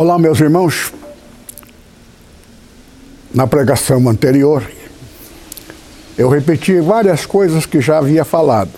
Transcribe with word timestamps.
Olá, 0.00 0.16
meus 0.16 0.38
irmãos. 0.38 0.92
Na 3.34 3.48
pregação 3.48 4.08
anterior, 4.08 4.62
eu 6.16 6.28
repeti 6.28 6.80
várias 6.80 7.26
coisas 7.26 7.66
que 7.66 7.80
já 7.80 7.98
havia 7.98 8.24
falado. 8.24 8.70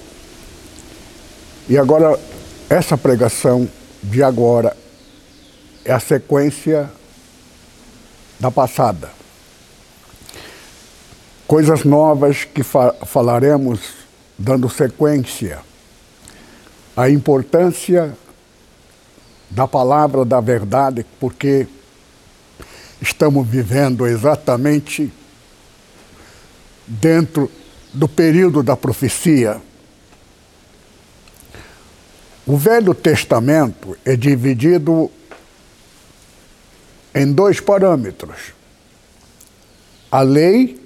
E 1.68 1.76
agora, 1.76 2.18
essa 2.70 2.96
pregação 2.96 3.68
de 4.02 4.22
agora 4.22 4.74
é 5.84 5.92
a 5.92 6.00
sequência 6.00 6.90
da 8.40 8.50
passada. 8.50 9.10
Coisas 11.46 11.84
novas 11.84 12.44
que 12.44 12.62
fa 12.62 12.94
falaremos 13.04 13.78
dando 14.38 14.70
sequência. 14.70 15.58
A 16.96 17.10
importância 17.10 18.16
da 19.50 19.66
palavra 19.66 20.24
da 20.24 20.40
verdade, 20.40 21.04
porque 21.18 21.66
estamos 23.00 23.46
vivendo 23.46 24.06
exatamente 24.06 25.12
dentro 26.86 27.50
do 27.92 28.08
período 28.08 28.62
da 28.62 28.76
profecia. 28.76 29.60
O 32.46 32.56
Velho 32.56 32.94
Testamento 32.94 33.96
é 34.04 34.16
dividido 34.16 35.10
em 37.14 37.32
dois 37.32 37.60
parâmetros: 37.60 38.52
a 40.10 40.20
lei 40.20 40.80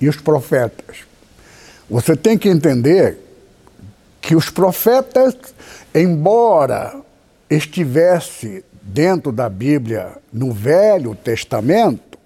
e 0.00 0.08
os 0.08 0.16
profetas. 0.16 0.98
Você 1.88 2.16
tem 2.16 2.36
que 2.36 2.48
entender 2.48 3.18
que 4.20 4.34
os 4.34 4.50
profetas, 4.50 5.36
embora 5.94 7.05
estivesse 7.48 8.64
dentro 8.82 9.32
da 9.32 9.48
Bíblia, 9.48 10.18
no 10.32 10.52
Velho 10.52 11.14
Testamento, 11.14 12.18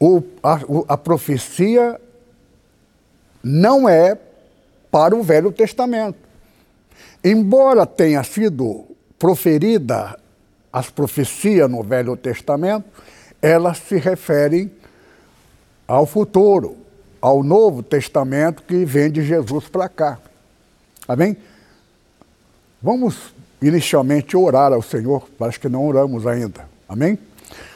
o, 0.00 0.22
a, 0.42 0.60
a 0.88 0.96
profecia 0.96 2.00
não 3.42 3.88
é 3.88 4.16
para 4.90 5.14
o 5.14 5.22
Velho 5.22 5.52
Testamento. 5.52 6.18
Embora 7.22 7.84
tenha 7.84 8.22
sido 8.22 8.86
proferida 9.18 10.18
as 10.72 10.88
profecias 10.90 11.68
no 11.68 11.82
Velho 11.82 12.16
Testamento, 12.16 12.86
elas 13.42 13.78
se 13.78 13.96
referem 13.96 14.70
ao 15.86 16.06
futuro, 16.06 16.76
ao 17.20 17.42
Novo 17.42 17.82
Testamento 17.82 18.62
que 18.62 18.84
vem 18.84 19.10
de 19.10 19.22
Jesus 19.22 19.68
para 19.68 19.88
cá. 19.88 20.18
Amém? 21.06 21.36
Vamos 22.80 23.34
inicialmente 23.60 24.36
orar 24.36 24.72
ao 24.72 24.80
Senhor, 24.80 25.28
parece 25.36 25.58
que 25.58 25.68
não 25.68 25.84
oramos 25.84 26.28
ainda. 26.28 26.68
Amém? 26.88 27.18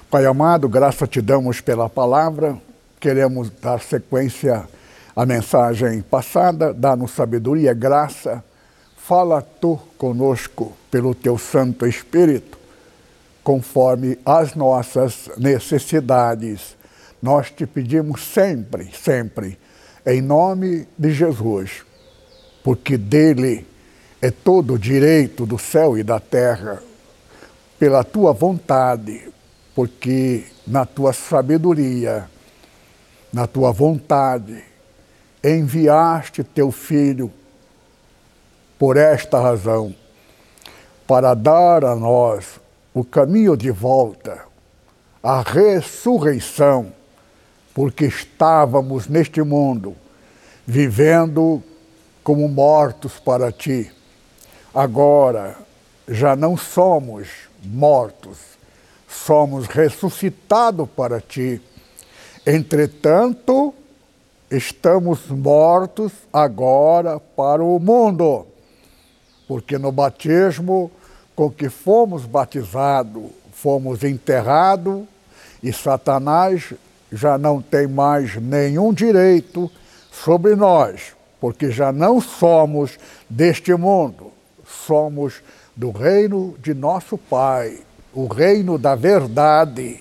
Pai 0.09 0.25
amado, 0.27 0.69
graça 0.69 1.09
te 1.09 1.21
damos 1.21 1.61
pela 1.61 1.91
palavra, 1.91 2.57
queremos 3.01 3.51
dar 3.51 3.81
sequência 3.81 4.63
à 5.17 5.27
mensagem 5.27 6.03
passada, 6.03 6.73
dá-nos 6.73 7.11
sabedoria, 7.11 7.75
graça, 7.75 8.45
fala 8.97 9.43
tu 9.43 9.77
conosco 9.99 10.73
pelo 10.89 11.17
teu 11.17 11.37
Santo 11.37 11.85
Espírito, 11.85 12.57
conforme 13.43 14.17
as 14.25 14.55
nossas 14.55 15.29
necessidades. 15.37 16.77
Nós 17.21 17.51
te 17.51 17.67
pedimos 17.67 18.25
sempre, 18.25 18.89
sempre, 18.95 19.59
em 20.07 20.23
nome 20.23 20.87
de 20.97 21.13
Jesus, 21.13 21.83
porque 22.63 22.97
dele 22.97 23.67
é 24.23 24.31
todo 24.31 24.75
o 24.75 24.79
direito 24.79 25.45
do 25.45 25.59
céu 25.59 25.99
e 25.99 26.05
da 26.05 26.21
terra, 26.21 26.81
pela 27.77 28.05
tua 28.05 28.33
vontade, 28.33 29.29
porque 29.75 30.45
na 30.65 30.87
tua 30.87 31.13
sabedoria, 31.13 32.31
na 33.33 33.49
tua 33.49 33.73
vontade, 33.73 34.63
enviaste 35.43 36.45
teu 36.45 36.71
filho 36.71 37.33
por 38.79 38.97
esta 38.97 39.41
razão, 39.41 39.93
para 41.05 41.35
dar 41.35 41.85
a 41.85 41.97
nós 41.97 42.61
o 42.95 43.03
caminho 43.03 43.57
de 43.57 43.73
volta, 43.73 44.45
a 45.21 45.43
ressurreição, 45.43 46.93
porque 47.75 48.05
estávamos 48.05 49.09
neste 49.09 49.43
mundo 49.43 49.97
vivendo 50.65 51.61
como 52.23 52.47
mortos 52.47 53.19
para 53.19 53.51
ti 53.51 53.91
Agora, 54.75 55.55
já 56.09 56.35
não 56.35 56.57
somos 56.57 57.29
mortos, 57.63 58.39
somos 59.07 59.67
ressuscitados 59.67 60.89
para 60.97 61.21
ti. 61.21 61.61
Entretanto, 62.47 63.75
estamos 64.51 65.29
mortos 65.29 66.11
agora 66.33 67.21
para 67.21 67.63
o 67.63 67.79
mundo, 67.79 68.47
porque 69.47 69.77
no 69.77 69.93
batismo 69.93 70.91
com 71.37 71.51
que 71.51 71.69
fomos 71.69 72.25
batizados, 72.25 73.25
fomos 73.53 74.03
enterrados 74.03 75.05
e 75.63 75.71
Satanás 75.71 76.73
já 77.13 77.37
não 77.37 77.61
tem 77.61 77.87
mais 77.87 78.37
nenhum 78.37 78.91
direito 78.95 79.71
sobre 80.11 80.57
nós, 80.57 81.15
porque 81.39 81.71
já 81.71 81.93
não 81.93 82.23
somos 82.23 82.99
deste 83.29 83.75
mundo 83.75 84.32
somos 84.73 85.43
do 85.77 85.91
reino 85.91 86.55
de 86.61 86.75
nosso 86.75 87.17
Pai, 87.17 87.79
o 88.13 88.27
reino 88.27 88.79
da 88.79 88.95
verdade. 88.95 90.01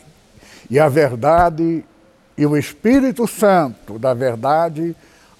E 0.70 0.80
a 0.80 0.88
verdade 0.88 1.84
e 2.38 2.46
o 2.46 2.58
Espírito 2.58 3.28
Santo 3.28 4.00
da 4.00 4.14
verdade 4.14 4.96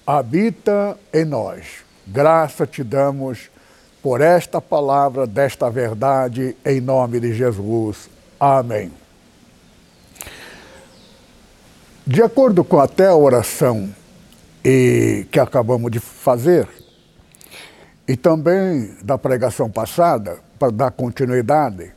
habita 0.06 0.96
em 1.12 1.24
nós. 1.24 1.82
Graça 2.06 2.66
te 2.66 2.84
damos 2.84 3.50
por 4.02 4.20
esta 4.20 4.60
palavra 4.60 5.26
desta 5.26 5.70
verdade, 5.70 6.56
em 6.64 6.80
nome 6.80 7.20
de 7.20 7.32
Jesus. 7.32 8.10
Amém. 8.38 8.92
De 12.04 12.20
acordo 12.20 12.64
com 12.64 12.80
até 12.80 13.06
a 13.06 13.14
oração 13.14 13.88
e 14.64 15.26
que 15.30 15.38
acabamos 15.38 15.90
de 15.90 16.00
fazer, 16.00 16.68
e 18.12 18.16
também 18.16 18.94
da 19.02 19.16
pregação 19.16 19.70
passada, 19.70 20.38
para 20.58 20.70
dar 20.70 20.90
continuidade, 20.90 21.94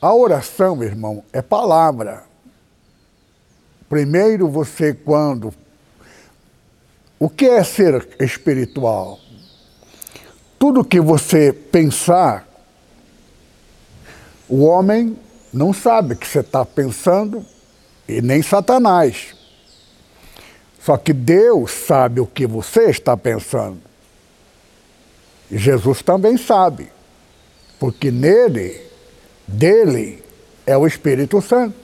a 0.00 0.12
oração, 0.12 0.82
irmão, 0.82 1.22
é 1.32 1.40
palavra. 1.40 2.24
Primeiro 3.88 4.48
você, 4.48 4.92
quando. 4.92 5.54
O 7.16 7.30
que 7.30 7.44
é 7.44 7.62
ser 7.62 8.08
espiritual? 8.18 9.20
Tudo 10.58 10.84
que 10.84 11.00
você 11.00 11.52
pensar, 11.52 12.44
o 14.48 14.64
homem 14.64 15.16
não 15.52 15.72
sabe 15.72 16.16
que 16.16 16.26
você 16.26 16.40
está 16.40 16.64
pensando, 16.64 17.46
e 18.08 18.20
nem 18.20 18.42
Satanás. 18.42 19.36
Só 20.80 20.96
que 20.96 21.12
Deus 21.12 21.70
sabe 21.70 22.18
o 22.18 22.26
que 22.26 22.48
você 22.48 22.90
está 22.90 23.16
pensando. 23.16 23.91
Jesus 25.58 26.02
também 26.02 26.36
sabe, 26.36 26.88
porque 27.78 28.10
nele, 28.10 28.80
dele, 29.46 30.22
é 30.66 30.76
o 30.76 30.86
Espírito 30.86 31.40
Santo. 31.42 31.74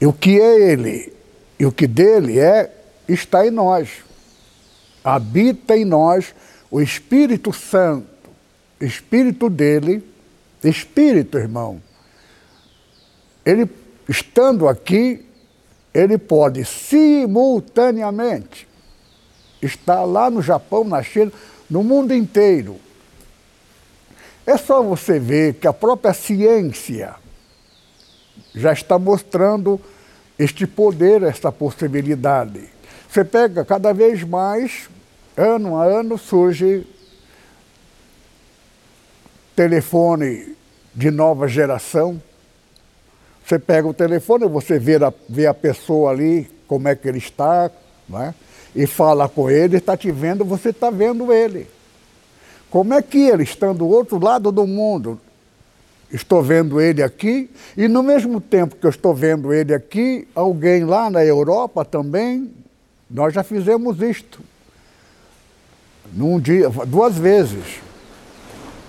E 0.00 0.06
o 0.06 0.12
que 0.12 0.40
é 0.40 0.72
ele 0.72 1.20
e 1.60 1.66
o 1.66 1.72
que 1.72 1.86
dele 1.86 2.38
é, 2.38 2.74
está 3.06 3.46
em 3.46 3.50
nós. 3.50 4.02
Habita 5.04 5.76
em 5.76 5.84
nós 5.84 6.34
o 6.70 6.80
Espírito 6.80 7.52
Santo, 7.52 8.08
Espírito 8.80 9.50
dele, 9.50 10.02
Espírito, 10.64 11.36
irmão. 11.36 11.82
Ele, 13.44 13.68
estando 14.08 14.66
aqui, 14.66 15.26
ele 15.92 16.16
pode 16.16 16.64
simultaneamente 16.64 18.66
estar 19.60 20.04
lá 20.04 20.30
no 20.30 20.40
Japão, 20.40 20.82
na 20.82 21.02
China, 21.02 21.30
no 21.70 21.84
mundo 21.84 22.12
inteiro. 22.12 22.80
É 24.44 24.56
só 24.56 24.82
você 24.82 25.18
ver 25.18 25.54
que 25.54 25.68
a 25.68 25.72
própria 25.72 26.12
ciência 26.12 27.14
já 28.54 28.72
está 28.72 28.98
mostrando 28.98 29.80
este 30.38 30.66
poder, 30.66 31.22
esta 31.22 31.52
possibilidade. 31.52 32.62
Você 33.08 33.24
pega 33.24 33.64
cada 33.64 33.92
vez 33.92 34.24
mais, 34.24 34.88
ano 35.36 35.76
a 35.76 35.84
ano, 35.84 36.18
surge 36.18 36.86
telefone 39.54 40.56
de 40.94 41.10
nova 41.10 41.46
geração. 41.46 42.20
Você 43.44 43.58
pega 43.58 43.86
o 43.86 43.94
telefone, 43.94 44.48
você 44.48 44.78
vê 44.78 44.96
a, 44.96 45.12
vê 45.28 45.46
a 45.46 45.54
pessoa 45.54 46.10
ali, 46.10 46.50
como 46.66 46.88
é 46.88 46.96
que 46.96 47.06
ele 47.08 47.18
está, 47.18 47.70
não 48.08 48.22
é? 48.22 48.34
E 48.74 48.86
fala 48.86 49.28
com 49.28 49.50
ele, 49.50 49.76
está 49.76 49.96
te 49.96 50.10
vendo, 50.10 50.44
você 50.44 50.70
está 50.70 50.90
vendo 50.90 51.32
ele. 51.32 51.66
Como 52.70 52.94
é 52.94 53.02
que 53.02 53.18
ele, 53.18 53.42
estando 53.42 53.78
do 53.78 53.88
outro 53.88 54.22
lado 54.22 54.52
do 54.52 54.66
mundo, 54.66 55.20
estou 56.12 56.42
vendo 56.42 56.80
ele 56.80 57.02
aqui, 57.02 57.50
e 57.76 57.88
no 57.88 58.02
mesmo 58.02 58.40
tempo 58.40 58.76
que 58.76 58.86
eu 58.86 58.90
estou 58.90 59.14
vendo 59.14 59.52
ele 59.52 59.74
aqui, 59.74 60.26
alguém 60.34 60.84
lá 60.84 61.10
na 61.10 61.24
Europa 61.24 61.84
também, 61.84 62.52
nós 63.10 63.34
já 63.34 63.42
fizemos 63.42 64.00
isto. 64.00 64.40
Num 66.12 66.40
dia, 66.40 66.68
duas 66.86 67.16
vezes, 67.16 67.80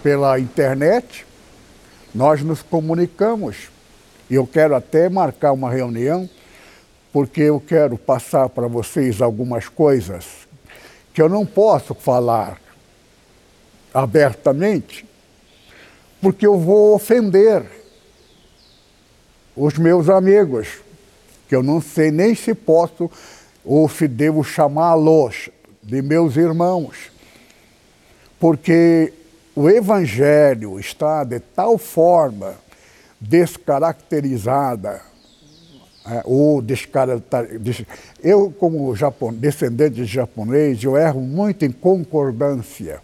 pela 0.01 0.39
internet, 0.39 1.25
nós 2.13 2.43
nos 2.43 2.61
comunicamos. 2.61 3.69
E 4.29 4.35
eu 4.35 4.45
quero 4.47 4.75
até 4.75 5.09
marcar 5.09 5.51
uma 5.51 5.69
reunião, 5.69 6.29
porque 7.11 7.41
eu 7.41 7.59
quero 7.59 7.97
passar 7.97 8.49
para 8.49 8.67
vocês 8.67 9.21
algumas 9.21 9.67
coisas 9.67 10.25
que 11.13 11.21
eu 11.21 11.27
não 11.27 11.45
posso 11.45 11.93
falar 11.93 12.59
abertamente, 13.93 15.05
porque 16.21 16.47
eu 16.47 16.57
vou 16.57 16.95
ofender 16.95 17.65
os 19.55 19.77
meus 19.77 20.07
amigos, 20.07 20.79
que 21.49 21.55
eu 21.55 21.61
não 21.61 21.81
sei 21.81 22.11
nem 22.11 22.33
se 22.33 22.53
posso 22.53 23.11
ou 23.65 23.89
se 23.89 24.07
devo 24.07 24.43
chamá-los 24.43 25.49
de 25.83 26.01
meus 26.01 26.37
irmãos, 26.37 27.11
porque 28.39 29.13
o 29.53 29.69
Evangelho 29.69 30.79
está 30.79 31.23
de 31.25 31.39
tal 31.39 31.77
forma 31.77 32.55
descaracterizada, 33.19 35.01
é, 36.05 36.21
ou 36.25 36.61
descaracterizada. 36.61 37.87
Eu, 38.23 38.51
como 38.57 38.93
descendente 39.33 39.95
de 39.95 40.05
japonês, 40.05 40.83
eu 40.83 40.97
erro 40.97 41.21
muito 41.21 41.63
em 41.63 41.71
concordância. 41.71 42.99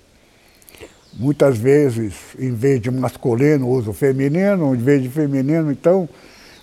Muitas 1.13 1.57
vezes, 1.57 2.13
em 2.37 2.53
vez 2.53 2.81
de 2.81 2.91
masculino, 2.91 3.69
uso 3.69 3.93
feminino, 3.93 4.75
em 4.75 4.79
vez 4.79 5.01
de 5.01 5.09
feminino, 5.09 5.71
então, 5.71 6.07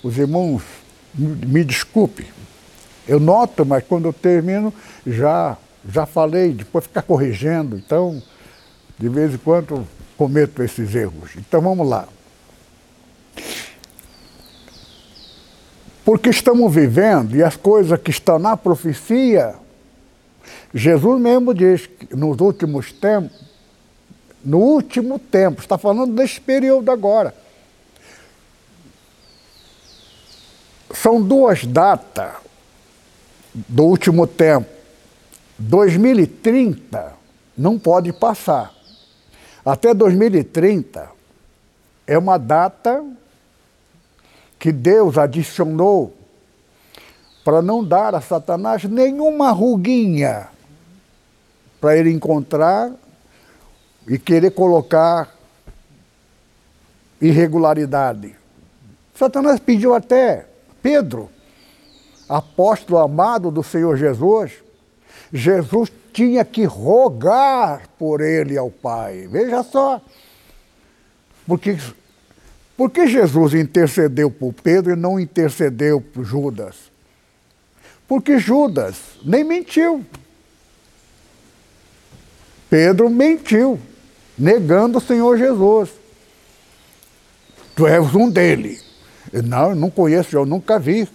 os 0.02 0.16
irmãos, 0.18 0.62
me 1.16 1.64
desculpe. 1.64 2.26
Eu 3.06 3.20
noto, 3.20 3.64
mas 3.64 3.84
quando 3.84 4.06
eu 4.06 4.12
termino, 4.12 4.72
já, 5.06 5.56
já 5.88 6.06
falei, 6.06 6.52
depois 6.52 6.84
ficar 6.84 7.02
corrigindo. 7.02 7.76
Então, 7.76 8.22
de 8.98 9.08
vez 9.08 9.34
em 9.34 9.38
quando, 9.38 9.86
cometo 10.16 10.62
esses 10.62 10.94
erros. 10.94 11.30
Então, 11.36 11.60
vamos 11.60 11.88
lá. 11.88 12.08
Porque 16.04 16.28
estamos 16.28 16.72
vivendo, 16.72 17.34
e 17.34 17.42
as 17.42 17.56
coisas 17.56 17.98
que 17.98 18.10
estão 18.10 18.38
na 18.38 18.56
profecia, 18.56 19.54
Jesus 20.74 21.20
mesmo 21.20 21.54
diz 21.54 21.86
que 21.86 22.14
nos 22.14 22.40
últimos 22.40 22.92
tempos, 22.92 23.40
no 24.44 24.58
último 24.58 25.18
tempo, 25.18 25.62
está 25.62 25.78
falando 25.78 26.12
desse 26.12 26.38
período 26.38 26.90
agora. 26.90 27.34
São 30.92 31.22
duas 31.22 31.64
datas 31.64 32.32
do 33.54 33.84
último 33.84 34.26
tempo. 34.26 34.68
2030 35.58 37.14
não 37.56 37.78
pode 37.78 38.12
passar. 38.12 38.74
Até 39.64 39.94
2030 39.94 41.08
é 42.06 42.18
uma 42.18 42.36
data 42.36 43.02
que 44.64 44.72
Deus 44.72 45.18
adicionou 45.18 46.16
para 47.44 47.60
não 47.60 47.84
dar 47.84 48.14
a 48.14 48.22
Satanás 48.22 48.82
nenhuma 48.84 49.50
ruguinha 49.50 50.48
para 51.78 51.98
ele 51.98 52.10
encontrar 52.10 52.90
e 54.08 54.18
querer 54.18 54.52
colocar 54.52 55.36
irregularidade. 57.20 58.34
Satanás 59.14 59.60
pediu 59.60 59.94
até 59.94 60.46
Pedro, 60.82 61.28
apóstolo 62.26 63.00
amado 63.00 63.50
do 63.50 63.62
Senhor 63.62 63.98
Jesus, 63.98 64.50
Jesus 65.30 65.92
tinha 66.10 66.42
que 66.42 66.64
rogar 66.64 67.86
por 67.98 68.22
ele 68.22 68.56
ao 68.56 68.70
Pai. 68.70 69.28
Veja 69.30 69.62
só. 69.62 70.00
Porque, 71.46 71.76
porque 72.76 73.06
Jesus 73.06 73.54
intercedeu 73.54 74.30
por 74.30 74.52
Pedro 74.52 74.92
e 74.92 74.96
não 74.96 75.18
intercedeu 75.18 76.00
por 76.00 76.24
Judas? 76.24 76.90
Porque 78.08 78.38
Judas 78.38 78.96
nem 79.24 79.44
mentiu. 79.44 80.04
Pedro 82.68 83.08
mentiu 83.08 83.78
negando 84.36 84.98
o 84.98 85.00
Senhor 85.00 85.38
Jesus. 85.38 85.90
Tu 87.76 87.86
és 87.86 88.14
um 88.14 88.28
dele. 88.28 88.80
Não, 89.32 89.70
eu 89.70 89.76
não 89.76 89.90
conheço, 89.90 90.36
eu 90.36 90.44
nunca 90.44 90.78
vi. 90.78 91.08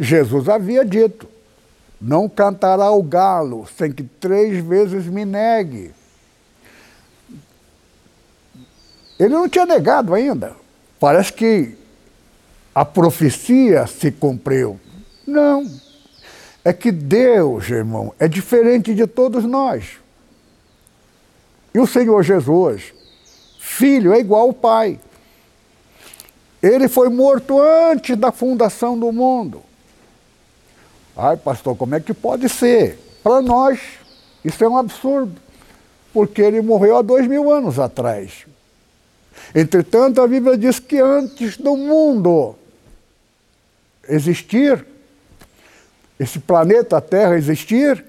Jesus 0.00 0.48
havia 0.48 0.84
dito: 0.84 1.28
não 2.00 2.28
cantará 2.28 2.90
o 2.90 3.02
galo 3.02 3.66
sem 3.76 3.92
que 3.92 4.02
três 4.02 4.64
vezes 4.64 5.06
me 5.06 5.24
negue. 5.24 5.92
Ele 9.18 9.34
não 9.34 9.48
tinha 9.48 9.66
negado 9.66 10.14
ainda. 10.14 10.67
Parece 11.00 11.32
que 11.32 11.76
a 12.74 12.84
profecia 12.84 13.86
se 13.86 14.10
cumpriu. 14.10 14.78
Não. 15.26 15.68
É 16.64 16.72
que 16.72 16.90
Deus, 16.90 17.68
irmão, 17.70 18.14
é 18.18 18.28
diferente 18.28 18.94
de 18.94 19.06
todos 19.06 19.44
nós. 19.44 19.98
E 21.74 21.78
o 21.78 21.86
Senhor 21.86 22.22
Jesus, 22.22 22.92
filho, 23.60 24.12
é 24.12 24.20
igual 24.20 24.42
ao 24.42 24.52
Pai. 24.52 24.98
Ele 26.62 26.88
foi 26.88 27.08
morto 27.08 27.60
antes 27.60 28.16
da 28.16 28.32
fundação 28.32 28.98
do 28.98 29.12
mundo. 29.12 29.62
Ai, 31.16 31.36
pastor, 31.36 31.76
como 31.76 31.94
é 31.94 32.00
que 32.00 32.14
pode 32.14 32.48
ser? 32.48 32.98
Para 33.22 33.40
nós, 33.40 33.80
isso 34.44 34.62
é 34.62 34.68
um 34.68 34.76
absurdo, 34.76 35.40
porque 36.12 36.40
ele 36.40 36.60
morreu 36.60 36.96
há 36.96 37.02
dois 37.02 37.26
mil 37.26 37.50
anos 37.50 37.78
atrás. 37.78 38.46
Entretanto, 39.54 40.20
a 40.20 40.26
Bíblia 40.26 40.56
diz 40.56 40.78
que 40.78 40.98
antes 40.98 41.56
do 41.56 41.76
mundo 41.76 42.54
existir, 44.08 44.84
esse 46.18 46.38
planeta 46.38 47.00
Terra 47.00 47.36
existir, 47.36 48.04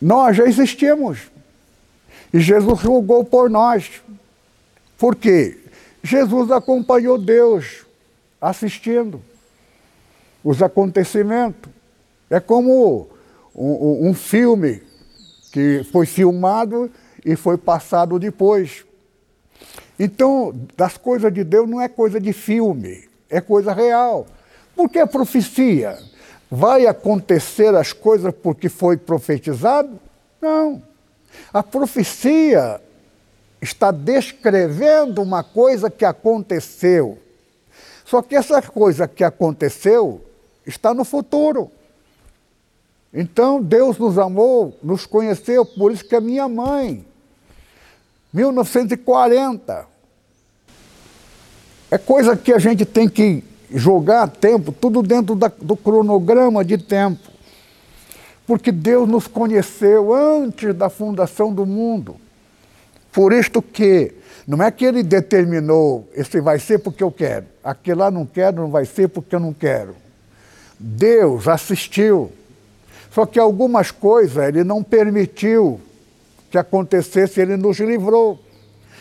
Nós 0.00 0.36
já 0.36 0.44
existimos. 0.44 1.30
E 2.32 2.40
Jesus 2.40 2.80
julgou 2.80 3.24
por 3.24 3.50
nós. 3.50 4.02
Por 4.96 5.16
quê? 5.16 5.58
Jesus 6.02 6.50
acompanhou 6.50 7.18
Deus 7.18 7.84
assistindo 8.40 9.20
os 10.44 10.62
acontecimentos. 10.62 11.70
É 12.30 12.38
como 12.38 13.08
um, 13.54 14.08
um, 14.08 14.14
filme 14.14 14.82
que 15.50 15.82
foi 15.90 16.06
filmado 16.06 16.90
e 17.30 17.36
foi 17.36 17.56
passado 17.56 18.18
depois. 18.18 18.84
Então, 19.98 20.54
das 20.76 20.96
coisas 20.96 21.32
de 21.32 21.44
Deus 21.44 21.68
não 21.68 21.80
é 21.80 21.88
coisa 21.88 22.20
de 22.20 22.32
filme, 22.32 23.08
é 23.28 23.40
coisa 23.40 23.72
real. 23.72 24.26
Porque 24.74 24.98
a 24.98 25.06
profecia 25.06 25.98
Vai 26.50 26.86
acontecer 26.86 27.74
as 27.74 27.92
coisas 27.92 28.32
porque 28.42 28.68
foi 28.68 28.96
profetizado? 28.96 30.00
Não. 30.40 30.82
A 31.52 31.62
profecia 31.62 32.80
está 33.60 33.90
descrevendo 33.90 35.20
uma 35.20 35.42
coisa 35.44 35.90
que 35.90 36.04
aconteceu. 36.04 37.18
Só 38.04 38.22
que 38.22 38.34
essa 38.34 38.62
coisa 38.62 39.06
que 39.06 39.22
aconteceu 39.22 40.22
está 40.66 40.94
no 40.94 41.04
futuro. 41.04 41.70
Então 43.12 43.62
Deus 43.62 43.98
nos 43.98 44.18
amou, 44.18 44.74
nos 44.82 45.04
conheceu, 45.04 45.66
por 45.66 45.92
isso 45.92 46.04
que 46.04 46.16
a 46.16 46.20
minha 46.20 46.48
mãe, 46.48 47.04
1940, 48.32 49.86
é 51.90 51.96
coisa 51.96 52.36
que 52.36 52.52
a 52.52 52.58
gente 52.58 52.84
tem 52.84 53.08
que 53.08 53.42
jogar 53.70 54.28
tempo, 54.28 54.72
tudo 54.72 55.02
dentro 55.02 55.34
da, 55.34 55.48
do 55.48 55.76
cronograma 55.76 56.64
de 56.64 56.78
tempo. 56.78 57.30
Porque 58.46 58.72
Deus 58.72 59.08
nos 59.08 59.26
conheceu 59.26 60.12
antes 60.12 60.74
da 60.74 60.88
fundação 60.88 61.52
do 61.52 61.66
mundo. 61.66 62.16
Por 63.12 63.32
isto 63.32 63.60
que 63.60 64.14
não 64.46 64.62
é 64.62 64.70
que 64.70 64.84
ele 64.84 65.02
determinou, 65.02 66.08
esse 66.14 66.40
vai 66.40 66.58
ser 66.58 66.78
porque 66.78 67.02
eu 67.02 67.10
quero, 67.10 67.46
aquele 67.62 67.98
lá 67.98 68.10
não 68.10 68.24
quero, 68.24 68.62
não 68.62 68.70
vai 68.70 68.84
ser 68.84 69.08
porque 69.08 69.34
eu 69.34 69.40
não 69.40 69.52
quero. 69.52 69.94
Deus 70.78 71.48
assistiu. 71.48 72.30
Só 73.10 73.26
que 73.26 73.38
algumas 73.38 73.90
coisas 73.90 74.48
ele 74.48 74.62
não 74.62 74.82
permitiu 74.82 75.80
que 76.50 76.58
acontecesse, 76.58 77.40
ele 77.40 77.56
nos 77.56 77.78
livrou. 77.78 78.38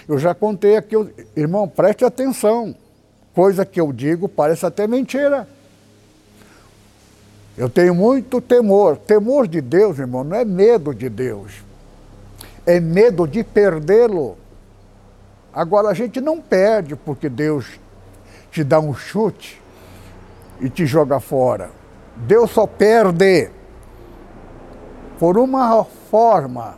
Eu 0.08 0.18
já 0.18 0.34
contei 0.34 0.77
aqui, 0.77 0.96
irmão, 1.36 1.68
preste 1.68 2.06
atenção 2.06 2.75
coisa 3.34 3.63
que 3.63 3.80
eu 3.80 3.94
digo 3.94 4.27
parece 4.27 4.66
até 4.66 4.88
mentira. 4.88 5.48
Eu 7.56 7.70
tenho 7.70 7.94
muito 7.94 8.42
temor. 8.42 8.98
Temor 8.98 9.48
de 9.48 9.62
Deus, 9.62 10.00
irmão, 10.00 10.24
não 10.24 10.36
é 10.36 10.44
medo 10.44 10.94
de 10.94 11.08
Deus. 11.08 11.51
é 12.66 12.80
medo 12.80 13.27
de 13.27 13.44
perdê-lo. 13.44 14.38
Agora 15.54 15.89
a 15.89 15.94
gente 15.94 16.20
não 16.20 16.42
perde 16.42 16.96
porque 16.96 17.30
Deus 17.30 17.80
te 18.51 18.63
dá 18.63 18.80
um 18.80 18.94
chute 18.94 19.62
e 20.60 20.70
te 20.70 20.86
joga 20.86 21.20
fora. 21.20 21.70
Deus 22.16 22.51
só 22.51 22.68
perde 22.68 23.50
por 25.18 25.38
uma 25.38 25.84
forma. 26.12 26.77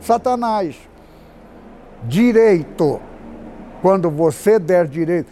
Satanás, 0.00 0.76
direito. 2.04 3.00
Quando 3.80 4.10
você 4.10 4.58
der 4.58 4.86
direito, 4.86 5.30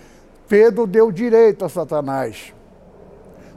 Pedro 0.49 0.87
deu 0.87 1.11
direito 1.11 1.65
a 1.65 1.69
Satanás. 1.69 2.55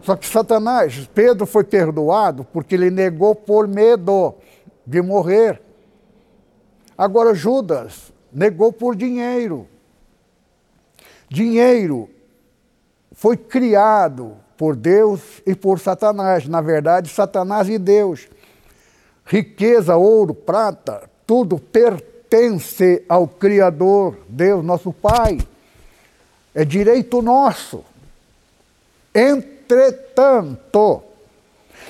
Só 0.02 0.16
que 0.16 0.26
Satanás, 0.26 1.10
Pedro 1.14 1.46
foi 1.46 1.64
perdoado 1.64 2.44
porque 2.46 2.76
ele 2.76 2.90
negou 2.90 3.36
por 3.36 3.68
medo 3.68 4.36
de 4.86 5.02
morrer. 5.02 5.62
Agora 6.98 7.34
Judas 7.34 8.12
negou 8.32 8.74
por 8.74 8.96
dinheiro. 8.96 9.68
Dinheiro 11.30 12.10
foi 13.12 13.38
criado 13.38 14.38
por 14.58 14.76
Deus 14.76 15.42
e 15.46 15.54
por 15.54 15.80
Satanás. 15.80 16.48
Na 16.48 16.62
verdade, 16.62 17.10
Satanás 17.10 17.70
e 17.70 17.78
Deus. 17.78 18.28
Riqueza, 19.32 19.96
ouro, 19.96 20.34
prata, 20.34 21.08
tudo 21.28 21.60
pertence 21.60 23.06
ao 23.08 23.28
Criador, 23.28 24.18
Deus, 24.28 24.66
nosso 24.66 24.92
Pai. 24.92 25.38
É 26.52 26.66
direito 26.66 27.22
nosso. 27.22 27.86
Entretanto, 29.14 31.04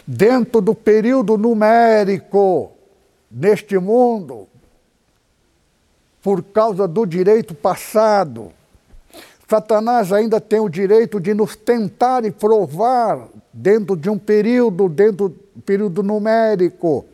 dentro 0.05 0.59
do 0.59 0.75
período 0.75 1.37
numérico 1.37 2.73
neste 3.31 3.77
mundo, 3.77 4.45
por 6.21 6.43
causa 6.43 6.89
do 6.89 7.05
direito 7.05 7.55
passado, 7.55 8.51
Satanás 9.47 10.11
ainda 10.11 10.41
tem 10.41 10.59
o 10.59 10.67
direito 10.67 11.21
de 11.21 11.33
nos 11.33 11.55
tentar 11.55 12.25
e 12.25 12.31
provar 12.31 13.29
dentro 13.53 13.95
de 13.95 14.09
um 14.09 14.17
período, 14.17 14.89
dentro 14.89 15.29
do 15.29 15.61
período 15.61 16.03
numérico. 16.03 17.05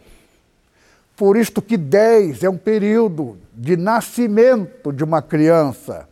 Por 1.16 1.38
isto 1.38 1.62
que 1.62 1.78
10 1.78 2.44
é 2.44 2.50
um 2.50 2.58
período 2.58 3.38
de 3.54 3.78
nascimento 3.78 4.92
de 4.92 5.04
uma 5.04 5.22
criança. 5.22 6.08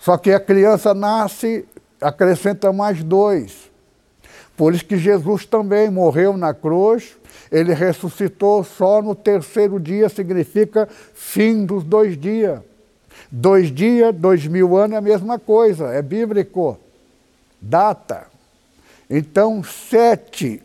Só 0.00 0.18
que 0.18 0.32
a 0.32 0.40
criança 0.40 0.92
nasce, 0.92 1.64
acrescenta 2.00 2.72
mais 2.72 3.02
dois. 3.02 3.70
Por 4.56 4.74
isso 4.74 4.84
que 4.84 4.96
Jesus 4.96 5.46
também 5.46 5.90
morreu 5.90 6.36
na 6.36 6.52
cruz, 6.52 7.16
ele 7.50 7.72
ressuscitou 7.72 8.62
só 8.62 9.00
no 9.00 9.14
terceiro 9.14 9.80
dia, 9.80 10.08
significa 10.08 10.88
fim 11.14 11.64
dos 11.64 11.84
dois 11.84 12.18
dias. 12.18 12.60
Dois 13.30 13.72
dias, 13.72 14.14
dois 14.14 14.46
mil 14.46 14.76
anos 14.76 14.94
é 14.94 14.98
a 14.98 15.00
mesma 15.00 15.38
coisa, 15.38 15.86
é 15.86 16.02
bíblico. 16.02 16.78
Data. 17.60 18.26
Então, 19.08 19.62
sete, 19.62 20.62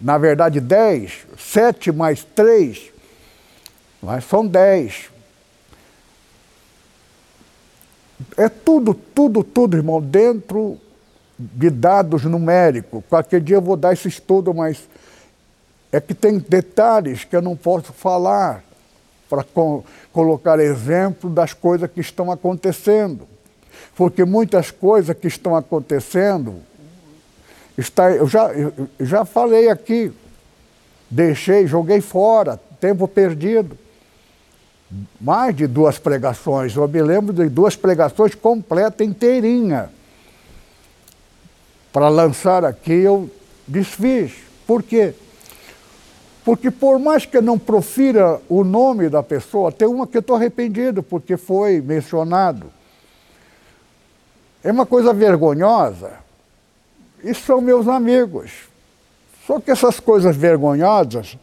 na 0.00 0.18
verdade 0.18 0.60
dez, 0.60 1.26
sete 1.38 1.92
mais 1.92 2.24
três, 2.24 2.90
mas 4.02 4.24
são 4.24 4.46
dez. 4.46 5.10
É 8.36 8.48
tudo, 8.48 8.94
tudo, 8.94 9.42
tudo, 9.42 9.76
irmão, 9.76 10.00
dentro 10.00 10.78
de 11.38 11.70
dados 11.70 12.24
numéricos. 12.24 13.02
Qualquer 13.08 13.40
dia 13.40 13.56
eu 13.56 13.62
vou 13.62 13.76
dar 13.76 13.92
esse 13.92 14.08
estudo, 14.08 14.54
mas 14.54 14.88
é 15.90 16.00
que 16.00 16.14
tem 16.14 16.38
detalhes 16.38 17.24
que 17.24 17.36
eu 17.36 17.42
não 17.42 17.56
posso 17.56 17.92
falar 17.92 18.64
para 19.28 19.42
co 19.42 19.84
colocar 20.12 20.60
exemplo 20.60 21.28
das 21.28 21.52
coisas 21.52 21.90
que 21.90 22.00
estão 22.00 22.30
acontecendo. 22.30 23.26
Porque 23.96 24.24
muitas 24.24 24.70
coisas 24.70 25.16
que 25.16 25.26
estão 25.26 25.56
acontecendo, 25.56 26.56
está, 27.76 28.10
eu, 28.10 28.26
já, 28.26 28.52
eu 28.52 28.72
já 29.00 29.24
falei 29.24 29.68
aqui, 29.68 30.12
deixei, 31.10 31.66
joguei 31.66 32.00
fora, 32.00 32.58
tempo 32.80 33.06
perdido. 33.08 33.76
Mais 35.20 35.56
de 35.56 35.66
duas 35.66 35.98
pregações, 35.98 36.76
eu 36.76 36.86
me 36.86 37.02
lembro 37.02 37.32
de 37.32 37.48
duas 37.48 37.74
pregações 37.74 38.34
completas, 38.34 39.06
inteirinha. 39.06 39.90
Para 41.92 42.08
lançar 42.08 42.64
aqui, 42.64 42.92
eu 42.92 43.28
desfiz. 43.66 44.32
Por 44.66 44.82
quê? 44.82 45.14
Porque 46.44 46.70
por 46.70 46.98
mais 46.98 47.24
que 47.24 47.40
não 47.40 47.58
profira 47.58 48.40
o 48.48 48.62
nome 48.62 49.08
da 49.08 49.22
pessoa, 49.22 49.72
tem 49.72 49.88
uma 49.88 50.06
que 50.06 50.18
eu 50.18 50.20
estou 50.20 50.36
arrependido 50.36 51.02
porque 51.02 51.36
foi 51.36 51.80
mencionado. 51.80 52.70
É 54.62 54.70
uma 54.70 54.84
coisa 54.84 55.12
vergonhosa. 55.12 56.12
E 57.24 57.32
são 57.34 57.62
meus 57.62 57.88
amigos. 57.88 58.52
Só 59.46 59.58
que 59.58 59.70
essas 59.70 59.98
coisas 59.98 60.36
vergonhosas, 60.36 61.38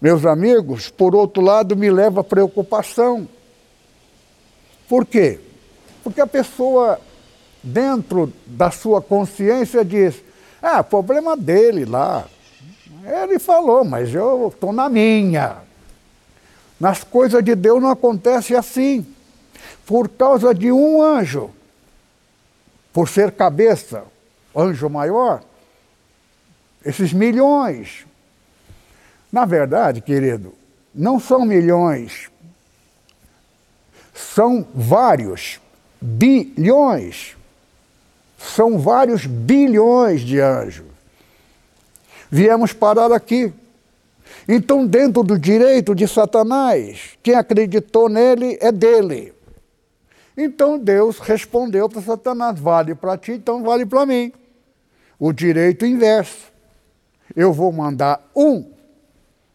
meus 0.00 0.24
amigos, 0.24 0.88
por 0.88 1.14
outro 1.14 1.42
lado, 1.42 1.76
me 1.76 1.90
levam 1.90 2.22
a 2.22 2.24
preocupação. 2.24 3.28
Por 4.88 5.04
quê? 5.04 5.38
Porque 6.02 6.20
a 6.22 6.26
pessoa, 6.26 6.98
dentro 7.62 8.32
da 8.46 8.70
sua 8.70 9.02
consciência, 9.02 9.84
diz: 9.84 10.16
ah, 10.62 10.82
problema 10.82 11.36
dele 11.36 11.84
lá, 11.84 12.26
ele 13.04 13.38
falou, 13.38 13.84
mas 13.84 14.14
eu 14.14 14.48
estou 14.48 14.72
na 14.72 14.88
minha. 14.88 15.58
Nas 16.80 17.04
coisas 17.04 17.44
de 17.44 17.54
Deus 17.54 17.82
não 17.82 17.90
acontece 17.90 18.56
assim. 18.56 19.06
Por 19.84 20.08
causa 20.08 20.54
de 20.54 20.72
um 20.72 21.02
anjo, 21.02 21.50
por 22.92 23.08
ser 23.08 23.32
cabeça, 23.32 24.04
anjo 24.56 24.88
maior, 24.88 25.42
esses 26.84 27.12
milhões. 27.12 28.06
Na 29.30 29.44
verdade, 29.44 30.00
querido, 30.00 30.54
não 30.94 31.20
são 31.20 31.44
milhões, 31.44 32.30
são 34.14 34.66
vários 34.74 35.60
bilhões. 36.00 37.36
São 38.38 38.78
vários 38.78 39.26
bilhões 39.26 40.20
de 40.20 40.38
anjos 40.38 40.88
viemos 42.30 42.72
parar 42.72 43.12
aqui. 43.12 43.52
Então, 44.46 44.86
dentro 44.86 45.22
do 45.22 45.38
direito 45.38 45.94
de 45.94 46.06
Satanás, 46.06 47.10
quem 47.22 47.34
acreditou 47.34 48.08
nele 48.08 48.58
é 48.60 48.72
dele. 48.72 49.32
Então 50.40 50.78
Deus 50.78 51.18
respondeu 51.18 51.88
para 51.88 52.00
Satanás: 52.00 52.60
vale 52.60 52.94
para 52.94 53.18
ti, 53.18 53.32
então 53.32 53.64
vale 53.64 53.84
para 53.84 54.06
mim. 54.06 54.32
O 55.18 55.32
direito 55.32 55.84
inverso. 55.84 56.52
Eu 57.34 57.52
vou 57.52 57.72
mandar 57.72 58.24
um 58.36 58.70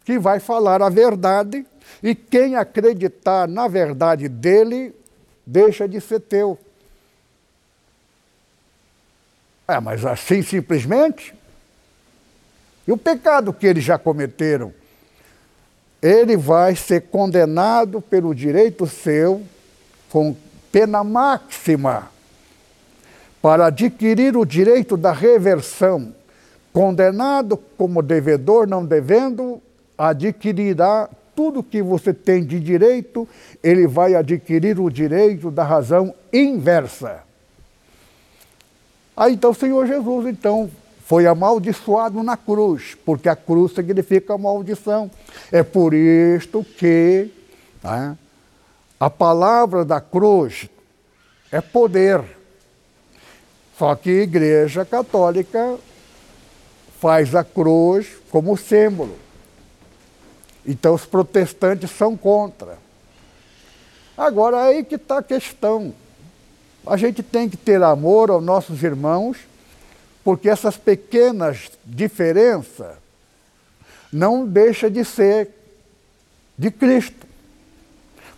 que 0.03 0.19
vai 0.19 0.41
falar 0.41 0.81
a 0.81 0.89
verdade, 0.89 1.65
e 2.03 2.13
quem 2.13 2.57
acreditar 2.57 3.47
na 3.47 3.69
verdade 3.69 4.27
dele, 4.27 4.93
deixa 5.45 5.87
de 5.87 6.01
ser 6.01 6.19
teu. 6.19 6.59
É, 9.65 9.79
mas 9.79 10.05
assim 10.05 10.41
simplesmente? 10.41 11.33
E 12.85 12.91
o 12.91 12.97
pecado 12.97 13.53
que 13.53 13.65
eles 13.65 13.85
já 13.85 13.97
cometeram? 13.97 14.73
Ele 16.01 16.35
vai 16.35 16.75
ser 16.75 17.03
condenado 17.03 18.01
pelo 18.01 18.35
direito 18.35 18.85
seu 18.85 19.41
com 20.09 20.35
pena 20.73 21.03
máxima 21.03 22.09
para 23.39 23.67
adquirir 23.67 24.35
o 24.35 24.43
direito 24.43 24.97
da 24.97 25.11
reversão. 25.11 26.13
Condenado 26.73 27.55
como 27.77 28.01
devedor, 28.01 28.67
não 28.67 28.83
devendo, 28.83 29.61
adquirirá 29.95 31.07
tudo 31.35 31.61
que 31.61 31.83
você 31.83 32.11
tem 32.11 32.43
de 32.43 32.59
direito, 32.59 33.27
ele 33.61 33.85
vai 33.85 34.15
adquirir 34.15 34.79
o 34.79 34.89
direito 34.89 35.51
da 35.51 35.63
razão 35.63 36.13
inversa. 36.31 37.21
Aí 39.15 39.33
então 39.33 39.51
o 39.51 39.55
Senhor 39.55 39.85
Jesus, 39.85 40.25
então, 40.25 40.71
foi 41.05 41.27
amaldiçoado 41.27 42.23
na 42.23 42.35
cruz, 42.35 42.97
porque 43.05 43.29
a 43.29 43.35
cruz 43.35 43.73
significa 43.73 44.37
maldição. 44.37 45.11
É 45.51 45.61
por 45.61 45.93
isto 45.93 46.65
que 46.77 47.29
né, 47.83 48.17
a 49.03 49.09
palavra 49.09 49.83
da 49.83 49.99
cruz 49.99 50.69
é 51.51 51.59
poder. 51.59 52.23
Só 53.77 53.93
que 53.95 54.09
a 54.09 54.23
Igreja 54.23 54.85
Católica 54.85 55.77
faz 57.01 57.35
a 57.35 57.43
cruz 57.43 58.07
como 58.31 58.55
símbolo. 58.55 59.17
Então 60.65 60.93
os 60.93 61.05
protestantes 61.05 61.91
são 61.91 62.15
contra. 62.15 62.77
Agora 64.17 64.63
aí 64.63 64.85
que 64.85 64.95
está 64.95 65.17
a 65.17 65.23
questão. 65.23 65.93
A 66.87 66.95
gente 66.95 67.21
tem 67.21 67.49
que 67.49 67.57
ter 67.57 67.83
amor 67.83 68.31
aos 68.31 68.41
nossos 68.41 68.83
irmãos 68.83 69.37
porque 70.23 70.47
essas 70.47 70.77
pequenas 70.77 71.69
diferenças 71.83 72.95
não 74.13 74.47
deixa 74.47 74.89
de 74.89 75.03
ser 75.03 75.49
de 76.57 76.71
Cristo. 76.71 77.32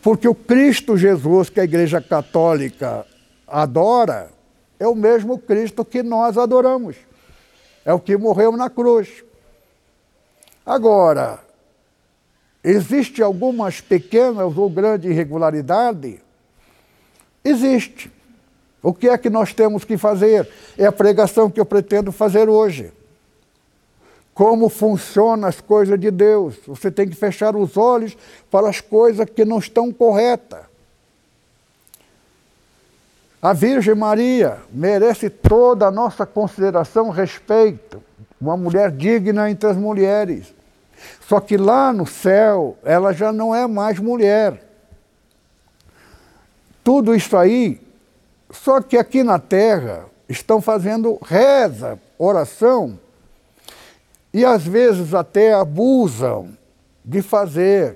Porque 0.06 0.28
o 0.28 0.36
Cristo 0.36 0.96
Jesus 0.96 1.50
que 1.50 1.60
a 1.60 1.64
Igreja 1.64 2.00
Católica 2.00 3.08
adora 3.48 4.30
é 4.80 4.88
o 4.88 4.94
mesmo 4.94 5.40
Cristo 5.40 5.84
que 5.84 6.04
nós 6.04 6.38
adoramos. 6.38 6.96
É 7.84 7.92
o 7.92 8.00
que 8.00 8.16
morreu 8.16 8.52
na 8.52 8.70
cruz. 8.70 9.24
Agora, 10.64 11.40
existe 12.64 13.24
algumas 13.24 13.82
pequenas 13.82 14.56
ou 14.56 14.70
grandes 14.70 15.10
irregularidades? 15.10 16.20
Existe. 17.44 18.12
O 18.84 18.94
que 18.94 19.10
é 19.10 19.18
que 19.18 19.32
nós 19.32 19.56
temos 19.56 19.84
que 19.84 19.98
fazer? 19.98 20.48
É 20.78 20.86
a 20.86 20.92
pregação 20.92 21.50
que 21.50 21.60
eu 21.60 21.66
pretendo 21.66 22.12
fazer 22.12 22.48
hoje. 22.48 22.94
Como 24.36 24.70
funcionam 24.70 25.50
as 25.50 25.60
coisas 25.60 26.00
de 26.00 26.12
Deus. 26.12 26.56
Você 26.68 26.92
tem 26.92 27.10
que 27.10 27.16
fechar 27.16 27.56
os 27.56 27.76
olhos 27.76 28.16
para 28.52 28.70
as 28.70 28.80
coisas 28.80 29.28
que 29.28 29.44
não 29.44 29.58
estão 29.58 29.92
corretas. 29.92 30.60
A 33.42 33.52
Virgem 33.52 33.96
Maria 33.96 34.60
merece 34.72 35.28
toda 35.30 35.88
a 35.88 35.92
nossa 35.92 36.24
consideração, 36.24 37.10
respeito. 37.10 38.04
Uma 38.40 38.56
mulher 38.56 38.92
digna 38.92 39.50
entre 39.50 39.70
as 39.70 39.78
mulheres. 39.78 40.54
Só 41.28 41.40
que 41.40 41.58
lá 41.58 41.92
no 41.92 42.06
céu, 42.06 42.78
ela 42.84 43.12
já 43.12 43.32
não 43.32 43.56
é 43.56 43.66
mais 43.66 43.98
mulher. 43.98 44.62
Tudo 46.84 47.16
isso 47.16 47.36
aí 47.36 47.82
só 48.64 48.82
que 48.82 48.98
aqui 48.98 49.24
na 49.24 49.40
terra 49.40 50.06
estão 50.30 50.62
fazendo 50.62 51.20
reza, 51.24 52.00
oração, 52.18 52.98
e 54.36 54.44
às 54.44 54.68
vezes 54.68 55.14
até 55.14 55.54
abusam 55.54 56.50
de 57.06 57.22
fazer 57.22 57.96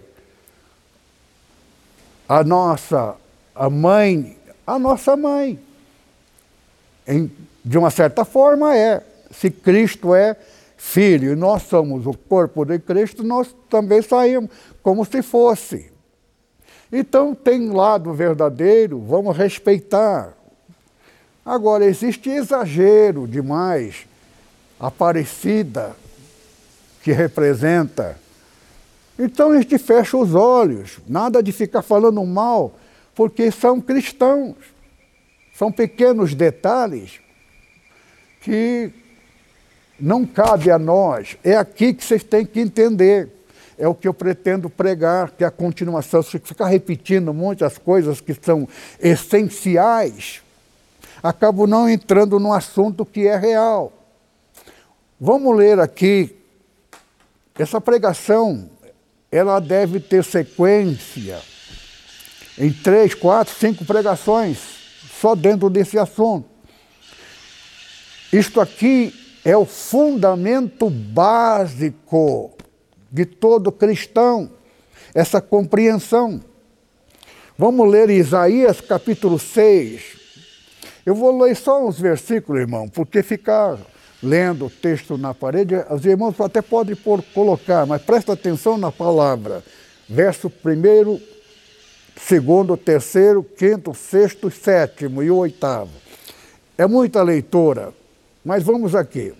a 2.29 2.45
nossa 2.45 3.17
a 3.53 3.69
mãe, 3.69 4.37
a 4.65 4.79
nossa 4.79 5.17
mãe. 5.17 5.59
Em, 7.05 7.29
de 7.65 7.77
uma 7.77 7.91
certa 7.91 8.23
forma 8.23 8.73
é. 8.73 9.03
Se 9.31 9.51
Cristo 9.51 10.15
é 10.15 10.37
filho 10.77 11.33
e 11.33 11.35
nós 11.35 11.63
somos 11.63 12.07
o 12.07 12.13
corpo 12.13 12.63
de 12.63 12.79
Cristo, 12.79 13.21
nós 13.21 13.53
também 13.69 14.01
saímos 14.01 14.49
como 14.81 15.03
se 15.03 15.21
fosse. 15.21 15.91
Então 16.89 17.35
tem 17.35 17.69
lado 17.69 18.13
verdadeiro, 18.13 18.97
vamos 18.97 19.35
respeitar. 19.35 20.37
Agora, 21.45 21.83
existe 21.83 22.29
exagero 22.29 23.27
demais, 23.27 24.07
Aparecida, 24.79 25.93
que 27.03 27.11
representa. 27.11 28.17
Então 29.17 29.51
a 29.51 29.57
gente 29.57 29.77
fecha 29.77 30.17
os 30.17 30.33
olhos, 30.33 30.99
nada 31.07 31.43
de 31.43 31.51
ficar 31.51 31.81
falando 31.81 32.23
mal, 32.25 32.73
porque 33.13 33.51
são 33.51 33.81
cristãos. 33.81 34.55
São 35.57 35.71
pequenos 35.71 36.33
detalhes 36.33 37.19
que 38.41 38.93
não 39.99 40.25
cabe 40.25 40.71
a 40.71 40.79
nós. 40.79 41.37
É 41.43 41.57
aqui 41.57 41.93
que 41.93 42.03
vocês 42.03 42.23
têm 42.23 42.45
que 42.45 42.61
entender. 42.61 43.29
É 43.77 43.87
o 43.87 43.93
que 43.93 44.07
eu 44.07 44.13
pretendo 44.13 44.69
pregar, 44.69 45.31
que 45.31 45.43
é 45.43 45.47
a 45.47 45.51
continuação. 45.51 46.23
Se 46.23 46.39
ficar 46.39 46.67
repetindo 46.67 47.33
muitas 47.33 47.77
coisas 47.77 48.21
que 48.21 48.33
são 48.33 48.67
essenciais, 49.01 50.41
acabo 51.21 51.67
não 51.67 51.89
entrando 51.89 52.39
no 52.39 52.53
assunto 52.53 53.05
que 53.05 53.27
é 53.27 53.35
real. 53.35 53.91
Vamos 55.19 55.57
ler 55.57 55.79
aqui. 55.79 56.38
Essa 57.59 57.81
pregação, 57.81 58.69
ela 59.29 59.59
deve 59.59 59.99
ter 59.99 60.23
sequência 60.23 61.41
em 62.57 62.71
três, 62.71 63.13
quatro, 63.13 63.53
cinco 63.53 63.83
pregações, 63.83 64.57
só 65.19 65.35
dentro 65.35 65.69
desse 65.69 65.99
assunto. 65.99 66.47
Isto 68.31 68.61
aqui 68.61 69.13
é 69.43 69.57
o 69.57 69.65
fundamento 69.65 70.89
básico 70.89 72.55
de 73.11 73.25
todo 73.25 73.73
cristão, 73.73 74.49
essa 75.13 75.41
compreensão. 75.41 76.41
Vamos 77.57 77.89
ler 77.89 78.09
Isaías 78.09 78.79
capítulo 78.79 79.37
6, 79.37 80.01
eu 81.05 81.13
vou 81.13 81.41
ler 81.41 81.57
só 81.57 81.85
uns 81.85 81.99
versículos, 81.99 82.61
irmão, 82.61 82.87
porque 82.87 83.21
ficar 83.21 83.77
lendo 84.21 84.65
o 84.65 84.69
texto 84.69 85.17
na 85.17 85.33
parede, 85.33 85.75
os 85.89 86.05
irmãos 86.05 86.39
até 86.39 86.61
podem 86.61 86.95
por, 86.95 87.23
colocar, 87.33 87.85
mas 87.85 88.01
presta 88.01 88.33
atenção 88.33 88.77
na 88.77 88.91
palavra. 88.91 89.63
Verso 90.07 90.49
primeiro, 90.49 91.19
segundo, 92.15 92.75
terceiro, 92.75 93.43
quinto, 93.43 93.93
sexto, 93.93 94.49
sétimo 94.51 95.23
e 95.23 95.31
oitavo. 95.31 95.91
É 96.77 96.85
muita 96.87 97.21
leitura, 97.23 97.93
mas 98.43 98.63
vamos 98.63 98.95
aqui. 98.95 99.33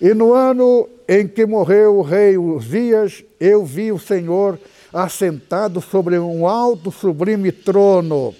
E 0.00 0.12
no 0.12 0.34
ano 0.34 0.88
em 1.08 1.26
que 1.26 1.46
morreu 1.46 1.98
o 1.98 2.02
rei 2.02 2.36
Uzias, 2.36 3.24
eu 3.38 3.64
vi 3.64 3.92
o 3.92 3.98
Senhor 3.98 4.58
assentado 4.92 5.80
sobre 5.80 6.18
um 6.18 6.46
alto 6.46 6.90
sublime 6.90 7.52
trono, 7.52 8.34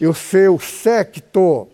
e 0.00 0.06
o 0.06 0.14
seu 0.14 0.58
séquito 0.58 1.68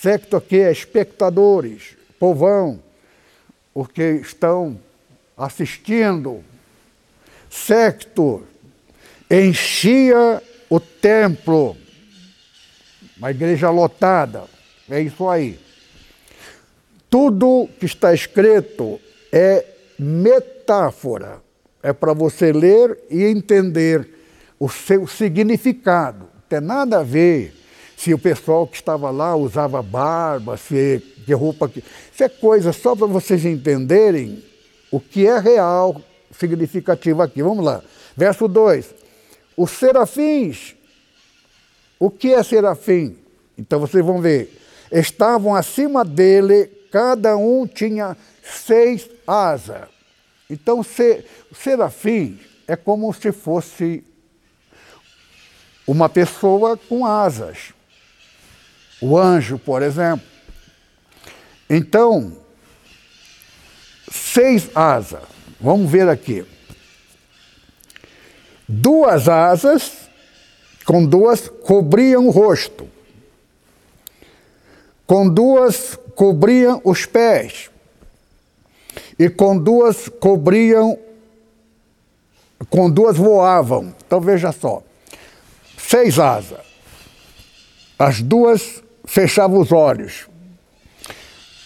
Secto 0.00 0.34
aqui 0.34 0.58
é 0.58 0.72
espectadores, 0.72 1.94
povão, 2.20 2.82
os 3.74 3.88
que 3.88 4.02
estão 4.02 4.78
assistindo. 5.36 6.44
Secto 7.48 8.46
enchia 9.28 10.42
o 10.68 10.78
templo, 10.78 11.76
uma 13.16 13.30
igreja 13.30 13.70
lotada, 13.70 14.44
é 14.88 15.00
isso 15.00 15.26
aí. 15.28 15.58
Tudo 17.08 17.68
que 17.80 17.86
está 17.86 18.12
escrito 18.12 19.00
é 19.32 19.64
metáfora, 19.98 21.40
é 21.82 21.92
para 21.92 22.12
você 22.12 22.52
ler 22.52 22.98
e 23.08 23.24
entender 23.24 24.08
o 24.58 24.68
seu 24.68 25.06
significado. 25.06 26.26
Não 26.34 26.42
tem 26.48 26.60
nada 26.60 27.00
a 27.00 27.02
ver 27.02 27.56
se 27.96 28.12
o 28.12 28.18
pessoal 28.18 28.66
que 28.66 28.76
estava 28.76 29.10
lá 29.10 29.34
usava 29.34 29.82
barba, 29.82 30.56
se 30.56 31.02
que 31.30 31.34
roupa 31.34 31.68
que. 31.68 31.84
Isso 32.12 32.24
é 32.24 32.28
coisa 32.28 32.72
só 32.72 32.96
para 32.96 33.06
vocês 33.06 33.44
entenderem 33.44 34.42
o 34.90 34.98
que 34.98 35.28
é 35.28 35.38
real, 35.38 36.02
significativo 36.36 37.22
aqui. 37.22 37.40
Vamos 37.40 37.64
lá. 37.64 37.82
Verso 38.16 38.48
2. 38.48 38.92
Os 39.56 39.70
serafins. 39.70 40.74
O 42.00 42.10
que 42.10 42.34
é 42.34 42.42
serafim? 42.42 43.16
Então 43.56 43.78
vocês 43.78 44.04
vão 44.04 44.20
ver. 44.20 44.58
Estavam 44.90 45.54
acima 45.54 46.04
dele, 46.04 46.66
cada 46.90 47.36
um 47.36 47.64
tinha 47.64 48.16
seis 48.42 49.08
asas. 49.24 49.88
Então, 50.48 50.82
ser, 50.82 51.24
serafim 51.54 52.40
é 52.66 52.74
como 52.74 53.12
se 53.12 53.30
fosse 53.30 54.02
uma 55.86 56.08
pessoa 56.08 56.76
com 56.76 57.06
asas 57.06 57.72
o 59.00 59.16
anjo, 59.16 59.58
por 59.58 59.82
exemplo. 59.82 60.29
Então, 61.70 62.36
seis 64.10 64.68
asas. 64.74 65.22
Vamos 65.60 65.88
ver 65.88 66.08
aqui. 66.08 66.44
Duas 68.68 69.28
asas, 69.28 69.92
com 70.84 71.04
duas, 71.06 71.48
cobriam 71.48 72.26
o 72.26 72.30
rosto. 72.30 72.88
Com 75.06 75.28
duas, 75.28 75.96
cobriam 76.16 76.80
os 76.84 77.06
pés. 77.06 77.70
E 79.18 79.28
com 79.28 79.56
duas, 79.56 80.08
cobriam. 80.08 80.98
Com 82.68 82.90
duas 82.90 83.16
voavam. 83.16 83.94
Então 84.06 84.20
veja 84.20 84.50
só. 84.50 84.82
Seis 85.78 86.18
asas. 86.18 86.64
As 87.98 88.22
duas 88.22 88.82
fechava 89.04 89.58
os 89.58 89.72
olhos. 89.72 90.29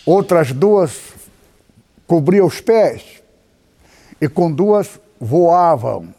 Outras 0.06 0.52
duas 0.52 1.12
cobriam 2.06 2.46
os 2.46 2.60
pés 2.60 3.22
e 4.20 4.28
com 4.28 4.50
duas 4.50 5.00
voavam. 5.20 6.14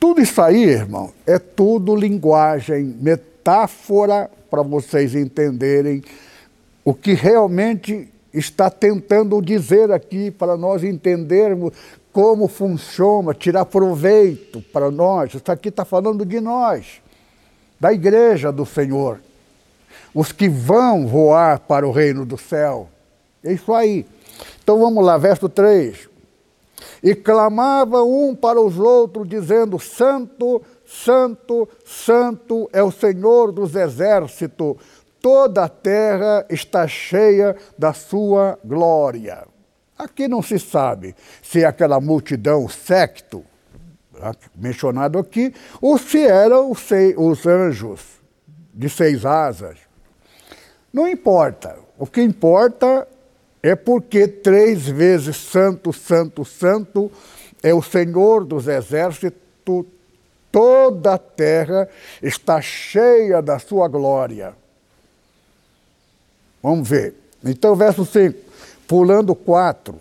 Tudo 0.00 0.20
isso 0.20 0.40
aí, 0.40 0.64
irmão, 0.64 1.12
é 1.26 1.38
tudo 1.38 1.94
linguagem, 1.94 2.84
metáfora 2.84 4.30
para 4.50 4.62
vocês 4.62 5.14
entenderem 5.14 6.02
o 6.84 6.94
que 6.94 7.12
realmente 7.12 8.08
está 8.32 8.70
tentando 8.70 9.40
dizer 9.42 9.90
aqui 9.90 10.30
para 10.30 10.56
nós 10.56 10.84
entendermos 10.84 11.72
como 12.12 12.48
funciona, 12.48 13.34
tirar 13.34 13.64
proveito 13.64 14.60
para 14.72 14.90
nós. 14.90 15.34
Isso 15.34 15.52
aqui 15.52 15.68
está 15.68 15.84
falando 15.84 16.24
de 16.24 16.40
nós 16.40 17.00
da 17.80 17.92
igreja 17.92 18.50
do 18.50 18.66
Senhor, 18.66 19.20
os 20.18 20.32
que 20.32 20.48
vão 20.48 21.06
voar 21.06 21.60
para 21.60 21.86
o 21.86 21.92
reino 21.92 22.26
do 22.26 22.36
céu. 22.36 22.88
É 23.44 23.52
isso 23.52 23.72
aí. 23.72 24.04
Então 24.60 24.80
vamos 24.80 25.04
lá, 25.04 25.16
verso 25.16 25.48
3. 25.48 26.08
E 27.00 27.14
clamavam 27.14 28.10
um 28.10 28.34
para 28.34 28.60
os 28.60 28.76
outros, 28.80 29.28
dizendo: 29.28 29.78
Santo, 29.78 30.60
Santo, 30.84 31.68
Santo 31.86 32.68
é 32.72 32.82
o 32.82 32.90
Senhor 32.90 33.52
dos 33.52 33.76
exércitos, 33.76 34.78
toda 35.22 35.66
a 35.66 35.68
terra 35.68 36.44
está 36.50 36.88
cheia 36.88 37.54
da 37.78 37.92
sua 37.92 38.58
glória. 38.64 39.46
Aqui 39.96 40.26
não 40.26 40.42
se 40.42 40.58
sabe 40.58 41.14
se 41.40 41.64
aquela 41.64 42.00
multidão, 42.00 42.68
secto, 42.68 43.44
mencionado 44.56 45.16
aqui, 45.16 45.54
ou 45.80 45.96
se 45.96 46.26
eram 46.26 46.72
os 46.72 47.46
anjos 47.46 48.00
de 48.74 48.88
seis 48.88 49.24
asas. 49.24 49.87
Não 50.92 51.06
importa. 51.06 51.76
O 51.98 52.06
que 52.06 52.22
importa 52.22 53.06
é 53.62 53.74
porque 53.74 54.26
três 54.26 54.86
vezes 54.86 55.36
santo, 55.36 55.92
santo, 55.92 56.44
santo 56.44 57.10
é 57.62 57.74
o 57.74 57.82
Senhor 57.82 58.44
dos 58.44 58.68
exércitos, 58.68 59.84
toda 60.50 61.14
a 61.14 61.18
terra 61.18 61.88
está 62.22 62.60
cheia 62.60 63.42
da 63.42 63.58
sua 63.58 63.88
glória. 63.88 64.54
Vamos 66.62 66.88
ver. 66.88 67.14
Então, 67.44 67.74
verso 67.74 68.04
5, 68.04 68.38
pulando 68.86 69.34
4, 69.34 69.94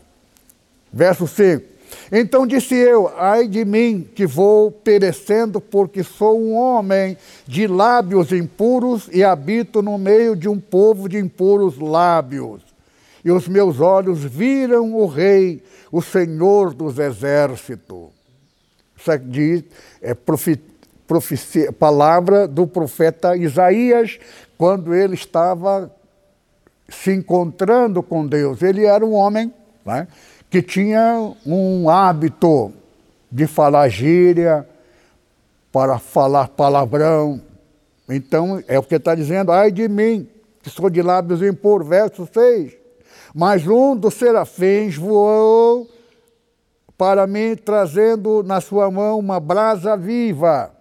verso 0.92 1.28
5. 1.28 1.77
Então 2.12 2.48
disse 2.48 2.76
eu: 2.76 3.12
Ai 3.18 3.48
de 3.48 3.66
mim, 3.66 4.08
que 4.16 4.26
vou 4.26 4.72
perecendo, 4.72 5.60
porque 5.60 6.04
sou 6.04 6.40
um 6.40 6.54
homem 6.54 7.18
de 7.46 7.68
lábios 7.68 8.32
impuros 8.32 9.10
e 9.12 9.24
habito 9.24 9.82
no 9.82 9.98
meio 9.98 10.36
de 10.36 10.48
um 10.48 10.60
povo 10.60 11.08
de 11.08 11.18
impuros 11.18 11.78
lábios. 11.78 12.62
E 13.24 13.32
os 13.32 13.48
meus 13.48 13.80
olhos 13.80 14.24
viram 14.24 14.96
o 14.96 15.06
Rei, 15.06 15.62
o 15.92 16.02
Senhor 16.02 16.74
dos 16.74 16.98
exércitos. 16.98 18.10
Isso 18.98 19.12
aqui 19.12 19.66
é 20.02 20.16
profecia, 21.08 21.72
palavra 21.72 22.48
do 22.48 22.66
profeta 22.66 23.36
Isaías, 23.36 24.18
quando 24.58 24.94
ele 24.94 25.14
estava 25.14 25.92
se 26.90 27.12
encontrando 27.12 28.02
com 28.02 28.26
Deus. 28.26 28.62
Ele 28.62 28.86
era 28.86 29.06
um 29.06 29.14
homem 29.14 29.54
né, 29.86 30.08
que 30.50 30.62
tinha 30.62 31.34
um 31.46 31.90
hábito 31.90 32.72
de 33.32 33.46
falar 33.46 33.90
gíria, 33.90 34.68
para 35.72 36.00
falar 36.00 36.48
palavrão. 36.48 37.42
Então, 38.10 38.64
é 38.68 38.80
o 38.80 38.84
que 38.84 38.96
está 38.96 39.14
dizendo, 39.14 39.52
ai 39.52 39.72
de 39.72 39.88
mim, 39.88 40.28
que 40.64 40.70
sou 40.70 40.90
de 40.90 41.02
lábios 41.02 41.42
impuros, 41.42 41.88
verso 41.88 42.28
6. 42.34 42.74
Mas 43.36 43.68
um 43.68 43.96
dos 43.96 44.14
serafins 44.14 44.96
voou 44.96 45.88
para 46.98 47.28
mim, 47.28 47.56
trazendo 47.56 48.42
na 48.42 48.60
sua 48.60 48.90
mão 48.90 49.20
uma 49.20 49.40
brasa 49.40 49.96
viva. 49.96 50.72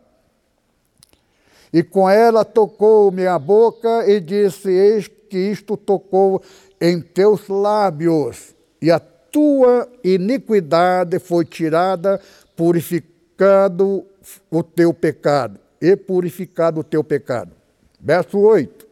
E 1.72 1.82
com 1.82 2.08
ela 2.08 2.44
tocou 2.44 3.12
minha 3.12 3.38
boca 3.38 4.08
e 4.08 4.18
disse: 4.18 4.70
Eis 4.70 5.08
que 5.08 5.36
isto 5.36 5.76
tocou 5.76 6.40
em 6.80 7.00
teus 7.02 7.48
lábios, 7.48 8.54
e 8.80 8.90
a 8.90 8.98
tua 9.36 9.86
iniquidade 10.02 11.18
foi 11.18 11.44
tirada, 11.44 12.18
purificado 12.56 14.02
o 14.50 14.62
teu 14.62 14.94
pecado, 14.94 15.60
e 15.78 15.94
purificado 15.94 16.80
o 16.80 16.82
teu 16.82 17.04
pecado. 17.04 17.52
Verso 18.00 18.38
8. 18.38 18.86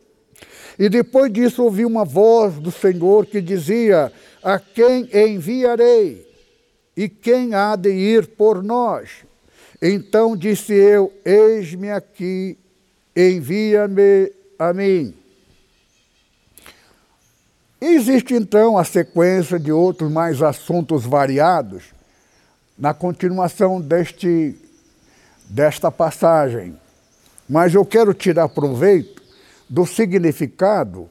E 0.78 0.90
depois 0.90 1.32
disso 1.32 1.64
ouvi 1.64 1.86
uma 1.86 2.04
voz 2.04 2.56
do 2.56 2.70
Senhor 2.70 3.24
que 3.24 3.40
dizia: 3.40 4.12
A 4.42 4.58
quem 4.58 5.08
enviarei? 5.14 6.30
E 6.94 7.08
quem 7.08 7.54
há 7.54 7.74
de 7.74 7.88
ir 7.88 8.26
por 8.26 8.62
nós? 8.62 9.24
Então 9.80 10.36
disse 10.36 10.74
eu: 10.74 11.10
Eis-me 11.24 11.90
aqui, 11.90 12.58
envia-me 13.16 14.30
a 14.58 14.74
mim. 14.74 15.14
Existe 17.86 18.32
então 18.32 18.78
a 18.78 18.84
sequência 18.84 19.60
de 19.60 19.70
outros 19.70 20.10
mais 20.10 20.40
assuntos 20.40 21.04
variados 21.04 21.84
na 22.78 22.94
continuação 22.94 23.78
deste, 23.78 24.56
desta 25.50 25.90
passagem. 25.90 26.74
Mas 27.46 27.74
eu 27.74 27.84
quero 27.84 28.14
tirar 28.14 28.48
proveito 28.48 29.22
do 29.68 29.84
significado, 29.84 31.10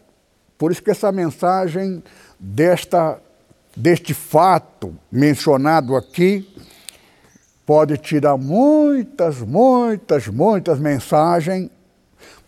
por 0.58 0.72
isso 0.72 0.82
que 0.82 0.90
essa 0.90 1.12
mensagem 1.12 2.04
desta, 2.40 3.22
deste 3.78 4.16
fato 4.16 4.96
mencionado 5.12 5.96
aqui 5.96 6.52
pode 7.68 8.00
tirar 8.00 8.36
muitas, 8.36 9.38
muitas, 9.42 10.28
muitas 10.28 10.80
mensagens, 10.80 11.70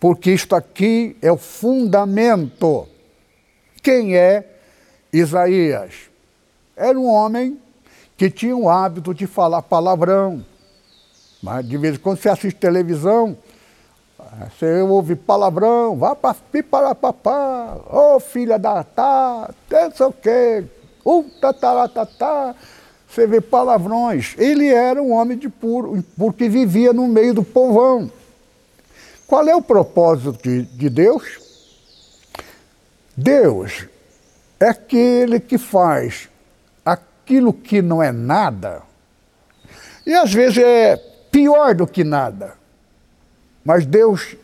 porque 0.00 0.32
isto 0.32 0.56
aqui 0.56 1.16
é 1.22 1.30
o 1.30 1.36
fundamento 1.36 2.88
quem 3.86 4.16
é 4.16 4.44
Isaías? 5.12 5.94
Era 6.76 6.98
um 6.98 7.06
homem 7.06 7.56
que 8.16 8.28
tinha 8.28 8.56
o 8.56 8.68
hábito 8.68 9.14
de 9.14 9.28
falar 9.28 9.62
palavrão. 9.62 10.44
Mas 11.40 11.68
de 11.68 11.76
vez 11.76 11.94
em 11.94 11.98
quando 12.00 12.18
você 12.18 12.28
assiste 12.28 12.58
televisão, 12.58 13.38
você 14.50 14.80
ouve 14.80 15.14
palavrão, 15.14 15.96
vá 15.96 16.16
para 16.16 16.34
piparapapá, 16.34 17.76
ô 17.88 18.16
oh, 18.16 18.20
filha 18.20 18.58
da 18.58 18.82
tá, 18.82 19.54
não 19.70 19.92
sei 19.92 20.06
o 20.06 20.12
quê, 20.12 20.64
um 21.06 21.22
tataratatá. 21.22 22.56
Você 23.08 23.24
vê 23.24 23.40
palavrões. 23.40 24.34
Ele 24.36 24.66
era 24.66 25.00
um 25.00 25.12
homem 25.12 25.38
de 25.38 25.48
puro, 25.48 26.04
porque 26.18 26.48
vivia 26.48 26.92
no 26.92 27.06
meio 27.06 27.34
do 27.34 27.44
povão. 27.44 28.10
Qual 29.28 29.46
é 29.46 29.54
o 29.54 29.62
propósito 29.62 30.42
de, 30.42 30.62
de 30.62 30.90
Deus? 30.90 31.45
Deus 33.16 33.86
é 34.60 34.68
aquele 34.68 35.40
que 35.40 35.56
faz 35.56 36.28
aquilo 36.84 37.52
que 37.52 37.80
não 37.80 38.02
é 38.02 38.12
nada, 38.12 38.82
e 40.04 40.12
às 40.14 40.32
vezes 40.32 40.58
é 40.58 40.96
pior 41.30 41.74
do 41.74 41.86
que 41.86 42.04
nada. 42.04 42.54
Mas 43.64 43.86
Deus 43.86 44.36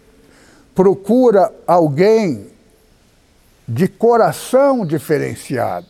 procura 0.74 1.52
alguém 1.66 2.50
de 3.68 3.86
coração 3.86 4.84
diferenciado, 4.84 5.86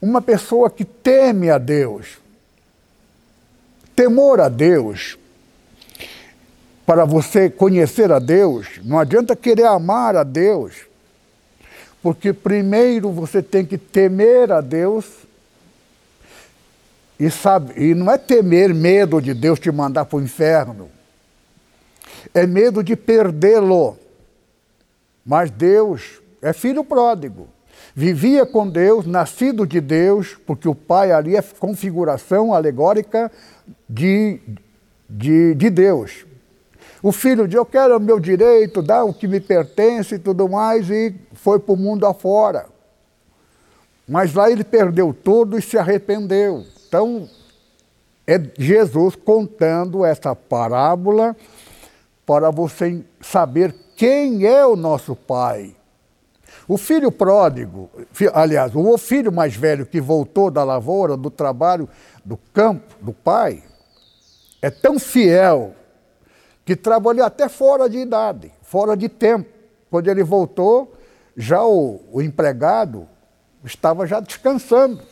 uma 0.00 0.20
pessoa 0.20 0.70
que 0.70 0.84
teme 0.84 1.50
a 1.50 1.58
Deus. 1.58 2.18
Temor 3.96 4.40
a 4.40 4.48
Deus, 4.48 5.18
para 6.86 7.04
você 7.04 7.50
conhecer 7.50 8.12
a 8.12 8.18
Deus, 8.18 8.80
não 8.84 8.98
adianta 8.98 9.34
querer 9.34 9.66
amar 9.66 10.16
a 10.16 10.22
Deus 10.22 10.91
porque 12.02 12.32
primeiro 12.32 13.10
você 13.10 13.42
tem 13.42 13.64
que 13.64 13.78
temer 13.78 14.50
a 14.50 14.60
Deus 14.60 15.06
e 17.18 17.30
sabe, 17.30 17.72
e 17.76 17.94
não 17.94 18.10
é 18.10 18.18
temer 18.18 18.74
medo 18.74 19.20
de 19.20 19.32
Deus 19.32 19.60
te 19.60 19.70
mandar 19.70 20.06
para 20.06 20.16
o 20.16 20.22
inferno. 20.22 20.90
É 22.34 22.46
medo 22.46 22.82
de 22.82 22.96
perdê-lo. 22.96 23.96
Mas 25.24 25.50
Deus 25.50 26.20
é 26.40 26.52
filho 26.52 26.82
pródigo. 26.82 27.48
Vivia 27.94 28.44
com 28.44 28.68
Deus, 28.68 29.06
nascido 29.06 29.66
de 29.66 29.80
Deus, 29.80 30.36
porque 30.46 30.68
o 30.68 30.74
pai 30.74 31.12
ali 31.12 31.36
é 31.36 31.42
configuração 31.42 32.52
alegórica 32.52 33.30
de, 33.88 34.40
de, 35.08 35.54
de 35.54 35.70
Deus. 35.70 36.26
O 37.02 37.10
filho 37.10 37.48
diz: 37.48 37.56
Eu 37.56 37.66
quero 37.66 37.96
o 37.96 38.00
meu 38.00 38.20
direito, 38.20 38.80
dá 38.80 39.02
o 39.02 39.12
que 39.12 39.26
me 39.26 39.40
pertence 39.40 40.14
e 40.14 40.18
tudo 40.18 40.48
mais, 40.48 40.88
e 40.88 41.14
foi 41.34 41.58
para 41.58 41.74
o 41.74 41.76
mundo 41.76 42.06
afora. 42.06 42.66
Mas 44.08 44.34
lá 44.34 44.50
ele 44.50 44.62
perdeu 44.62 45.12
tudo 45.12 45.58
e 45.58 45.62
se 45.62 45.76
arrependeu. 45.76 46.64
Então, 46.86 47.28
é 48.26 48.40
Jesus 48.58 49.16
contando 49.16 50.04
essa 50.04 50.34
parábola 50.34 51.34
para 52.24 52.50
você 52.50 53.02
saber 53.20 53.74
quem 53.96 54.46
é 54.46 54.64
o 54.64 54.76
nosso 54.76 55.16
Pai. 55.16 55.74
O 56.68 56.76
filho 56.76 57.10
pródigo, 57.10 57.90
aliás, 58.32 58.72
o 58.74 58.98
filho 58.98 59.32
mais 59.32 59.56
velho 59.56 59.84
que 59.84 60.00
voltou 60.00 60.50
da 60.50 60.62
lavoura, 60.62 61.16
do 61.16 61.30
trabalho, 61.30 61.88
do 62.24 62.36
campo, 62.52 62.94
do 63.00 63.12
pai, 63.12 63.62
é 64.60 64.70
tão 64.70 64.98
fiel 64.98 65.74
que 66.64 66.76
trabalhou 66.76 67.24
até 67.24 67.48
fora 67.48 67.88
de 67.88 67.98
idade, 67.98 68.52
fora 68.62 68.96
de 68.96 69.08
tempo. 69.08 69.50
Quando 69.90 70.08
ele 70.08 70.22
voltou, 70.22 70.92
já 71.36 71.64
o, 71.64 72.00
o 72.12 72.22
empregado 72.22 73.08
estava 73.64 74.06
já 74.06 74.20
descansando. 74.20 75.02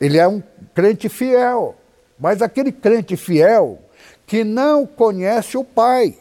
Ele 0.00 0.18
é 0.18 0.26
um 0.26 0.42
crente 0.74 1.08
fiel, 1.08 1.76
mas 2.18 2.42
aquele 2.42 2.72
crente 2.72 3.16
fiel 3.16 3.78
que 4.26 4.44
não 4.44 4.86
conhece 4.86 5.56
o 5.56 5.64
pai. 5.64 6.16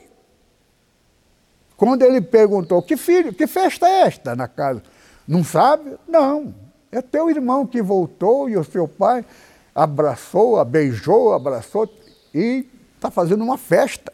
Quando 1.76 2.04
ele 2.04 2.22
perguntou: 2.22 2.82
"Que 2.82 2.96
filho, 2.96 3.34
que 3.34 3.48
festa 3.48 3.88
é 3.88 4.02
esta 4.02 4.36
na 4.36 4.48
casa?" 4.48 4.82
Não 5.28 5.44
sabe? 5.44 5.98
Não. 6.08 6.54
É 6.92 7.02
teu 7.02 7.30
irmão 7.30 7.66
que 7.66 7.82
voltou 7.82 8.50
e 8.50 8.58
o 8.58 8.64
seu 8.64 8.88
pai 8.88 9.26
abraçou, 9.74 10.60
a 10.60 10.64
beijou, 10.64 11.34
abraçou 11.34 11.90
e 12.34 12.66
está 12.96 13.12
fazendo 13.12 13.44
uma 13.44 13.58
festa. 13.58 14.14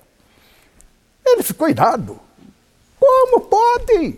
Ele 1.25 1.43
ficou 1.43 1.69
irado. 1.69 2.19
Como 2.99 3.41
pode? 3.41 4.17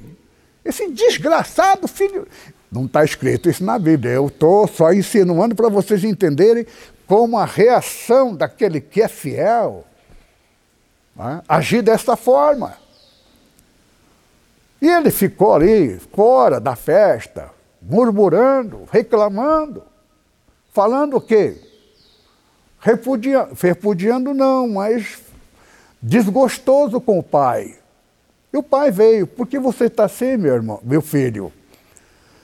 Esse 0.63 0.89
desgraçado 0.91 1.87
filho. 1.87 2.27
Não 2.71 2.85
está 2.85 3.03
escrito 3.03 3.49
isso 3.49 3.63
na 3.63 3.77
Bíblia. 3.77 4.13
Eu 4.13 4.27
estou 4.27 4.67
só 4.67 4.91
insinuando 4.91 5.55
para 5.55 5.69
vocês 5.69 6.03
entenderem 6.03 6.65
como 7.05 7.37
a 7.37 7.45
reação 7.45 8.35
daquele 8.35 8.81
que 8.81 9.01
é 9.01 9.07
fiel 9.07 9.85
né, 11.15 11.41
agir 11.47 11.81
desta 11.81 12.15
forma. 12.15 12.75
E 14.81 14.87
ele 14.89 15.11
ficou 15.11 15.53
ali, 15.53 15.97
fora 16.13 16.59
da 16.59 16.75
festa, 16.75 17.49
murmurando, 17.81 18.87
reclamando, 18.91 19.83
falando 20.73 21.17
o 21.17 21.21
quê? 21.21 21.55
Repudia, 22.79 23.47
repudiando 23.61 24.33
não, 24.33 24.67
mas 24.67 25.21
desgostoso 26.03 26.99
com 26.99 27.17
o 27.17 27.23
pai. 27.23 27.75
E 28.51 28.57
o 28.57 28.61
pai 28.61 28.91
veio, 28.91 29.25
por 29.25 29.47
que 29.47 29.57
você 29.57 29.85
está 29.85 30.03
assim, 30.03 30.35
meu 30.35 30.53
irmão, 30.53 30.79
meu 30.83 31.01
filho? 31.01 31.51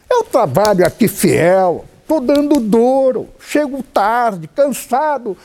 Eu 0.09 0.23
trabalho 0.23 0.87
aqui 0.87 1.07
fiel, 1.07 1.85
estou 2.01 2.21
dando 2.21 2.59
duro, 2.61 3.29
chego 3.39 3.83
tarde, 3.83 4.47
cansado, 4.47 5.37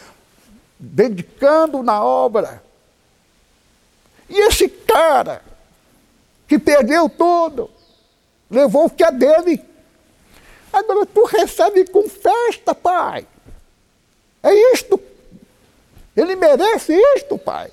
dedicando 0.78 1.82
na 1.82 2.02
obra. 2.02 2.62
E 4.30 4.38
esse 4.46 4.68
cara, 4.68 5.42
que 6.46 6.58
perdeu 6.58 7.08
tudo, 7.10 7.68
levou 8.48 8.86
o 8.86 8.90
que 8.90 9.02
é 9.04 9.10
dele. 9.10 9.62
Agora 10.72 11.04
tu 11.04 11.24
recebe 11.24 11.84
com 11.90 12.08
festa, 12.08 12.74
pai. 12.74 13.26
É 14.42 14.72
isto. 14.72 15.00
Ele 16.16 16.36
merece 16.36 16.94
isto, 17.16 17.36
pai. 17.36 17.70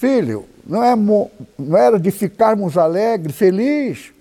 Filho, 0.00 0.48
não, 0.64 0.82
é, 0.82 0.96
não 0.96 1.76
era 1.76 2.00
de 2.00 2.10
ficarmos 2.10 2.78
alegres, 2.78 3.36
felizes. 3.36 4.14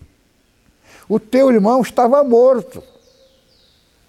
O 1.07 1.17
teu 1.17 1.49
irmão 1.49 1.81
estava 1.81 2.21
morto. 2.21 2.83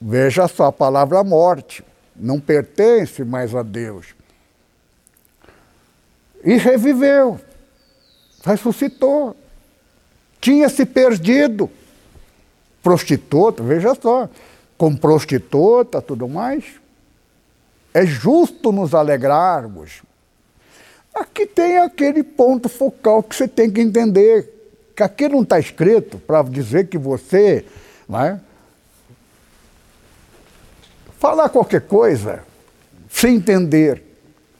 Veja 0.00 0.48
só, 0.48 0.66
a 0.66 0.72
palavra 0.72 1.22
morte 1.22 1.84
não 2.16 2.40
pertence 2.40 3.22
mais 3.22 3.54
a 3.54 3.62
Deus. 3.62 4.16
E 6.42 6.56
reviveu, 6.56 7.40
ressuscitou. 8.44 9.36
Tinha 10.40 10.68
se 10.68 10.84
perdido. 10.84 11.70
Prostituta, 12.82 13.62
veja 13.62 13.94
só, 13.94 14.28
com 14.76 14.96
prostituta, 14.96 16.02
tudo 16.02 16.28
mais. 16.28 16.64
É 17.94 18.04
justo 18.04 18.72
nos 18.72 18.92
alegrarmos, 18.92 20.02
Aqui 21.14 21.44
tem 21.46 21.78
aquele 21.78 22.22
ponto 22.22 22.68
focal 22.68 23.22
que 23.22 23.34
você 23.34 23.48
tem 23.48 23.70
que 23.70 23.80
entender, 23.80 24.48
que 24.94 25.02
aqui 25.02 25.28
não 25.28 25.42
está 25.42 25.58
escrito 25.58 26.18
para 26.18 26.42
dizer 26.42 26.88
que 26.88 26.96
você 26.96 27.64
né, 28.08 28.40
falar 31.18 31.48
qualquer 31.48 31.82
coisa 31.82 32.44
sem 33.10 33.36
entender. 33.36 34.02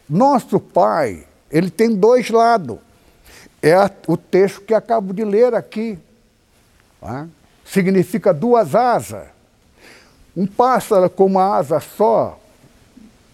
Nosso 0.09 0.59
pai, 0.59 1.25
ele 1.51 1.71
tem 1.71 1.95
dois 1.95 2.31
lados. 2.31 2.79
É 3.63 3.77
o 4.09 4.17
texto 4.17 4.63
que 4.63 4.75
acabo 4.75 5.13
de 5.13 5.25
ler 5.25 5.55
aqui. 5.55 5.99
Né? 7.01 7.29
Significa 7.65 8.35
duas 8.35 8.75
asas. 8.75 9.29
Um 10.37 10.47
pássaro 10.47 11.09
com 11.09 11.27
uma 11.27 11.57
asa 11.57 11.79
só 11.79 12.41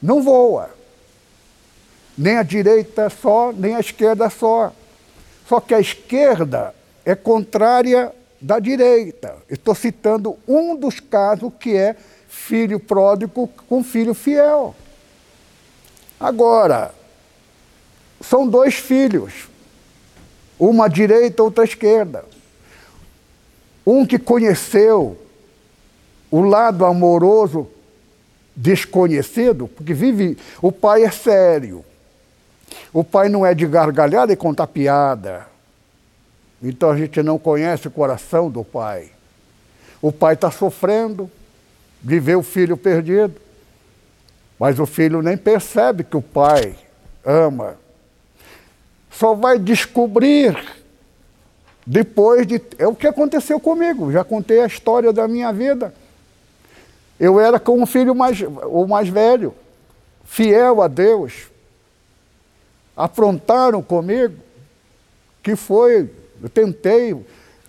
não 0.02 0.22
voa 0.22 0.75
nem 2.16 2.36
a 2.36 2.42
direita 2.42 3.10
só, 3.10 3.52
nem 3.52 3.74
a 3.74 3.80
esquerda 3.80 4.30
só. 4.30 4.72
Só 5.46 5.60
que 5.60 5.74
a 5.74 5.80
esquerda 5.80 6.74
é 7.04 7.14
contrária 7.14 8.12
da 8.40 8.58
direita. 8.58 9.36
Estou 9.48 9.74
citando 9.74 10.36
um 10.46 10.74
dos 10.74 11.00
casos 11.00 11.52
que 11.58 11.76
é 11.76 11.96
filho 12.28 12.80
pródigo 12.80 13.48
com 13.68 13.82
filho 13.84 14.14
fiel. 14.14 14.74
Agora, 16.18 16.94
são 18.20 18.48
dois 18.48 18.74
filhos, 18.74 19.48
uma 20.58 20.88
direita, 20.88 21.42
outra 21.42 21.64
esquerda. 21.64 22.24
Um 23.86 24.04
que 24.06 24.18
conheceu 24.18 25.16
o 26.30 26.40
lado 26.40 26.84
amoroso 26.84 27.68
desconhecido, 28.54 29.68
porque 29.68 29.92
vive, 29.92 30.36
o 30.62 30.72
pai 30.72 31.04
é 31.04 31.10
sério, 31.10 31.84
o 32.96 33.04
pai 33.04 33.28
não 33.28 33.44
é 33.44 33.52
de 33.52 33.66
gargalhada 33.66 34.32
e 34.32 34.36
contar 34.36 34.66
piada. 34.68 35.46
Então 36.62 36.90
a 36.90 36.96
gente 36.96 37.22
não 37.22 37.38
conhece 37.38 37.86
o 37.86 37.90
coração 37.90 38.48
do 38.48 38.64
pai. 38.64 39.10
O 40.00 40.10
pai 40.10 40.32
está 40.32 40.50
sofrendo 40.50 41.30
de 42.00 42.18
ver 42.18 42.36
o 42.36 42.42
filho 42.42 42.74
perdido. 42.74 43.34
Mas 44.58 44.78
o 44.78 44.86
filho 44.86 45.20
nem 45.20 45.36
percebe 45.36 46.04
que 46.04 46.16
o 46.16 46.22
pai 46.22 46.74
ama. 47.22 47.76
Só 49.10 49.34
vai 49.34 49.58
descobrir 49.58 50.56
depois 51.86 52.46
de. 52.46 52.62
É 52.78 52.88
o 52.88 52.94
que 52.94 53.06
aconteceu 53.06 53.60
comigo. 53.60 54.10
Já 54.10 54.24
contei 54.24 54.62
a 54.62 54.66
história 54.66 55.12
da 55.12 55.28
minha 55.28 55.52
vida. 55.52 55.92
Eu 57.20 57.38
era 57.38 57.60
com 57.60 57.82
o 57.82 57.84
filho 57.84 58.14
mais, 58.14 58.40
o 58.40 58.86
mais 58.86 59.10
velho, 59.10 59.54
fiel 60.24 60.80
a 60.80 60.88
Deus 60.88 61.54
afrontaram 62.96 63.82
comigo, 63.82 64.34
que 65.42 65.54
foi, 65.54 66.10
eu 66.42 66.48
tentei, 66.48 67.14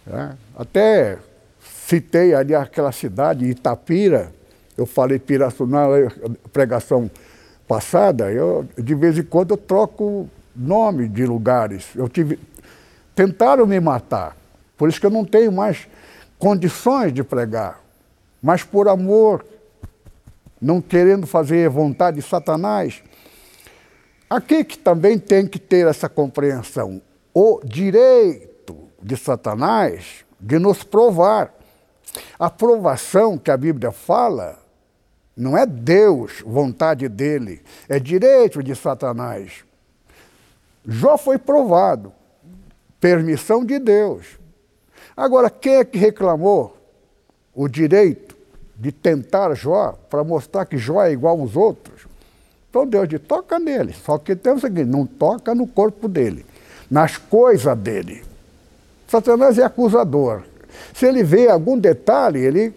né, 0.05 0.37
até 0.55 1.19
citei 1.85 2.33
ali 2.33 2.55
aquela 2.55 2.91
cidade, 2.91 3.45
Itapira, 3.45 4.31
eu 4.77 4.85
falei 4.85 5.19
Pirassununga 5.19 6.05
na 6.05 6.35
pregação 6.51 7.09
passada, 7.67 8.31
eu, 8.31 8.67
de 8.77 8.95
vez 8.95 9.17
em 9.17 9.23
quando 9.23 9.51
eu 9.51 9.57
troco 9.57 10.29
nome 10.55 11.07
de 11.07 11.25
lugares. 11.25 11.87
Eu 11.95 12.07
tive, 12.07 12.39
tentaram 13.13 13.65
me 13.65 13.79
matar, 13.79 14.35
por 14.77 14.87
isso 14.87 14.99
que 14.99 15.05
eu 15.05 15.11
não 15.11 15.25
tenho 15.25 15.51
mais 15.51 15.87
condições 16.39 17.13
de 17.13 17.23
pregar, 17.23 17.81
mas 18.41 18.63
por 18.63 18.87
amor, 18.87 19.45
não 20.61 20.81
querendo 20.81 21.27
fazer 21.27 21.69
vontade 21.69 22.17
de 22.17 22.27
Satanás, 22.27 23.03
Aqui 24.29 24.63
que 24.63 24.77
também 24.77 25.17
tem 25.17 25.47
que 25.47 25.59
ter 25.59 25.87
essa 25.87 26.09
compreensão. 26.09 27.01
O 27.33 27.61
direito 27.63 28.77
de 29.01 29.15
Satanás 29.15 30.25
de 30.39 30.59
nos 30.59 30.83
provar. 30.83 31.53
A 32.37 32.49
provação 32.49 33.37
que 33.37 33.51
a 33.51 33.57
Bíblia 33.57 33.91
fala 33.91 34.59
não 35.35 35.55
é 35.55 35.67
Deus, 35.67 36.41
vontade 36.43 37.07
dele, 37.07 37.61
é 37.87 37.99
direito 37.99 38.63
de 38.63 38.75
Satanás. 38.75 39.63
Jó 40.83 41.15
foi 41.17 41.37
provado, 41.37 42.11
permissão 42.99 43.63
de 43.63 43.77
Deus. 43.77 44.39
Agora, 45.15 45.49
quem 45.49 45.75
é 45.75 45.85
que 45.85 45.97
reclamou 45.97 46.75
o 47.53 47.67
direito 47.67 48.35
de 48.75 48.91
tentar 48.91 49.53
Jó 49.53 49.91
para 50.09 50.23
mostrar 50.23 50.65
que 50.65 50.77
Jó 50.77 51.03
é 51.03 51.11
igual 51.11 51.39
aos 51.39 51.55
outros? 51.55 51.96
Então 52.69 52.85
Deus 52.85 53.07
diz, 53.07 53.19
toca 53.21 53.59
nele. 53.59 53.93
Só 53.93 54.17
que 54.17 54.35
tem 54.35 54.53
o 54.53 54.59
seguinte, 54.59 54.85
não 54.87 55.05
toca 55.05 55.55
no 55.55 55.67
corpo 55.67 56.07
dele, 56.07 56.45
nas 56.89 57.17
coisas 57.17 57.77
dele. 57.77 58.23
Satanás 59.07 59.57
é 59.57 59.63
acusador. 59.63 60.43
Se 60.93 61.05
ele 61.05 61.23
vê 61.23 61.49
algum 61.49 61.77
detalhe, 61.77 62.39
ele 62.39 62.73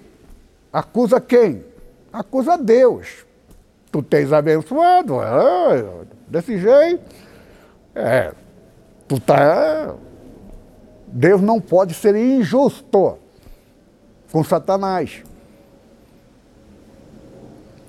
acusa 0.73 1.21
quem? 1.21 1.65
Acusa 2.13 2.57
Deus. 2.57 3.27
Tu 3.91 4.03
tens 4.03 4.33
abençoado, 4.33 5.21
é, 5.21 5.85
desse 6.29 6.59
jeito. 6.59 7.03
É, 7.95 8.33
tu 9.09 9.19
tá. 9.19 9.95
Deus 11.09 11.41
não 11.41 11.61
pode 11.61 11.93
ser 11.95 12.15
injusto 12.15 13.19
com 14.31 14.45
Satanás. 14.45 15.25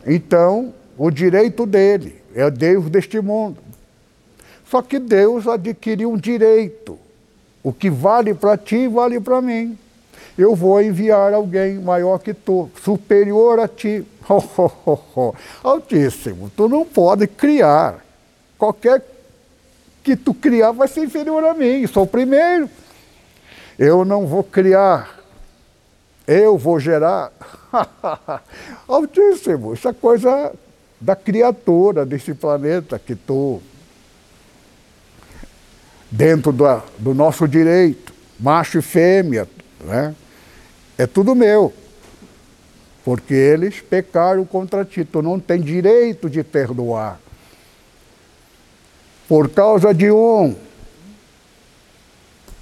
Então, 0.05 0.73
o 1.03 1.09
direito 1.09 1.65
dele, 1.65 2.21
é 2.35 2.47
Deus 2.51 2.87
deste 2.87 3.19
mundo. 3.19 3.57
Só 4.69 4.83
que 4.83 4.99
Deus 4.99 5.47
adquiriu 5.47 6.11
um 6.11 6.15
direito. 6.15 6.95
O 7.63 7.73
que 7.73 7.89
vale 7.89 8.35
para 8.35 8.55
ti, 8.55 8.87
vale 8.87 9.19
para 9.19 9.41
mim. 9.41 9.75
Eu 10.37 10.55
vou 10.55 10.79
enviar 10.79 11.33
alguém 11.33 11.79
maior 11.79 12.19
que 12.19 12.35
tu, 12.35 12.69
superior 12.83 13.59
a 13.59 13.67
ti. 13.67 14.05
Oh, 14.29 14.69
oh, 14.85 14.99
oh. 15.15 15.33
Altíssimo, 15.63 16.51
tu 16.55 16.69
não 16.69 16.85
pode 16.85 17.25
criar. 17.25 18.05
Qualquer 18.55 19.03
que 20.03 20.15
tu 20.15 20.35
criar 20.35 20.71
vai 20.71 20.87
ser 20.87 21.03
inferior 21.03 21.43
a 21.43 21.55
mim, 21.55 21.87
sou 21.87 22.03
o 22.03 22.07
primeiro. 22.07 22.69
Eu 23.77 24.05
não 24.05 24.27
vou 24.27 24.43
criar 24.43 25.19
Eu 26.27 26.59
vou 26.59 26.79
gerar. 26.79 27.31
Altíssimo, 28.87 29.73
isso 29.73 29.89
é 29.89 29.93
coisa 29.93 30.53
da 31.01 31.15
criatura 31.15 32.05
desse 32.05 32.35
planeta 32.35 32.99
que 32.99 33.13
estou 33.13 33.61
dentro 36.11 36.51
do, 36.51 36.63
do 36.99 37.13
nosso 37.15 37.47
direito, 37.47 38.13
macho 38.39 38.77
e 38.77 38.81
fêmea, 38.83 39.49
né? 39.83 40.15
é 40.97 41.07
tudo 41.07 41.33
meu. 41.33 41.73
Porque 43.03 43.33
eles 43.33 43.81
pecaram 43.81 44.45
contra 44.45 44.85
ti, 44.85 45.03
tu 45.03 45.23
não 45.23 45.39
tem 45.39 45.59
direito 45.59 46.29
de 46.29 46.43
perdoar. 46.43 47.19
Por 49.27 49.49
causa 49.49 49.91
de 49.91 50.11
um, 50.11 50.55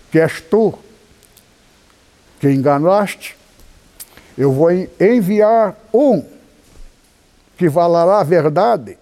que 0.09 0.19
és 0.19 0.39
tu, 0.39 0.73
que 2.39 2.49
enganaste, 2.49 3.35
eu 4.37 4.53
vou 4.53 4.69
enviar 4.71 5.77
um 5.93 6.38
que 7.59 7.69
falará 7.69 8.21
a 8.21 8.23
verdade 8.23 8.97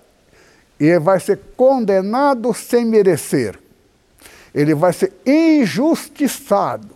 e 0.79 0.97
vai 0.97 1.19
ser 1.19 1.39
condenado 1.55 2.51
sem 2.55 2.83
merecer. 2.83 3.57
Ele 4.51 4.73
vai 4.73 4.91
ser 4.91 5.13
injustiçado 5.23 6.89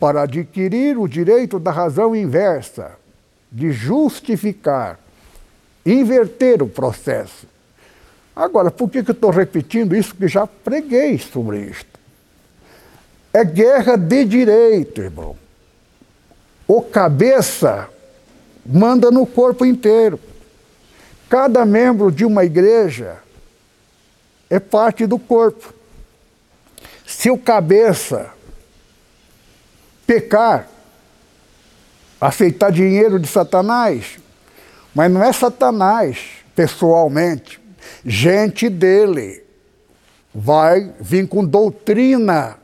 para 0.00 0.22
adquirir 0.22 0.98
o 0.98 1.06
direito 1.06 1.60
da 1.60 1.70
razão 1.70 2.16
inversa, 2.16 2.98
de 3.50 3.70
justificar, 3.70 4.98
inverter 5.86 6.60
o 6.60 6.68
processo. 6.68 7.46
Agora, 8.34 8.68
por 8.68 8.90
que, 8.90 9.04
que 9.04 9.12
eu 9.12 9.14
estou 9.14 9.30
repetindo 9.30 9.94
isso 9.94 10.16
que 10.16 10.26
já 10.26 10.48
preguei 10.48 11.16
sobre 11.16 11.60
isto? 11.60 11.96
É 13.32 13.44
guerra 13.44 13.96
de 13.96 14.24
direito, 14.24 15.00
irmão. 15.00 15.36
O 16.66 16.82
cabeça 16.82 17.88
manda 18.66 19.12
no 19.12 19.24
corpo 19.24 19.64
inteiro. 19.64 20.18
Cada 21.28 21.64
membro 21.64 22.10
de 22.10 22.24
uma 22.24 22.44
igreja 22.44 23.18
é 24.48 24.60
parte 24.60 25.06
do 25.06 25.18
corpo. 25.18 25.74
Se 27.04 27.30
o 27.30 27.38
cabeça 27.38 28.32
pecar, 30.06 30.68
aceitar 32.20 32.70
dinheiro 32.70 33.18
de 33.18 33.26
Satanás, 33.26 34.18
mas 34.94 35.10
não 35.10 35.22
é 35.22 35.32
Satanás 35.32 36.44
pessoalmente, 36.54 37.60
gente 38.04 38.68
dele 38.68 39.44
vai 40.34 40.94
vir 41.00 41.26
com 41.28 41.44
doutrina 41.44 42.58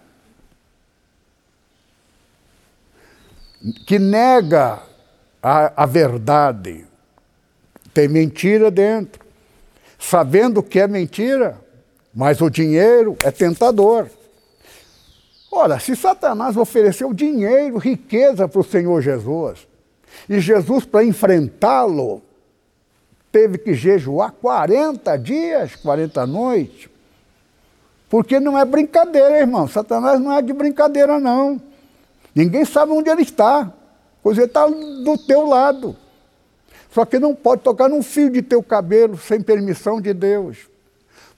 que 3.86 3.98
nega 3.98 4.82
a, 5.42 5.82
a 5.82 5.86
verdade. 5.86 6.86
Tem 7.92 8.08
mentira 8.08 8.70
dentro. 8.70 9.22
Sabendo 9.98 10.62
que 10.62 10.80
é 10.80 10.88
mentira, 10.88 11.58
mas 12.14 12.40
o 12.40 12.50
dinheiro 12.50 13.16
é 13.22 13.30
tentador. 13.30 14.08
Ora, 15.50 15.78
se 15.78 15.94
Satanás 15.94 16.56
ofereceu 16.56 17.12
dinheiro, 17.12 17.76
riqueza 17.76 18.48
para 18.48 18.60
o 18.60 18.64
Senhor 18.64 19.00
Jesus, 19.02 19.66
e 20.28 20.40
Jesus, 20.40 20.84
para 20.84 21.04
enfrentá-lo, 21.04 22.22
teve 23.30 23.58
que 23.58 23.74
jejuar 23.74 24.32
40 24.32 25.16
dias, 25.18 25.76
40 25.76 26.26
noites, 26.26 26.88
porque 28.08 28.38
não 28.38 28.58
é 28.58 28.64
brincadeira, 28.64 29.38
irmão. 29.38 29.66
Satanás 29.66 30.20
não 30.20 30.32
é 30.32 30.42
de 30.42 30.52
brincadeira, 30.52 31.18
não. 31.18 31.60
Ninguém 32.34 32.64
sabe 32.64 32.92
onde 32.92 33.08
ele 33.08 33.22
está. 33.22 33.72
Pois 34.22 34.36
ele 34.36 34.46
está 34.46 34.66
do 34.66 35.18
teu 35.18 35.46
lado. 35.46 35.96
Só 36.92 37.04
que 37.06 37.18
não 37.18 37.34
pode 37.34 37.62
tocar 37.62 37.88
num 37.88 38.02
fio 38.02 38.30
de 38.30 38.42
teu 38.42 38.62
cabelo 38.62 39.16
sem 39.16 39.40
permissão 39.40 40.00
de 40.00 40.12
Deus. 40.12 40.58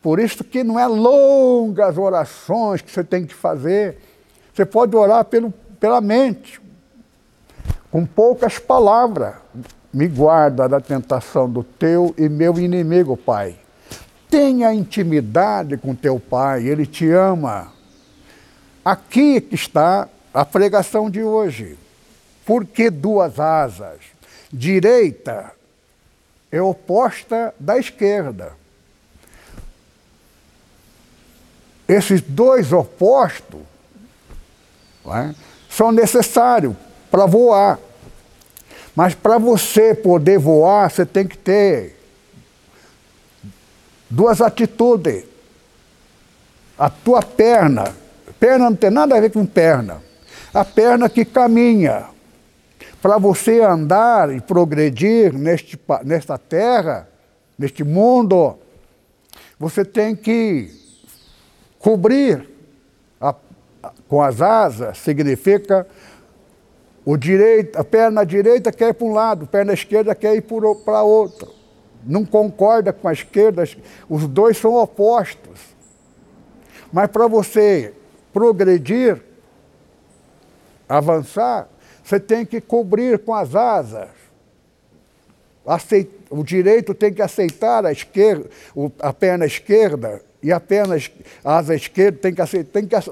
Por 0.03 0.19
isso 0.19 0.43
que 0.45 0.65
não 0.65 0.79
é 0.79 0.87
longas 0.87 1.97
orações 1.97 2.83
que 2.83 2.91
você 2.91 3.05
tem 3.05 3.25
que 3.25 3.35
fazer. 3.35 3.97
Você 4.53 4.67
pode 4.67 4.95
orar 4.97 5.25
pelo, 5.25 5.53
pela 5.81 6.01
mente, 6.01 6.61
com 7.91 8.05
poucas 8.05 8.59
palavras. 8.59 9.35
Me 9.93 10.09
guarda 10.09 10.69
da 10.69 10.81
tentação 10.81 11.49
do 11.49 11.63
teu 11.63 12.13
e 12.19 12.29
meu 12.29 12.59
inimigo, 12.59 13.17
Pai. 13.17 13.57
Tenha 14.29 14.75
intimidade 14.75 15.77
com 15.77 15.95
teu 15.95 16.19
Pai, 16.19 16.67
Ele 16.67 16.85
te 16.85 17.09
ama. 17.11 17.73
Aqui 18.85 19.41
que 19.41 19.55
está 19.55 20.09
a 20.35 20.45
pregação 20.45 21.09
de 21.09 21.23
hoje. 21.23 21.79
Por 22.45 22.67
que 22.67 22.91
duas 22.91 23.39
asas? 23.39 24.14
Direita 24.55 25.53
é 26.51 26.63
oposta 26.63 27.53
da 27.59 27.77
esquerda. 27.77 28.53
Esses 31.89 32.21
dois 32.21 32.73
opostos 32.73 33.61
é, 35.07 35.35
são 35.69 35.91
necessários 35.91 36.75
para 37.11 37.27
voar. 37.27 37.79
Mas 38.95 39.15
para 39.15 39.39
você 39.39 39.93
poder 39.93 40.39
voar, 40.39 40.91
você 40.91 41.05
tem 41.05 41.27
que 41.27 41.37
ter 41.37 41.99
duas 44.09 44.41
atitudes. 44.41 45.25
A 46.79 46.89
tua 46.89 47.23
perna, 47.23 47.95
perna 48.39 48.71
não 48.71 48.77
tem 48.77 48.91
nada 48.91 49.17
a 49.17 49.21
ver 49.21 49.31
com 49.31 49.45
perna 49.45 50.01
a 50.55 50.65
perna 50.65 51.09
que 51.09 51.25
caminha. 51.25 52.05
Para 53.05 53.19
você 53.19 53.61
andar 53.61 54.35
e 54.35 54.41
progredir 54.41 55.35
neste, 55.35 55.79
nesta 56.07 56.39
terra, 56.39 57.07
neste 57.59 57.85
mundo, 57.85 58.57
você 59.59 59.85
tem 59.85 60.17
que 60.17 60.71
cobrir 61.79 62.49
a, 63.21 63.35
com 64.09 64.23
as 64.23 64.41
asas, 64.41 64.97
significa 64.97 65.87
o 67.05 67.15
direito, 67.19 67.79
a 67.79 67.85
perna 67.85 68.25
direita 68.25 68.73
quer 68.73 68.89
ir 68.89 68.95
para 68.95 69.07
um 69.07 69.13
lado, 69.13 69.45
a 69.45 69.49
perna 69.49 69.75
esquerda 69.75 70.15
quer 70.15 70.35
ir 70.35 70.45
para 70.83 71.03
outro. 71.03 71.53
Não 72.07 72.25
concorda 72.25 72.91
com 72.91 73.07
a 73.07 73.13
esquerda, 73.13 73.65
os 74.09 74.27
dois 74.27 74.57
são 74.57 74.77
opostos. 74.77 75.61
Mas 76.91 77.09
para 77.09 77.27
você 77.27 77.93
progredir, 78.33 79.23
avançar, 80.89 81.69
você 82.05 82.21
tem 82.21 82.45
que 82.45 82.61
cobrir 82.61 83.19
com 83.19 83.35
as 83.35 83.55
asas. 83.57 84.11
o 86.31 86.45
direito 86.45 86.93
tem 86.93 87.13
que 87.13 87.23
aceitar 87.23 87.87
a 87.87 87.91
esquerda, 87.91 88.51
a 89.01 89.13
perna 89.13 89.47
esquerda 89.47 90.21
e 90.43 90.53
a 90.53 90.61
perna 90.61 90.97
asa 91.43 91.75
esquerda 91.75 92.19
tem 92.19 92.35
que 92.35 92.43
aceitar, 92.43 92.71
tem 92.71 92.87
que, 92.87 92.95
as, 92.95 93.09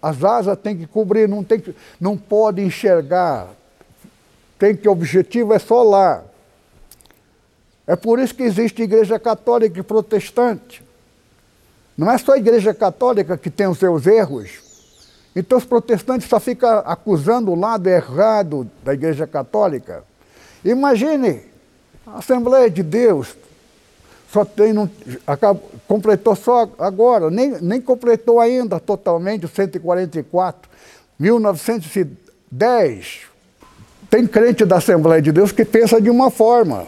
as 0.00 0.24
asas 0.24 0.56
tem 0.58 0.76
que 0.76 0.86
cobrir, 0.86 1.28
não, 1.28 1.42
tem 1.42 1.58
que, 1.58 1.74
não 2.00 2.16
pode 2.16 2.62
enxergar. 2.62 3.48
Tem 4.56 4.76
que 4.76 4.88
o 4.88 4.92
objetivo 4.92 5.52
é 5.52 5.58
só 5.58 5.82
lá. 5.82 6.24
É 7.86 7.96
por 7.96 8.20
isso 8.20 8.34
que 8.34 8.44
existe 8.44 8.82
igreja 8.82 9.18
católica 9.18 9.80
e 9.80 9.82
protestante. 9.82 10.84
Não 11.96 12.10
é 12.10 12.16
só 12.18 12.34
a 12.34 12.38
igreja 12.38 12.72
católica 12.72 13.36
que 13.36 13.50
tem 13.50 13.66
os 13.66 13.78
seus 13.78 14.06
erros. 14.06 14.67
Então 15.38 15.56
os 15.56 15.64
protestantes 15.64 16.28
só 16.28 16.38
ficam 16.40 16.82
acusando 16.84 17.52
o 17.52 17.54
lado 17.54 17.86
errado 17.86 18.68
da 18.82 18.92
Igreja 18.92 19.24
Católica. 19.24 20.02
Imagine, 20.64 21.42
a 22.04 22.18
Assembleia 22.18 22.68
de 22.68 22.82
Deus 22.82 23.36
só 24.32 24.44
tem, 24.44 24.72
não, 24.72 24.90
acabou, 25.24 25.70
completou 25.86 26.34
só 26.34 26.68
agora, 26.76 27.30
nem, 27.30 27.52
nem 27.60 27.80
completou 27.80 28.40
ainda 28.40 28.80
totalmente 28.80 29.46
o 29.46 29.48
144, 29.48 30.68
1910. 31.16 33.20
Tem 34.10 34.26
crente 34.26 34.64
da 34.64 34.78
Assembleia 34.78 35.22
de 35.22 35.30
Deus 35.30 35.52
que 35.52 35.64
pensa 35.64 36.00
de 36.00 36.10
uma 36.10 36.32
forma. 36.32 36.84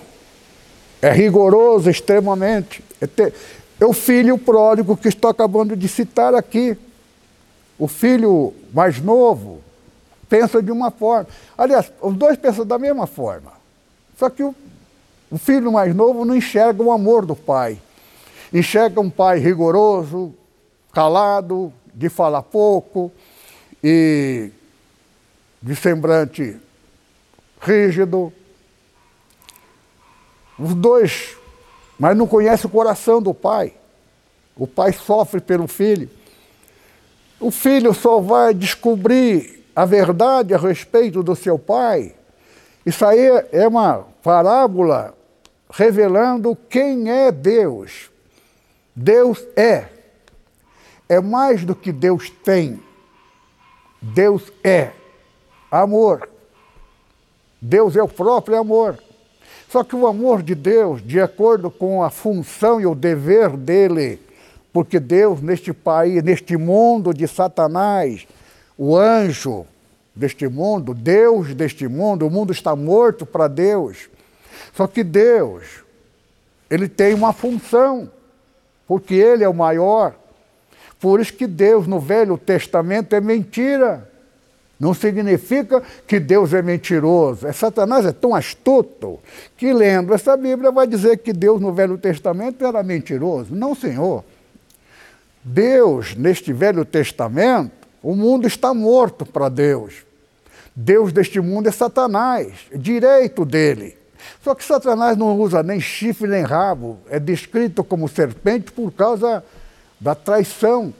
É 1.01 1.12
rigoroso 1.12 1.88
extremamente. 1.88 2.82
É, 3.01 3.07
ter, 3.07 3.32
é 3.78 3.86
o 3.86 3.92
filho 3.92 4.36
pródigo 4.36 4.96
que 4.96 5.07
estou 5.07 5.30
acabando 5.30 5.76
de 5.76 5.86
citar 5.86 6.34
aqui. 6.34 6.76
O 7.81 7.89
filho 7.89 8.53
mais 8.74 9.01
novo 9.01 9.62
pensa 10.28 10.62
de 10.62 10.70
uma 10.70 10.91
forma. 10.91 11.26
Aliás, 11.57 11.91
os 12.03 12.14
dois 12.14 12.37
pensam 12.37 12.66
da 12.66 12.78
mesma 12.78 13.07
forma. 13.07 13.53
Só 14.18 14.28
que 14.28 14.43
o, 14.43 14.55
o 15.31 15.39
filho 15.39 15.72
mais 15.72 15.97
novo 15.97 16.26
não 16.26 16.37
enxerga 16.37 16.83
o 16.83 16.93
amor 16.93 17.24
do 17.24 17.35
pai. 17.35 17.81
Enxerga 18.53 19.01
um 19.01 19.09
pai 19.09 19.39
rigoroso, 19.39 20.35
calado, 20.93 21.72
de 21.95 22.11
falar 22.11 22.43
pouco 22.43 23.11
e 23.83 24.51
de 25.62 25.74
semblante 25.74 26.59
rígido. 27.62 28.31
Os 30.59 30.74
dois, 30.74 31.35
mas 31.99 32.14
não 32.14 32.26
conhece 32.26 32.66
o 32.66 32.68
coração 32.70 33.22
do 33.22 33.33
pai. 33.33 33.72
O 34.55 34.66
pai 34.66 34.93
sofre 34.93 35.41
pelo 35.41 35.66
filho. 35.66 36.20
O 37.41 37.51
filho 37.51 37.95
só 37.95 38.20
vai 38.20 38.53
descobrir 38.53 39.64
a 39.74 39.84
verdade 39.86 40.53
a 40.53 40.59
respeito 40.59 41.22
do 41.22 41.34
seu 41.34 41.59
pai, 41.59 42.14
isso 42.84 43.05
aí 43.05 43.20
é 43.53 43.66
uma 43.68 44.07
parábola 44.22 45.14
revelando 45.70 46.57
quem 46.68 47.11
é 47.11 47.30
Deus. 47.30 48.11
Deus 48.95 49.45
é. 49.57 49.86
É 51.09 51.20
mais 51.20 51.64
do 51.64 51.74
que 51.74 51.93
Deus 51.93 52.30
tem. 52.30 52.82
Deus 54.01 54.51
é 54.64 54.91
amor. 55.70 56.28
Deus 57.61 57.97
é 57.97 58.03
o 58.03 58.09
próprio 58.09 58.59
amor. 58.59 58.99
Só 59.68 59.84
que 59.84 59.95
o 59.95 60.07
amor 60.07 60.43
de 60.43 60.55
Deus, 60.55 61.01
de 61.07 61.20
acordo 61.20 61.70
com 61.70 62.03
a 62.03 62.11
função 62.11 62.80
e 62.80 62.86
o 62.86 62.95
dever 62.95 63.51
dele, 63.57 64.20
porque 64.73 65.01
Deus, 65.01 65.41
neste 65.41 65.73
país, 65.73 66.23
neste 66.23 66.57
mundo 66.57 67.12
de 67.12 67.27
Satanás, 67.27 68.27
o 68.79 68.97
anjo 68.97 69.66
deste 70.14 70.47
mundo, 70.49 70.95
Deus 70.95 71.55
deste 71.55 71.89
mundo, 71.89 72.27
o 72.27 72.31
mundo 72.31 72.53
está 72.53 72.77
morto 72.77 73.27
para 73.27 73.49
Deus. 73.49 74.09
Só 74.75 74.87
que 74.87 75.03
Deus, 75.03 75.64
ele 76.68 76.89
tem 76.89 77.14
uma 77.14 77.33
função, 77.33 78.11
porque 78.87 79.14
ele 79.14 79.43
é 79.43 79.49
o 79.49 79.55
maior. 79.55 80.14
Por 81.01 81.21
isso 81.21 81.33
que 81.33 81.47
Deus 81.47 81.87
no 81.87 81.99
Velho 81.99 82.37
Testamento 82.39 83.14
é 83.14 83.21
mentira. 83.21 84.09
Não 84.79 84.95
significa 84.95 85.83
que 86.07 86.18
Deus 86.18 86.55
é 86.55 86.62
mentiroso. 86.62 87.47
É 87.47 87.53
Satanás 87.53 88.07
é 88.07 88.12
tão 88.12 88.35
astuto 88.35 89.18
que 89.57 89.73
lendo 89.73 90.14
essa 90.14 90.37
Bíblia 90.37 90.71
vai 90.71 90.87
dizer 90.87 91.18
que 91.18 91.33
Deus 91.33 91.61
no 91.61 91.73
Velho 91.73 91.99
Testamento 91.99 92.64
era 92.64 92.83
mentiroso. 92.83 93.55
Não, 93.55 93.75
Senhor. 93.75 94.25
Deus, 95.43 96.14
neste 96.14 96.53
Velho 96.53 96.84
Testamento, 96.84 97.88
o 98.03 98.14
mundo 98.14 98.47
está 98.47 98.74
morto 98.74 99.24
para 99.24 99.49
Deus. 99.49 100.05
Deus 100.74 101.12
deste 101.12 101.41
mundo 101.41 101.68
é 101.68 101.72
Satanás, 101.72 102.53
é 102.70 102.76
direito 102.76 103.45
dele. 103.45 103.97
Só 104.43 104.55
que 104.55 104.64
Satanás 104.64 105.16
não 105.16 105.38
usa 105.38 105.62
nem 105.62 105.80
chifre 105.80 106.28
nem 106.28 106.43
rabo, 106.43 106.99
é 107.09 107.18
descrito 107.18 107.82
como 107.82 108.09
serpente 108.09 108.70
por 108.72 108.93
causa 108.93 109.45
da 109.99 110.14
traição. 110.14 110.93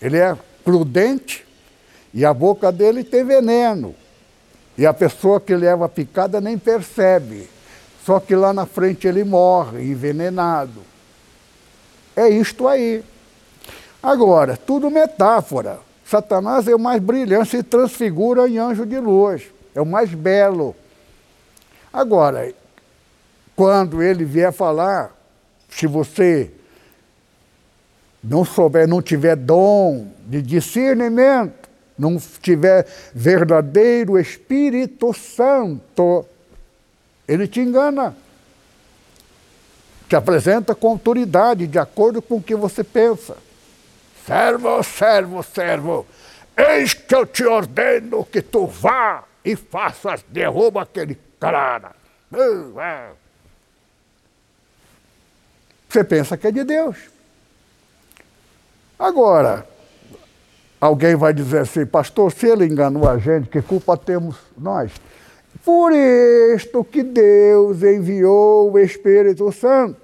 Ele 0.00 0.18
é 0.18 0.36
prudente 0.64 1.44
e 2.12 2.24
a 2.24 2.32
boca 2.32 2.70
dele 2.70 3.04
tem 3.04 3.24
veneno. 3.24 3.94
E 4.76 4.86
a 4.86 4.92
pessoa 4.92 5.40
que 5.40 5.54
leva 5.54 5.84
a 5.84 5.88
picada 5.88 6.40
nem 6.40 6.58
percebe. 6.58 7.48
Só 8.04 8.18
que 8.20 8.34
lá 8.34 8.52
na 8.52 8.66
frente 8.66 9.06
ele 9.06 9.24
morre 9.24 9.82
envenenado. 9.82 10.82
É 12.16 12.28
isto 12.28 12.66
aí. 12.66 13.02
Agora, 14.04 14.54
tudo 14.54 14.90
metáfora. 14.90 15.78
Satanás 16.04 16.68
é 16.68 16.74
o 16.74 16.78
mais 16.78 17.00
brilhante, 17.00 17.48
se 17.48 17.62
transfigura 17.62 18.46
em 18.46 18.58
anjo 18.58 18.84
de 18.84 19.00
luz, 19.00 19.44
é 19.74 19.80
o 19.80 19.86
mais 19.86 20.12
belo. 20.12 20.76
Agora, 21.90 22.52
quando 23.56 24.02
ele 24.02 24.22
vier 24.22 24.52
falar, 24.52 25.16
se 25.70 25.86
você 25.86 26.50
não 28.22 28.44
souber, 28.44 28.86
não 28.86 29.00
tiver 29.00 29.36
dom 29.36 30.08
de 30.26 30.42
discernimento, 30.42 31.70
não 31.98 32.18
tiver 32.42 32.86
verdadeiro 33.14 34.18
Espírito 34.18 35.14
Santo, 35.14 36.26
ele 37.26 37.48
te 37.48 37.60
engana. 37.60 38.14
Te 40.06 40.14
apresenta 40.14 40.74
com 40.74 40.88
autoridade, 40.88 41.66
de 41.66 41.78
acordo 41.78 42.20
com 42.20 42.36
o 42.36 42.42
que 42.42 42.54
você 42.54 42.84
pensa. 42.84 43.34
Servo, 44.26 44.82
servo, 44.82 45.42
servo, 45.42 46.06
eis 46.56 46.94
que 46.94 47.14
eu 47.14 47.26
te 47.26 47.44
ordeno 47.44 48.24
que 48.24 48.40
tu 48.40 48.66
vá 48.66 49.24
e 49.44 49.54
faças, 49.54 50.24
derruba 50.28 50.82
aquele 50.82 51.18
cara. 51.38 51.92
Você 55.88 56.02
pensa 56.02 56.36
que 56.38 56.46
é 56.46 56.50
de 56.50 56.64
Deus. 56.64 56.96
Agora, 58.98 59.68
alguém 60.80 61.14
vai 61.14 61.34
dizer 61.34 61.58
assim, 61.60 61.84
pastor, 61.84 62.32
se 62.32 62.46
ele 62.46 62.64
enganou 62.64 63.08
a 63.08 63.18
gente, 63.18 63.48
que 63.48 63.60
culpa 63.60 63.96
temos 63.96 64.36
nós? 64.56 64.90
Por 65.62 65.92
isto 65.92 66.82
que 66.82 67.02
Deus 67.02 67.82
enviou 67.82 68.72
o 68.72 68.78
Espírito 68.78 69.52
Santo 69.52 70.03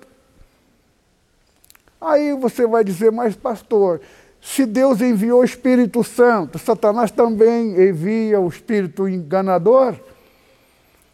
Aí 2.00 2.34
você 2.34 2.66
vai 2.66 2.82
dizer, 2.82 3.12
mas 3.12 3.36
pastor, 3.36 4.00
se 4.40 4.64
Deus 4.64 5.00
enviou 5.00 5.40
o 5.40 5.44
Espírito 5.44 6.02
Santo, 6.02 6.58
Satanás 6.58 7.10
também 7.10 7.72
envia 7.88 8.40
o 8.40 8.48
Espírito 8.48 9.06
enganador? 9.06 9.94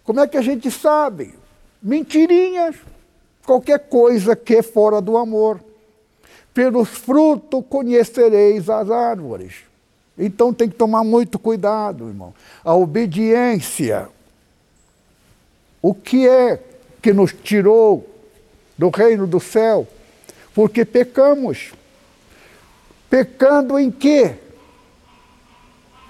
Como 0.05 0.21
é 0.21 0.29
que 0.29 0.37
a 0.37 0.43
gente 0.43 0.71
sabe? 0.71 1.35
Mentirinhas. 1.83 2.77
Qualquer 3.45 3.81
coisa 3.89 4.37
que 4.37 4.57
é 4.57 4.63
fora 4.63 5.01
do 5.01 5.17
amor. 5.17 5.61
Pelos 6.55 6.89
frutos 6.89 7.65
conhecereis 7.69 8.71
as 8.71 8.91
árvores. 8.91 9.55
Então 10.17 10.55
tem 10.55 10.69
que 10.69 10.77
tomar 10.77 11.03
muito 11.03 11.39
cuidado, 11.39 12.09
irmão. 12.09 12.33
A 12.65 12.75
obediência. 12.75 14.09
O 15.83 15.93
que 15.93 16.27
é 16.27 16.63
que 17.03 17.13
nos 17.13 17.33
tirou 17.33 18.09
do 18.79 18.89
reino 18.89 19.27
do 19.27 19.41
céu? 19.41 19.87
Porque 20.57 20.87
pecamos. 20.87 21.75
Pecando 23.11 23.79
em 23.79 23.91
quê? 23.91 24.37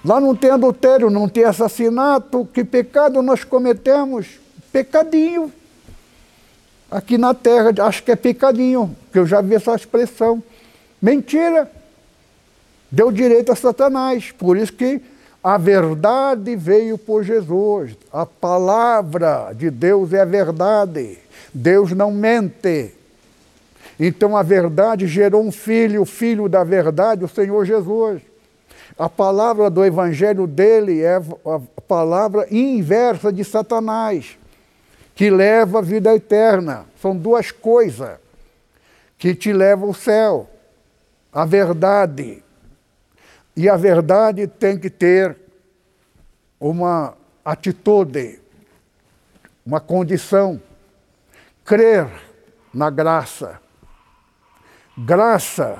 Lá 0.05 0.21
não 0.21 0.33
tem 0.33 0.49
adultério, 0.49 1.09
não 1.09 1.27
tem 1.27 1.43
assassinato, 1.43 2.47
que 2.53 2.63
pecado 2.63 3.21
nós 3.21 3.43
cometemos? 3.43 4.39
Pecadinho. 4.71 5.51
Aqui 6.89 7.17
na 7.17 7.33
terra, 7.33 7.73
acho 7.85 8.01
que 8.01 8.09
é 8.09 8.15
pecadinho, 8.15 8.95
que 9.11 9.19
eu 9.19 9.27
já 9.27 9.41
vi 9.41 9.55
essa 9.55 9.75
expressão. 9.75 10.41
Mentira. 11.01 11.69
Deu 12.89 13.11
direito 13.11 13.51
a 13.51 13.55
Satanás. 13.55 14.31
Por 14.31 14.55
isso 14.55 14.71
que 14.71 15.01
a 15.43 15.57
verdade 15.57 16.55
veio 16.55 16.97
por 16.97 17.21
Jesus. 17.21 17.97
A 18.13 18.25
palavra 18.25 19.51
de 19.53 19.69
Deus 19.69 20.13
é 20.13 20.21
a 20.21 20.25
verdade. 20.25 21.17
Deus 21.53 21.91
não 21.91 22.11
mente. 22.13 22.96
Então 23.99 24.37
a 24.37 24.43
verdade 24.43 25.07
gerou 25.07 25.43
um 25.43 25.51
filho, 25.51 26.03
o 26.03 26.05
filho 26.05 26.47
da 26.47 26.63
verdade, 26.63 27.23
o 27.23 27.27
Senhor 27.27 27.65
Jesus. 27.65 28.21
A 28.97 29.09
palavra 29.09 29.69
do 29.69 29.83
evangelho 29.83 30.45
dele 30.45 31.01
é 31.01 31.15
a 31.15 31.59
palavra 31.87 32.47
inversa 32.51 33.33
de 33.33 33.43
Satanás, 33.43 34.37
que 35.15 35.29
leva 35.29 35.79
a 35.79 35.81
vida 35.81 36.13
eterna. 36.13 36.85
São 37.01 37.15
duas 37.15 37.51
coisas 37.51 38.19
que 39.17 39.33
te 39.33 39.51
levam 39.51 39.87
ao 39.87 39.93
céu. 39.93 40.49
A 41.33 41.45
verdade. 41.45 42.43
E 43.55 43.67
a 43.67 43.75
verdade 43.75 44.47
tem 44.47 44.77
que 44.77 44.89
ter 44.89 45.35
uma 46.59 47.15
atitude, 47.43 48.39
uma 49.65 49.79
condição. 49.79 50.61
Crer 51.65 52.07
na 52.73 52.89
graça 52.89 53.59
Graça, 54.97 55.77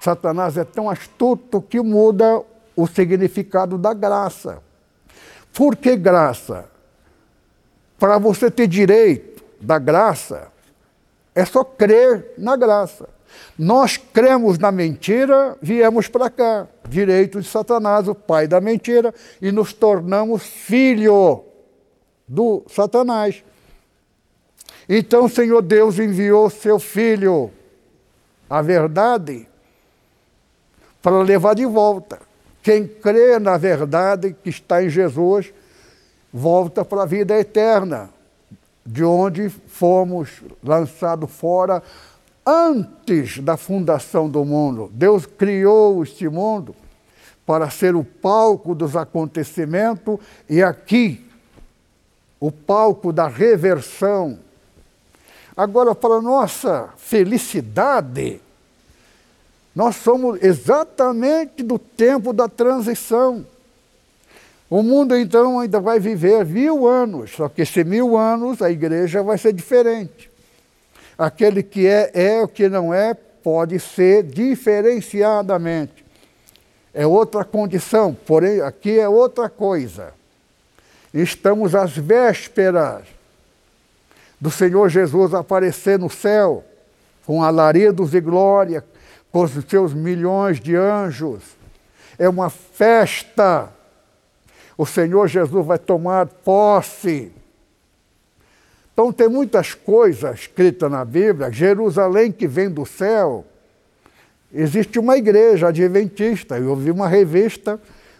Satanás 0.00 0.56
é 0.56 0.64
tão 0.64 0.90
astuto 0.90 1.62
que 1.62 1.80
muda 1.80 2.42
o 2.74 2.86
significado 2.86 3.78
da 3.78 3.94
graça. 3.94 4.60
Por 5.54 5.76
que 5.76 5.96
graça? 5.96 6.68
Para 7.96 8.18
você 8.18 8.50
ter 8.50 8.66
direito 8.66 9.44
da 9.60 9.78
graça, 9.78 10.48
é 11.32 11.44
só 11.44 11.62
crer 11.62 12.34
na 12.36 12.56
graça. 12.56 13.08
Nós 13.56 13.96
cremos 13.96 14.58
na 14.58 14.72
mentira, 14.72 15.56
viemos 15.62 16.08
para 16.08 16.28
cá, 16.28 16.66
direito 16.88 17.40
de 17.40 17.48
Satanás, 17.48 18.08
o 18.08 18.14
pai 18.14 18.48
da 18.48 18.60
mentira, 18.60 19.14
e 19.40 19.52
nos 19.52 19.72
tornamos 19.72 20.42
filho 20.42 21.44
do 22.26 22.64
Satanás. 22.68 23.44
Então 24.88 25.28
Senhor 25.28 25.62
Deus 25.62 25.98
enviou 26.00 26.50
seu 26.50 26.80
filho 26.80 27.50
a 28.48 28.62
verdade 28.62 29.48
para 31.02 31.22
levar 31.22 31.54
de 31.54 31.64
volta. 31.64 32.18
Quem 32.62 32.86
crê 32.86 33.38
na 33.38 33.56
verdade 33.56 34.34
que 34.42 34.50
está 34.50 34.82
em 34.82 34.88
Jesus, 34.88 35.52
volta 36.32 36.84
para 36.84 37.02
a 37.02 37.06
vida 37.06 37.38
eterna, 37.38 38.10
de 38.84 39.04
onde 39.04 39.48
fomos 39.48 40.42
lançados 40.62 41.30
fora 41.30 41.82
antes 42.44 43.38
da 43.38 43.56
fundação 43.56 44.28
do 44.28 44.44
mundo. 44.44 44.90
Deus 44.92 45.26
criou 45.26 46.02
este 46.02 46.28
mundo 46.28 46.74
para 47.44 47.70
ser 47.70 47.94
o 47.94 48.04
palco 48.04 48.74
dos 48.74 48.96
acontecimentos 48.96 50.18
e 50.48 50.62
aqui 50.62 51.24
o 52.40 52.50
palco 52.50 53.12
da 53.12 53.28
reversão 53.28 54.38
Agora, 55.56 55.94
para 55.94 56.20
nossa 56.20 56.90
felicidade, 56.98 58.42
nós 59.74 59.96
somos 59.96 60.42
exatamente 60.42 61.62
do 61.62 61.78
tempo 61.78 62.32
da 62.32 62.46
transição. 62.46 63.46
O 64.68 64.82
mundo 64.82 65.16
então 65.16 65.60
ainda 65.60 65.80
vai 65.80 65.98
viver 65.98 66.44
mil 66.44 66.86
anos, 66.86 67.30
só 67.30 67.48
que 67.48 67.62
esse 67.62 67.84
mil 67.84 68.18
anos 68.18 68.60
a 68.60 68.70
igreja 68.70 69.22
vai 69.22 69.38
ser 69.38 69.54
diferente. 69.54 70.30
Aquele 71.16 71.62
que 71.62 71.86
é, 71.86 72.10
é, 72.12 72.42
o 72.42 72.48
que 72.48 72.68
não 72.68 72.92
é, 72.92 73.14
pode 73.14 73.78
ser 73.80 74.24
diferenciadamente. 74.24 76.04
É 76.92 77.06
outra 77.06 77.44
condição, 77.44 78.14
porém 78.26 78.60
aqui 78.60 78.98
é 78.98 79.08
outra 79.08 79.48
coisa. 79.48 80.12
Estamos 81.14 81.74
às 81.74 81.96
vésperas 81.96 83.15
do 84.40 84.50
Senhor 84.50 84.88
Jesus 84.88 85.34
aparecer 85.34 85.98
no 85.98 86.10
céu, 86.10 86.64
com 87.24 87.42
alaridos 87.42 88.14
e 88.14 88.20
glória, 88.20 88.84
com 89.32 89.42
os 89.42 89.52
seus 89.68 89.92
milhões 89.92 90.60
de 90.60 90.76
anjos. 90.76 91.42
É 92.18 92.28
uma 92.28 92.50
festa. 92.50 93.68
O 94.76 94.86
Senhor 94.86 95.26
Jesus 95.26 95.66
vai 95.66 95.78
tomar 95.78 96.26
posse. 96.26 97.32
Então, 98.92 99.12
tem 99.12 99.28
muitas 99.28 99.74
coisas 99.74 100.40
escritas 100.40 100.90
na 100.90 101.04
Bíblia. 101.04 101.52
Jerusalém 101.52 102.32
que 102.32 102.46
vem 102.46 102.70
do 102.70 102.86
céu. 102.86 103.44
Existe 104.52 104.98
uma 104.98 105.18
igreja 105.18 105.68
adventista. 105.68 106.58
Eu 106.58 106.74
vi 106.74 106.90
uma 106.90 107.08
revista 107.08 107.78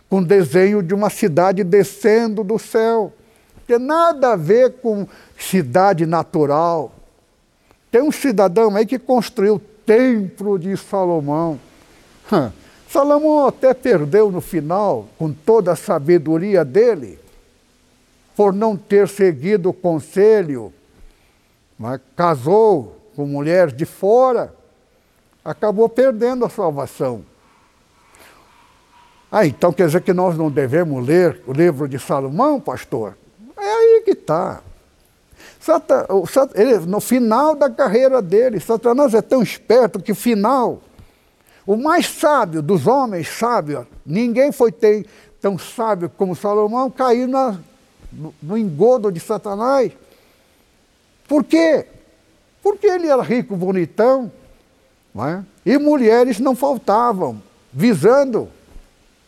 com 0.09 0.23
desenho 0.23 0.83
de 0.83 0.93
uma 0.93 1.09
cidade 1.09 1.65
descendo 1.65 2.45
do 2.45 2.59
céu. 2.59 3.13
Tem 3.67 3.79
nada 3.79 4.33
a 4.33 4.37
ver 4.37 4.75
com 4.75 5.07
cidade 5.39 6.07
natural. 6.07 6.93
Tem 7.91 8.01
um 8.01 8.13
cidadão 8.13 8.75
aí 8.77 8.87
que 8.87 8.99
construiu 8.99 9.57
o 9.57 9.59
templo 9.59 10.59
de 10.59 10.77
Salomão. 10.77 11.59
Salomão 12.89 13.47
até 13.47 13.75
perdeu 13.75 14.31
no 14.31 14.41
final, 14.41 15.09
com 15.19 15.33
toda 15.33 15.73
a 15.73 15.77
sabedoria 15.77 16.65
dele, 16.65 17.19
por 18.37 18.53
não 18.53 18.77
ter 18.77 19.09
seguido 19.09 19.71
o 19.71 19.75
conselho, 19.75 20.73
mas 21.79 22.01
casou 22.15 22.97
com 23.17 23.27
mulheres 23.27 23.75
de 23.75 23.85
fora, 23.85 24.55
acabou 25.45 25.89
perdendo 25.89 26.45
a 26.45 26.49
salvação. 26.49 27.25
Ah, 29.31 29.45
então 29.45 29.73
quer 29.73 29.87
dizer 29.87 30.03
que 30.03 30.13
nós 30.13 30.39
não 30.39 30.51
devemos 30.51 31.05
ler 31.05 31.43
o 31.47 31.53
livro 31.53 31.89
de 31.89 31.99
Salomão, 31.99 32.61
pastor? 32.61 33.17
Que 34.07 34.13
está. 34.13 34.63
no 36.87 37.01
final 37.01 37.57
da 37.57 37.69
carreira 37.69 38.23
dele, 38.23 38.61
Satanás 38.61 39.13
é 39.15 39.21
tão 39.21 39.43
esperto 39.43 39.99
que, 39.99 40.15
final, 40.15 40.81
o 41.67 41.77
mais 41.77 42.07
sábio 42.07 42.63
dos 42.63 42.87
homens 42.87 43.29
sábios, 43.29 43.85
ninguém 44.07 44.53
foi 44.53 44.73
tão 45.41 45.59
sábio 45.59 46.09
como 46.09 46.37
Salomão, 46.37 46.89
caiu 46.89 47.27
na, 47.27 47.59
no, 48.13 48.33
no 48.41 48.57
engodo 48.57 49.11
de 49.11 49.19
Satanás. 49.19 49.91
Por 51.27 51.43
quê? 51.43 51.85
Porque 52.63 52.87
ele 52.87 53.09
era 53.09 53.23
rico, 53.23 53.57
bonitão, 53.57 54.31
é? 55.17 55.43
e 55.65 55.77
mulheres 55.79 56.39
não 56.39 56.55
faltavam, 56.55 57.43
visando 57.73 58.49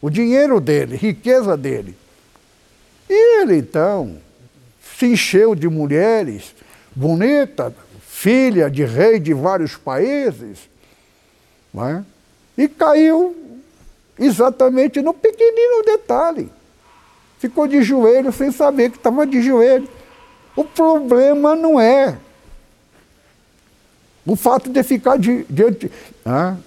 o 0.00 0.08
dinheiro 0.08 0.60
dele, 0.60 0.94
riqueza 0.94 1.56
dele. 1.56 1.96
E 3.10 3.40
ele 3.40 3.56
então 3.56 4.27
se 4.98 5.06
encheu 5.06 5.54
de 5.54 5.68
mulheres 5.68 6.54
bonitas, 6.94 7.72
filha 8.02 8.68
de 8.68 8.84
rei 8.84 9.20
de 9.20 9.32
vários 9.32 9.76
países, 9.76 10.68
é? 11.76 12.02
e 12.56 12.66
caiu 12.66 13.36
exatamente 14.18 15.00
no 15.00 15.14
pequenino 15.14 15.84
detalhe. 15.84 16.50
Ficou 17.38 17.68
de 17.68 17.80
joelho 17.82 18.32
sem 18.32 18.50
saber 18.50 18.90
que 18.90 18.96
estava 18.96 19.24
de 19.24 19.40
joelho. 19.40 19.88
O 20.56 20.64
problema 20.64 21.54
não 21.54 21.80
é 21.80 22.18
o 24.26 24.34
fato 24.34 24.68
de 24.68 24.82
ficar 24.82 25.16
di, 25.16 25.46
diante. 25.48 25.92
Né? 26.24 26.58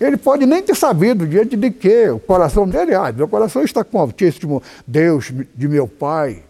Ele 0.00 0.16
pode 0.16 0.46
nem 0.46 0.62
ter 0.62 0.76
sabido 0.76 1.26
diante 1.26 1.56
de 1.56 1.70
quê. 1.72 2.08
O 2.08 2.20
coração 2.20 2.68
dele, 2.68 2.94
ah, 2.94 3.12
meu 3.12 3.26
coração 3.26 3.64
está 3.64 3.82
com 3.82 3.98
o 3.98 4.00
Altíssimo 4.02 4.62
Deus 4.86 5.32
de 5.56 5.66
meu 5.66 5.88
Pai. 5.88 6.44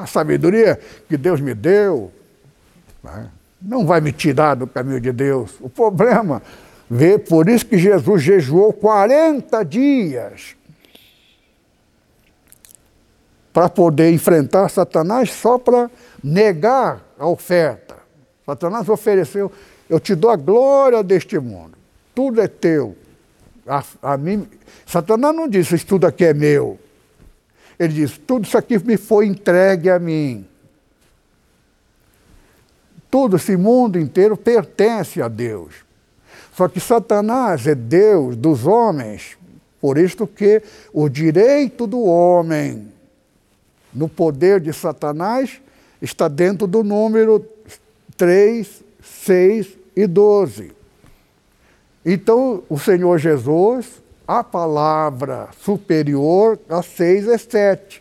A 0.00 0.06
sabedoria 0.06 0.80
que 1.08 1.16
Deus 1.16 1.40
me 1.40 1.54
deu 1.54 2.10
né? 3.02 3.28
não 3.60 3.86
vai 3.86 4.00
me 4.00 4.12
tirar 4.12 4.54
do 4.54 4.66
caminho 4.66 5.00
de 5.00 5.12
Deus. 5.12 5.52
O 5.60 5.68
problema, 5.68 6.42
vê, 6.88 7.18
por 7.18 7.48
isso 7.48 7.66
que 7.66 7.76
Jesus 7.76 8.22
jejuou 8.22 8.72
40 8.72 9.62
dias 9.64 10.56
para 13.52 13.68
poder 13.68 14.10
enfrentar 14.10 14.68
Satanás 14.70 15.30
só 15.32 15.58
para 15.58 15.90
negar 16.22 17.02
a 17.18 17.26
oferta. 17.26 17.96
Satanás 18.46 18.88
ofereceu, 18.88 19.52
eu 19.88 20.00
te 20.00 20.14
dou 20.14 20.30
a 20.30 20.36
glória 20.36 21.02
deste 21.02 21.38
mundo, 21.38 21.76
tudo 22.14 22.40
é 22.40 22.48
teu. 22.48 22.96
A, 23.66 23.84
a 24.02 24.16
mim, 24.16 24.48
Satanás 24.86 25.36
não 25.36 25.46
disse, 25.46 25.74
isso 25.74 25.86
tudo 25.86 26.06
aqui 26.06 26.24
é 26.24 26.32
meu. 26.32 26.78
Ele 27.80 27.94
disse, 27.94 28.20
tudo 28.20 28.44
isso 28.44 28.58
aqui 28.58 28.78
me 28.84 28.98
foi 28.98 29.26
entregue 29.26 29.88
a 29.88 29.98
mim. 29.98 30.46
Todo 33.10 33.36
esse 33.36 33.56
mundo 33.56 33.98
inteiro 33.98 34.36
pertence 34.36 35.22
a 35.22 35.28
Deus. 35.28 35.76
Só 36.54 36.68
que 36.68 36.78
Satanás 36.78 37.66
é 37.66 37.74
Deus 37.74 38.36
dos 38.36 38.66
homens, 38.66 39.38
por 39.80 39.96
isto 39.96 40.26
que 40.26 40.62
o 40.92 41.08
direito 41.08 41.86
do 41.86 42.04
homem 42.04 42.92
no 43.94 44.10
poder 44.10 44.60
de 44.60 44.74
Satanás 44.74 45.58
está 46.02 46.28
dentro 46.28 46.66
do 46.66 46.84
número 46.84 47.42
3, 48.14 48.84
6 49.02 49.68
e 49.96 50.06
12. 50.06 50.72
Então, 52.04 52.62
o 52.68 52.78
Senhor 52.78 53.16
Jesus, 53.18 54.02
a 54.30 54.44
palavra 54.44 55.48
superior 55.60 56.56
a 56.68 56.84
6 56.84 57.26
é 57.26 57.36
7. 57.36 58.00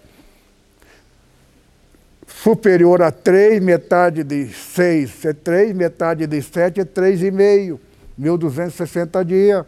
Superior 2.28 3.02
a 3.02 3.12
3, 3.12 3.60
metade 3.60 4.24
de 4.24 4.48
6 4.48 5.26
é 5.26 5.34
3, 5.34 5.76
metade 5.76 6.28
de 6.28 6.40
7 6.40 6.82
é 6.82 6.86
3,5. 6.86 7.80
1.260 8.22 9.26
dias. 9.26 9.66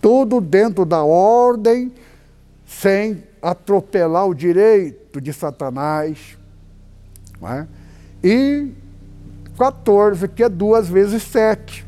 Tudo 0.00 0.40
dentro 0.40 0.84
da 0.84 1.04
ordem, 1.04 1.92
sem 2.66 3.22
atropelar 3.40 4.26
o 4.26 4.34
direito 4.34 5.20
de 5.20 5.32
Satanás. 5.32 6.36
É? 7.44 7.66
E 8.24 8.72
14, 9.56 10.26
que 10.26 10.42
é 10.42 10.48
duas 10.48 10.88
vezes 10.88 11.22
sete. 11.22 11.83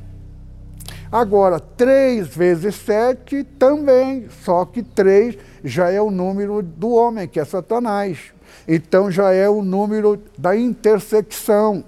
Agora, 1.11 1.61
três 1.61 2.29
vezes 2.29 2.75
sete 2.75 3.45
também, 3.59 4.29
só 4.45 4.65
que 4.65 4.83
três 4.83 5.37
já 5.63 5.91
é 5.91 6.01
o 6.01 6.11
número 6.11 6.63
do 6.63 6.91
homem, 6.91 7.29
que 7.29 7.39
é 7.39 7.45
Satanás. 7.45 8.19
Então 8.67 9.11
já 9.11 9.33
é 9.33 9.49
o 9.49 9.63
número 9.63 10.21
da 10.37 10.57
intersecção. 10.57 11.85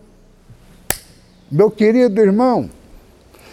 Meu 1.50 1.70
querido 1.70 2.20
irmão, 2.20 2.70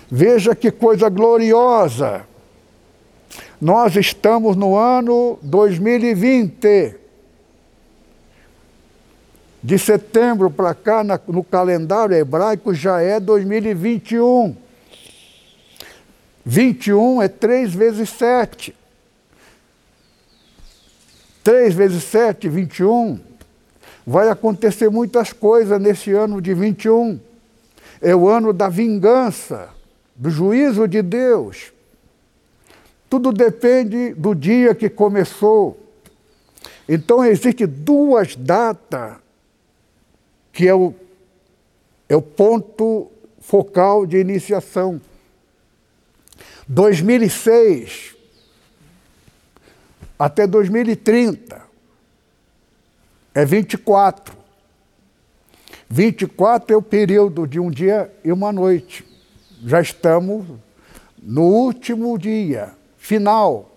veja 0.10 0.54
que 0.56 0.70
coisa 0.70 1.10
gloriosa. 1.10 2.24
Nós 3.60 3.96
estamos 3.96 4.56
no 4.56 4.76
ano 4.76 5.40
2020. 5.42 6.96
De 9.64 9.80
setembro 9.80 10.52
para 10.52 10.76
cá, 10.76 11.04
no 11.28 11.44
calendário 11.44 12.16
hebraico, 12.16 12.72
já 12.74 13.02
é 13.02 13.20
2021. 13.20 14.65
21 16.46 17.24
é 17.24 17.28
3 17.28 17.74
vezes 17.74 18.10
7. 18.12 18.76
3 21.44 21.74
vezes 21.74 22.04
7, 22.04 22.48
21. 22.48 23.20
Vai 24.06 24.30
acontecer 24.30 24.90
muitas 24.90 25.34
coisas 25.34 25.82
nesse 25.82 26.12
ano 26.12 26.40
de 26.40 26.54
21. 26.54 27.20
É 28.00 28.16
o 28.16 28.30
ano 28.30 28.54
da 28.54 28.70
vingança, 28.70 29.70
do 30.16 30.30
juízo 30.30 30.88
de 30.88 31.02
Deus. 31.02 31.74
Tudo 33.10 33.32
depende 33.32 34.14
do 34.14 34.36
dia 34.36 34.76
que 34.76 34.90
começou. 34.90 35.80
Então 36.88 37.26
existem 37.26 37.66
duas 37.66 38.36
datas 38.36 39.18
que 40.54 40.68
é 40.68 40.76
o, 40.76 40.94
é 42.08 42.16
o 42.16 42.22
ponto 42.22 43.12
focal 43.40 44.06
de 44.06 44.18
iniciação. 44.18 45.02
2006 46.68 48.16
até 50.18 50.48
2030 50.48 51.62
é 53.34 53.46
24. 53.46 54.36
24 55.90 56.74
é 56.74 56.78
o 56.78 56.82
período 56.82 57.46
de 57.46 57.60
um 57.60 57.70
dia 57.70 58.12
e 58.24 58.32
uma 58.32 58.52
noite. 58.52 59.06
Já 59.64 59.82
estamos 59.82 60.46
no 61.22 61.44
último 61.44 62.18
dia 62.18 62.72
final, 62.98 63.72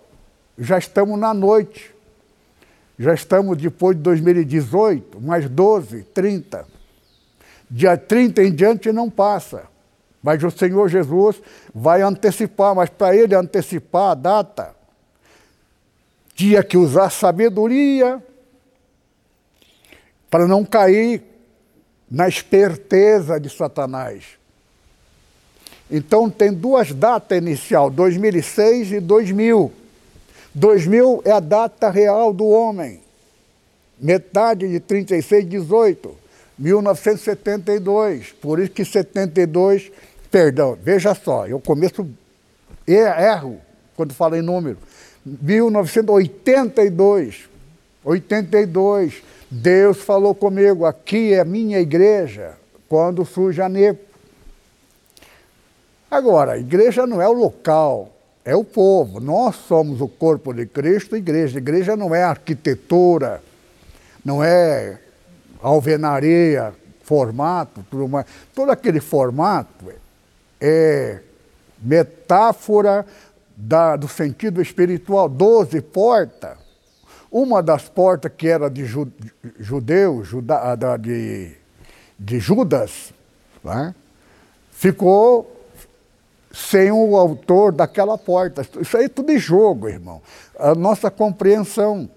já 0.57 0.77
estamos 0.77 1.19
na 1.19 1.33
noite. 1.33 1.93
Já 2.97 3.13
estamos 3.13 3.57
depois 3.57 3.95
de 3.95 4.03
2018, 4.03 5.21
mais 5.21 5.49
12, 5.49 6.03
30. 6.03 6.67
Dia 7.71 7.95
30 7.95 8.43
em 8.43 8.53
diante 8.53 8.91
não 8.91 9.09
passa. 9.09 9.63
Mas 10.21 10.43
o 10.43 10.51
Senhor 10.51 10.89
Jesus 10.89 11.41
vai 11.73 12.01
antecipar, 12.01 12.75
mas 12.75 12.89
para 12.89 13.15
ele 13.15 13.33
antecipar 13.33 14.11
a 14.11 14.15
data, 14.15 14.75
tinha 16.35 16.63
que 16.63 16.77
usar 16.77 17.09
sabedoria 17.09 18.21
para 20.29 20.47
não 20.47 20.63
cair 20.63 21.23
na 22.09 22.27
esperteza 22.27 23.39
de 23.39 23.49
Satanás. 23.49 24.39
Então 25.89 26.29
tem 26.29 26.53
duas 26.53 26.93
datas 26.93 27.37
inicial, 27.37 27.89
2006 27.89 28.91
e 28.93 28.99
2000. 28.99 29.71
2000 30.53 31.21
é 31.25 31.31
a 31.31 31.39
data 31.39 31.89
real 31.89 32.33
do 32.33 32.45
homem. 32.45 33.01
Metade 33.99 34.67
de 34.67 34.79
36, 34.79 35.47
18. 35.47 36.15
1972. 36.59 38.33
Por 38.33 38.59
isso 38.59 38.71
que 38.71 38.83
72, 38.83 39.91
perdão, 40.29 40.77
veja 40.81 41.15
só, 41.15 41.47
eu 41.47 41.59
começo, 41.59 42.07
erro 42.87 43.59
quando 43.95 44.13
falo 44.13 44.35
em 44.35 44.41
número. 44.41 44.77
1982. 45.25 47.49
82. 48.03 49.23
Deus 49.51 49.97
falou 49.97 50.35
comigo, 50.35 50.85
aqui 50.85 51.33
é 51.33 51.43
minha 51.43 51.79
igreja, 51.79 52.53
quando 52.87 53.25
surge 53.25 53.59
a 53.61 53.67
NEPO. 53.67 54.07
Agora, 56.09 56.53
a 56.53 56.57
igreja 56.57 57.05
não 57.05 57.21
é 57.21 57.27
o 57.27 57.33
local, 57.33 58.11
é 58.43 58.55
o 58.55 58.63
povo. 58.63 59.19
Nós 59.19 59.55
somos 59.55 60.01
o 60.01 60.07
corpo 60.07 60.53
de 60.53 60.65
Cristo, 60.65 61.15
igreja. 61.15 61.57
A 61.57 61.61
igreja 61.61 61.95
não 61.95 62.15
é 62.15 62.23
arquitetura, 62.23 63.43
não 64.23 64.43
é 64.43 64.97
alvenaria, 65.61 66.73
formato, 67.03 67.85
tudo 67.91 68.07
mais. 68.07 68.25
Todo 68.55 68.71
aquele 68.71 68.99
formato 68.99 69.91
é 70.59 71.19
metáfora 71.81 73.05
da, 73.55 73.95
do 73.95 74.07
sentido 74.07 74.61
espiritual. 74.61 75.29
Doze 75.29 75.81
portas 75.81 76.57
uma 77.31 77.61
das 77.61 77.87
portas 77.87 78.31
que 78.35 78.47
era 78.47 78.69
de 78.69 78.85
ju, 78.85 79.11
judeu, 79.59 80.23
juda, 80.23 80.75
da, 80.75 80.97
de, 80.97 81.55
de 82.17 82.39
Judas, 82.39 83.13
né, 83.63 83.93
ficou 84.71 85.55
sem 86.51 86.91
o 86.91 87.15
autor 87.15 87.71
daquela 87.71 88.17
porta. 88.17 88.65
Isso 88.81 88.97
aí 88.97 89.05
é 89.05 89.09
tudo 89.09 89.27
de 89.27 89.37
jogo, 89.37 89.87
irmão. 89.87 90.21
A 90.57 90.73
nossa 90.73 91.11
compreensão. 91.11 92.09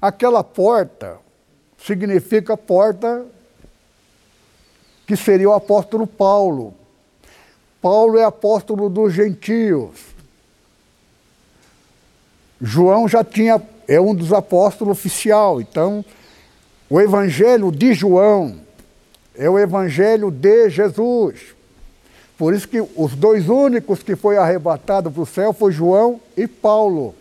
Aquela 0.00 0.44
porta 0.44 1.18
significa 1.76 2.56
porta 2.56 3.26
que 5.06 5.16
seria 5.16 5.50
o 5.50 5.54
apóstolo 5.54 6.06
Paulo. 6.06 6.72
Paulo 7.80 8.18
é 8.18 8.24
apóstolo 8.24 8.88
dos 8.88 9.12
gentios. 9.12 9.90
João 12.60 13.06
já 13.08 13.22
tinha 13.22 13.62
é 13.88 13.98
um 13.98 14.14
dos 14.14 14.32
apóstolos 14.32 14.98
oficial. 14.98 15.60
Então, 15.60 16.04
o 16.90 17.00
evangelho 17.00 17.72
de 17.72 17.94
João 17.94 18.60
é 19.34 19.48
o 19.48 19.58
evangelho 19.58 20.30
de 20.30 20.68
Jesus. 20.68 21.54
Por 22.36 22.54
isso 22.54 22.68
que 22.68 22.80
os 22.80 23.14
dois 23.14 23.48
únicos 23.48 24.02
que 24.02 24.14
foi 24.14 24.36
arrebatado 24.36 25.10
para 25.10 25.22
o 25.22 25.26
céu 25.26 25.52
foi 25.52 25.72
João 25.72 26.20
e 26.36 26.46
Paulo. 26.46 27.14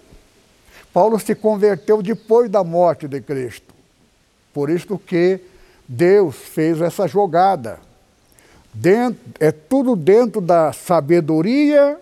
Paulo 0.93 1.19
se 1.19 1.33
converteu 1.33 2.01
depois 2.01 2.49
da 2.49 2.63
morte 2.63 3.07
de 3.07 3.21
Cristo. 3.21 3.73
Por 4.53 4.69
isso 4.69 4.97
que 4.97 5.39
Deus 5.87 6.35
fez 6.35 6.81
essa 6.81 7.07
jogada. 7.07 7.79
Dentro, 8.73 9.19
é 9.39 9.51
tudo 9.51 9.95
dentro 9.95 10.39
da 10.39 10.71
sabedoria 10.71 11.97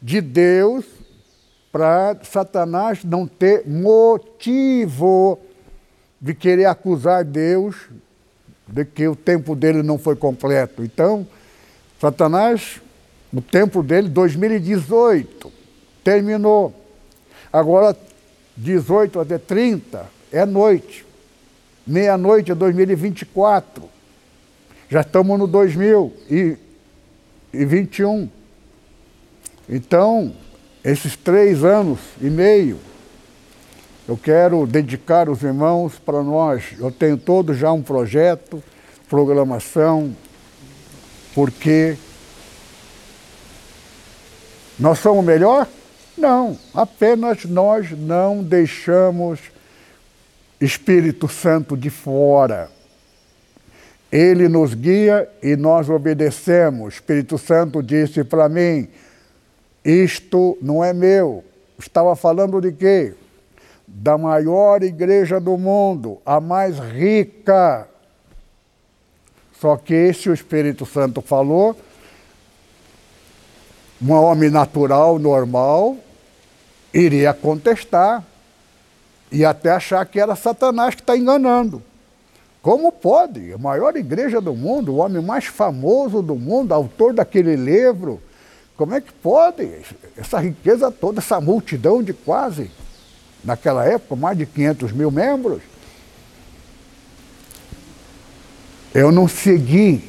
de 0.00 0.20
Deus 0.20 0.84
para 1.70 2.16
Satanás 2.22 3.04
não 3.04 3.26
ter 3.26 3.66
motivo 3.66 5.38
de 6.20 6.34
querer 6.34 6.64
acusar 6.64 7.24
Deus 7.24 7.88
de 8.66 8.84
que 8.84 9.06
o 9.08 9.16
tempo 9.16 9.54
dele 9.54 9.82
não 9.82 9.98
foi 9.98 10.16
completo. 10.16 10.82
Então, 10.82 11.26
Satanás, 12.00 12.80
o 13.32 13.40
tempo 13.40 13.82
dele, 13.82 14.08
2018, 14.08 15.52
terminou. 16.02 16.74
Agora, 17.52 17.96
18 18.56 19.20
até 19.20 19.38
30 19.38 20.06
é 20.32 20.44
noite. 20.44 21.06
Meia-noite 21.86 22.52
é 22.52 22.54
2024. 22.54 23.88
Já 24.90 25.02
estamos 25.02 25.38
no 25.38 25.46
2021. 25.46 28.30
Então, 29.68 30.32
esses 30.82 31.14
três 31.14 31.62
anos 31.62 31.98
e 32.22 32.30
meio, 32.30 32.78
eu 34.08 34.16
quero 34.16 34.66
dedicar 34.66 35.28
os 35.28 35.42
irmãos 35.42 35.98
para 35.98 36.22
nós. 36.22 36.64
Eu 36.78 36.90
tenho 36.90 37.18
todo 37.18 37.52
já 37.52 37.70
um 37.70 37.82
projeto, 37.82 38.64
programação, 39.10 40.16
porque 41.34 41.94
nós 44.78 45.00
somos 45.00 45.22
melhor? 45.22 45.68
Não, 46.16 46.58
apenas 46.72 47.44
nós 47.44 47.90
não 47.90 48.42
deixamos 48.42 49.38
Espírito 50.58 51.28
Santo 51.28 51.76
de 51.76 51.90
fora. 51.90 52.77
Ele 54.10 54.48
nos 54.48 54.74
guia 54.74 55.28
e 55.42 55.56
nós 55.56 55.90
obedecemos. 55.90 56.94
Espírito 56.94 57.36
Santo 57.36 57.82
disse 57.82 58.24
para 58.24 58.48
mim: 58.48 58.88
isto 59.84 60.58
não 60.60 60.84
é 60.84 60.92
meu. 60.92 61.44
Estava 61.78 62.14
falando 62.16 62.60
de 62.60 62.72
quê? 62.72 63.14
Da 63.86 64.18
maior 64.18 64.82
igreja 64.82 65.40
do 65.40 65.56
mundo, 65.56 66.18
a 66.26 66.40
mais 66.40 66.78
rica. 66.78 67.88
Só 69.58 69.76
que 69.76 69.94
esse 69.94 70.28
o 70.28 70.34
Espírito 70.34 70.84
Santo 70.84 71.22
falou, 71.22 71.74
um 74.00 74.12
homem 74.12 74.50
natural, 74.50 75.18
normal, 75.18 75.96
iria 76.92 77.32
contestar 77.32 78.22
e 79.32 79.44
até 79.44 79.70
achar 79.70 80.04
que 80.06 80.20
era 80.20 80.36
Satanás 80.36 80.94
que 80.94 81.00
está 81.00 81.16
enganando. 81.16 81.82
Como 82.60 82.90
pode? 82.90 83.52
A 83.52 83.58
maior 83.58 83.96
igreja 83.96 84.40
do 84.40 84.54
mundo, 84.54 84.92
o 84.92 84.96
homem 84.96 85.22
mais 85.22 85.46
famoso 85.46 86.20
do 86.20 86.34
mundo, 86.34 86.72
autor 86.72 87.12
daquele 87.12 87.54
livro, 87.56 88.20
como 88.76 88.94
é 88.94 89.00
que 89.00 89.12
pode 89.12 89.68
essa 90.16 90.38
riqueza 90.38 90.90
toda, 90.90 91.18
essa 91.18 91.40
multidão 91.40 92.02
de 92.02 92.12
quase, 92.12 92.70
naquela 93.44 93.84
época, 93.84 94.16
mais 94.16 94.38
de 94.38 94.46
500 94.46 94.92
mil 94.92 95.10
membros? 95.10 95.62
Eu 98.94 99.12
não 99.12 99.28
segui 99.28 100.08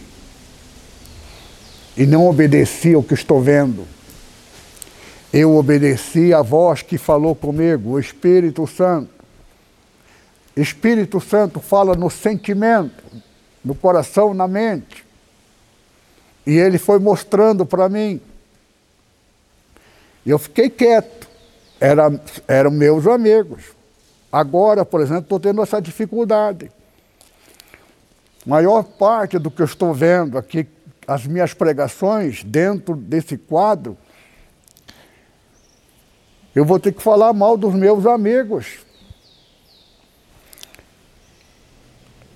e 1.97 2.06
não 2.06 2.28
obedeci 2.28 2.93
ao 2.93 3.04
que 3.04 3.14
estou 3.14 3.41
vendo. 3.41 3.86
Eu 5.32 5.56
obedeci 5.56 6.34
à 6.34 6.41
voz 6.41 6.82
que 6.82 6.97
falou 6.97 7.36
comigo, 7.36 7.91
o 7.91 8.00
Espírito 8.00 8.66
Santo. 8.66 9.18
Espírito 10.62 11.20
Santo 11.20 11.60
fala 11.60 11.95
no 11.95 12.10
sentimento, 12.10 13.03
no 13.64 13.76
coração, 13.76 14.34
na 14.34 14.47
mente. 14.47 15.05
E 16.45 16.57
ele 16.57 16.78
foi 16.78 16.99
mostrando 16.99 17.66
para 17.66 17.88
mim 17.89 18.22
eu 20.30 20.38
fiquei 20.38 20.70
quieto. 20.70 21.28
Era, 21.80 22.12
eram 22.47 22.72
meus 22.72 23.07
amigos. 23.07 23.64
Agora, 24.32 24.86
por 24.86 25.01
exemplo, 25.01 25.24
estou 25.24 25.39
tendo 25.39 25.62
essa 25.62 25.82
dificuldade. 25.82 26.72
Maior 28.45 28.84
parte 28.84 29.39
do 29.39 29.49
que 29.49 29.62
eu 29.62 29.66
estou 29.66 29.93
vendo 29.93 30.38
aqui, 30.38 30.68
as 31.07 31.26
minhas 31.26 31.53
pregações 31.53 32.43
dentro 32.43 32.95
desse 32.95 33.38
quadro, 33.38 33.97
eu 36.53 36.64
vou 36.66 36.80
ter 36.80 36.91
que 36.91 37.01
falar 37.01 37.34
mal 37.34 37.57
dos 37.57 37.74
meus 37.74 38.05
amigos. 38.05 38.80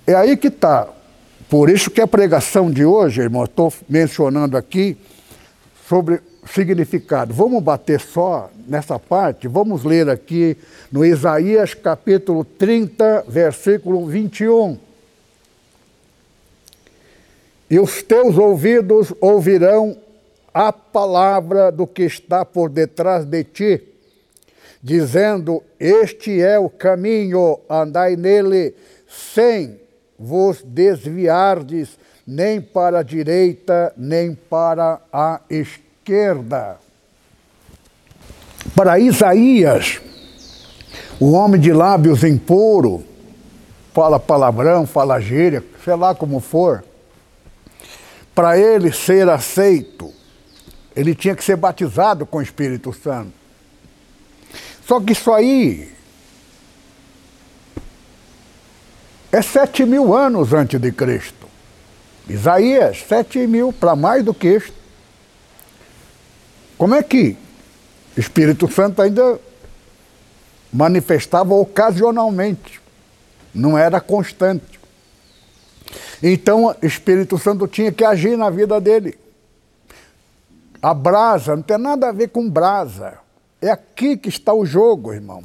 É 0.06 0.14
aí 0.14 0.36
que 0.36 0.48
está. 0.48 0.88
Por 1.48 1.70
isso 1.70 1.90
que 1.90 2.00
a 2.00 2.06
pregação 2.06 2.70
de 2.70 2.84
hoje, 2.84 3.22
irmão, 3.22 3.44
estou 3.44 3.72
mencionando 3.88 4.54
aqui 4.54 4.98
sobre 5.88 6.20
significado. 6.46 7.32
Vamos 7.32 7.62
bater 7.62 8.00
só 8.00 8.50
nessa 8.66 8.98
parte, 8.98 9.48
vamos 9.48 9.82
ler 9.82 10.10
aqui 10.10 10.58
no 10.92 11.06
Isaías 11.06 11.72
capítulo 11.72 12.44
30, 12.44 13.24
versículo 13.26 14.06
21. 14.06 14.78
E 17.70 17.78
os 17.78 18.02
teus 18.02 18.36
ouvidos 18.36 19.10
ouvirão 19.22 19.96
a 20.52 20.70
palavra 20.70 21.72
do 21.72 21.86
que 21.86 22.02
está 22.02 22.44
por 22.44 22.68
detrás 22.68 23.24
de 23.24 23.42
ti, 23.42 23.82
dizendo: 24.82 25.62
Este 25.80 26.42
é 26.42 26.58
o 26.58 26.68
caminho, 26.68 27.58
andai 27.70 28.16
nele, 28.16 28.74
sem 29.08 29.83
vos 30.24 30.62
desviardes 30.64 31.98
nem 32.26 32.58
para 32.60 33.00
a 33.00 33.02
direita, 33.02 33.92
nem 33.96 34.34
para 34.34 34.98
a 35.12 35.40
esquerda. 35.50 36.78
Para 38.74 38.98
Isaías, 38.98 40.00
o 41.20 41.32
homem 41.32 41.60
de 41.60 41.72
lábios 41.72 42.24
impuro, 42.24 43.04
fala 43.92 44.18
palavrão, 44.18 44.86
fala 44.86 45.20
gíria, 45.20 45.62
sei 45.84 45.94
lá 45.94 46.14
como 46.14 46.40
for, 46.40 46.82
para 48.34 48.58
ele 48.58 48.90
ser 48.90 49.28
aceito, 49.28 50.10
ele 50.96 51.14
tinha 51.14 51.36
que 51.36 51.44
ser 51.44 51.56
batizado 51.56 52.24
com 52.24 52.38
o 52.38 52.42
Espírito 52.42 52.92
Santo. 52.94 53.32
Só 54.86 54.98
que 55.00 55.12
isso 55.12 55.30
aí 55.30 55.93
é 59.34 59.42
sete 59.42 59.84
mil 59.84 60.14
anos 60.14 60.52
antes 60.52 60.80
de 60.80 60.92
Cristo. 60.92 61.48
Isaías, 62.28 63.04
sete 63.08 63.44
mil, 63.48 63.72
para 63.72 63.96
mais 63.96 64.24
do 64.24 64.32
que 64.32 64.46
isto. 64.46 64.72
Como 66.78 66.94
é 66.94 67.02
que 67.02 67.36
Espírito 68.16 68.70
Santo 68.70 69.02
ainda 69.02 69.40
manifestava 70.72 71.52
ocasionalmente, 71.52 72.80
não 73.52 73.76
era 73.76 74.00
constante. 74.00 74.78
Então 76.22 76.72
Espírito 76.80 77.36
Santo 77.36 77.66
tinha 77.66 77.90
que 77.90 78.04
agir 78.04 78.38
na 78.38 78.50
vida 78.50 78.80
dele. 78.80 79.18
A 80.80 80.94
brasa 80.94 81.56
não 81.56 81.62
tem 81.62 81.78
nada 81.78 82.08
a 82.08 82.12
ver 82.12 82.28
com 82.28 82.48
brasa. 82.48 83.18
É 83.60 83.68
aqui 83.68 84.16
que 84.16 84.28
está 84.28 84.54
o 84.54 84.64
jogo, 84.64 85.12
irmão. 85.12 85.42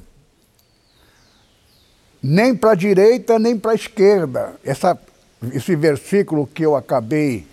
Nem 2.21 2.55
para 2.55 2.71
a 2.71 2.75
direita, 2.75 3.39
nem 3.39 3.57
para 3.57 3.71
a 3.71 3.75
esquerda. 3.75 4.55
Essa, 4.63 4.97
esse 5.53 5.75
versículo 5.75 6.45
que 6.47 6.65
eu 6.65 6.75
acabei 6.75 7.47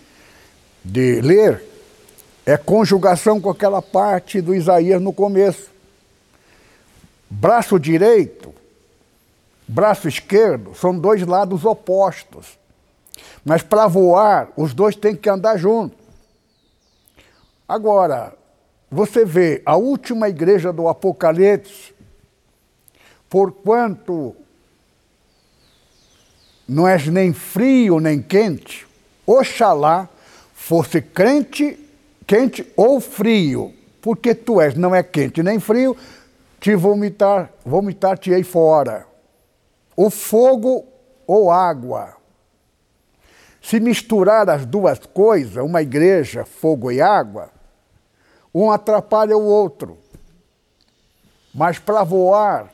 de 0.85 1.21
ler 1.21 1.63
é 2.45 2.57
conjugação 2.57 3.41
com 3.41 3.51
aquela 3.51 3.83
parte 3.83 4.41
do 4.41 4.55
Isaías 4.55 5.03
no 5.03 5.13
começo. 5.13 5.71
Braço 7.29 7.79
direito, 7.79 8.55
braço 9.67 10.07
esquerdo 10.07 10.75
são 10.75 10.97
dois 10.97 11.27
lados 11.27 11.65
opostos. 11.65 12.57
Mas 13.45 13.63
para 13.63 13.89
voar, 13.89 14.49
os 14.57 14.73
dois 14.75 14.95
têm 14.95 15.15
que 15.15 15.29
andar 15.29 15.57
juntos. 15.57 15.99
Agora, 17.69 18.33
você 18.91 19.25
vê 19.25 19.61
a 19.67 19.77
última 19.77 20.29
igreja 20.29 20.73
do 20.73 20.89
Apocalipse, 20.89 21.93
porquanto 23.29 24.37
não 26.69 26.87
és 26.87 27.07
nem 27.07 27.33
frio 27.33 28.01
nem 28.01 28.21
quente, 28.21 28.87
oxalá 29.27 30.09
fosse 30.55 31.01
crente, 31.01 31.79
quente 32.27 32.67
ou 32.77 33.01
frio, 33.01 33.73
porque 34.03 34.35
tu 34.35 34.61
és, 34.61 34.75
não 34.75 34.95
é 34.95 35.03
quente 35.03 35.43
nem 35.43 35.61
frio, 35.61 35.97
te 36.61 36.75
vomitar, 36.75 37.53
vomitar-te-ei 37.65 38.43
fora. 38.43 39.07
O 39.97 40.11
fogo 40.11 40.85
ou 41.27 41.51
água. 41.51 42.17
Se 43.63 43.79
misturar 43.81 44.49
as 44.51 44.67
duas 44.67 44.99
coisas, 44.99 45.63
uma 45.63 45.83
igreja, 45.83 46.45
fogo 46.45 46.91
e 46.91 47.01
água, 47.01 47.51
um 48.55 48.71
atrapalha 48.71 49.37
o 49.37 49.45
outro. 49.45 49.99
Mas 51.55 51.79
para 51.79 52.03
voar, 52.03 52.73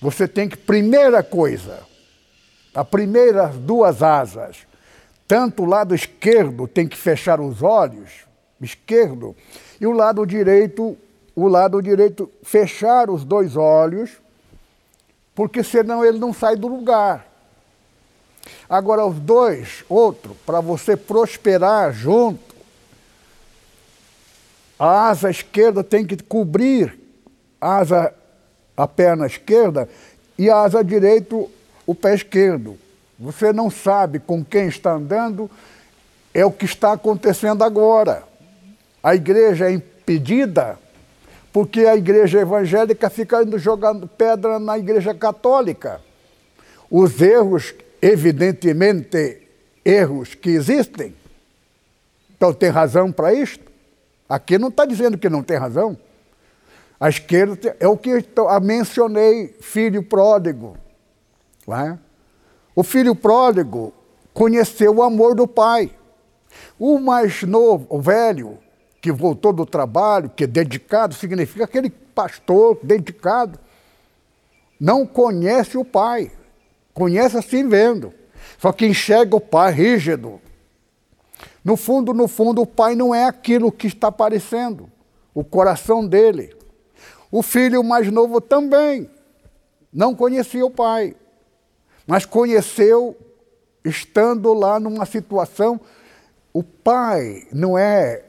você 0.00 0.28
tem 0.28 0.48
que, 0.48 0.56
primeira 0.56 1.22
coisa, 1.22 1.80
a 2.74 2.84
primeiras 2.84 3.56
duas 3.56 4.02
asas, 4.02 4.66
tanto 5.26 5.62
o 5.62 5.66
lado 5.66 5.94
esquerdo 5.94 6.66
tem 6.66 6.86
que 6.86 6.96
fechar 6.96 7.40
os 7.40 7.62
olhos, 7.62 8.26
esquerdo, 8.60 9.36
e 9.80 9.86
o 9.86 9.92
lado 9.92 10.26
direito 10.26 10.96
o 11.34 11.48
lado 11.48 11.80
direito 11.82 12.30
fechar 12.42 13.08
os 13.10 13.24
dois 13.24 13.56
olhos, 13.56 14.10
porque 15.34 15.62
senão 15.62 16.04
ele 16.04 16.18
não 16.18 16.32
sai 16.32 16.56
do 16.56 16.68
lugar. 16.68 17.26
Agora, 18.68 19.06
os 19.06 19.18
dois, 19.18 19.84
outro, 19.88 20.36
para 20.44 20.60
você 20.60 20.96
prosperar 20.96 21.92
junto, 21.92 22.52
a 24.78 25.08
asa 25.08 25.30
esquerda 25.30 25.82
tem 25.82 26.04
que 26.04 26.16
cobrir 26.22 26.98
a 27.60 27.76
asa, 27.76 28.14
a 28.76 28.88
perna 28.88 29.26
esquerda 29.26 29.88
e 30.36 30.50
a 30.50 30.56
asa 30.56 30.82
direita, 30.82 31.36
o 31.86 31.94
pé 31.94 32.14
esquerdo. 32.14 32.78
Você 33.18 33.52
não 33.52 33.70
sabe 33.70 34.18
com 34.18 34.44
quem 34.44 34.66
está 34.66 34.92
andando, 34.92 35.50
é 36.34 36.44
o 36.44 36.52
que 36.52 36.64
está 36.64 36.92
acontecendo 36.92 37.62
agora. 37.62 38.24
A 39.02 39.14
igreja 39.14 39.68
é 39.68 39.72
impedida 39.72 40.78
porque 41.52 41.80
a 41.80 41.94
igreja 41.94 42.40
evangélica 42.40 43.10
fica 43.10 43.46
jogando 43.58 44.08
pedra 44.08 44.58
na 44.58 44.78
igreja 44.78 45.14
católica. 45.14 46.00
Os 46.90 47.20
erros, 47.20 47.74
evidentemente, 48.00 49.42
erros 49.84 50.34
que 50.34 50.50
existem. 50.50 51.14
Então 52.34 52.52
tem 52.52 52.70
razão 52.70 53.12
para 53.12 53.34
isto? 53.34 53.70
Aqui 54.28 54.56
não 54.58 54.68
está 54.68 54.86
dizendo 54.86 55.18
que 55.18 55.28
não 55.28 55.42
tem 55.42 55.58
razão. 55.58 55.96
A 56.98 57.08
esquerda 57.08 57.76
é 57.78 57.86
o 57.86 57.96
que 57.96 58.10
eu 58.10 58.60
mencionei, 58.62 59.54
filho 59.60 60.02
pródigo. 60.02 60.76
É? 61.68 61.98
O 62.74 62.82
filho 62.82 63.14
pródigo 63.14 63.92
conheceu 64.32 64.96
o 64.96 65.02
amor 65.02 65.34
do 65.34 65.46
pai. 65.46 65.94
O 66.78 66.98
mais 66.98 67.42
novo, 67.42 67.86
o 67.88 68.00
velho, 68.00 68.58
que 69.00 69.12
voltou 69.12 69.52
do 69.52 69.66
trabalho, 69.66 70.30
que 70.30 70.44
é 70.44 70.46
dedicado, 70.46 71.14
significa 71.14 71.64
aquele 71.64 71.90
pastor 71.90 72.78
dedicado. 72.82 73.58
Não 74.78 75.06
conhece 75.06 75.76
o 75.76 75.84
pai, 75.84 76.32
conhece 76.92 77.36
assim 77.36 77.68
vendo. 77.68 78.12
Só 78.58 78.72
que 78.72 78.86
enxerga 78.86 79.36
o 79.36 79.40
pai 79.40 79.72
rígido. 79.72 80.40
No 81.64 81.76
fundo, 81.76 82.12
no 82.12 82.26
fundo, 82.26 82.62
o 82.62 82.66
pai 82.66 82.94
não 82.94 83.14
é 83.14 83.24
aquilo 83.24 83.70
que 83.70 83.86
está 83.86 84.08
aparecendo, 84.08 84.90
o 85.32 85.44
coração 85.44 86.06
dele. 86.06 86.54
O 87.30 87.42
filho 87.42 87.82
mais 87.82 88.10
novo 88.10 88.40
também 88.40 89.08
não 89.92 90.14
conhecia 90.14 90.64
o 90.64 90.70
pai, 90.70 91.14
mas 92.06 92.24
conheceu 92.24 93.16
estando 93.84 94.52
lá 94.52 94.78
numa 94.78 95.06
situação. 95.06 95.80
O 96.52 96.62
pai 96.62 97.46
não 97.52 97.76
é 97.78 98.24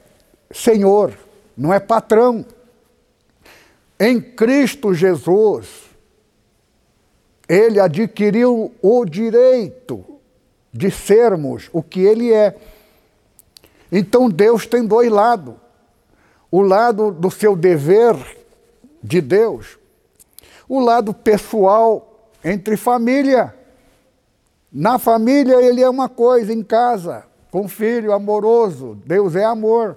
senhor, 0.50 1.16
não 1.56 1.72
é 1.72 1.80
patrão. 1.80 2.44
Em 3.98 4.20
Cristo 4.20 4.94
Jesus, 4.94 5.84
ele 7.48 7.78
adquiriu 7.78 8.72
o 8.80 9.04
direito 9.04 10.04
de 10.72 10.90
sermos 10.90 11.68
o 11.72 11.82
que 11.82 12.00
ele 12.00 12.32
é. 12.32 12.56
Então 13.92 14.28
Deus 14.28 14.66
tem 14.66 14.84
dois 14.84 15.10
lados. 15.10 15.54
O 16.50 16.60
lado 16.62 17.10
do 17.10 17.30
seu 17.30 17.56
dever 17.56 18.14
de 19.02 19.20
Deus, 19.20 19.78
o 20.68 20.80
lado 20.80 21.12
pessoal 21.12 22.30
entre 22.44 22.76
família. 22.76 23.54
Na 24.74 24.98
família 24.98 25.62
ele 25.62 25.80
é 25.80 25.88
uma 25.88 26.08
coisa, 26.08 26.52
em 26.52 26.60
casa, 26.60 27.24
com 27.48 27.68
filho 27.68 28.12
amoroso, 28.12 28.98
Deus 29.06 29.36
é 29.36 29.44
amor. 29.44 29.96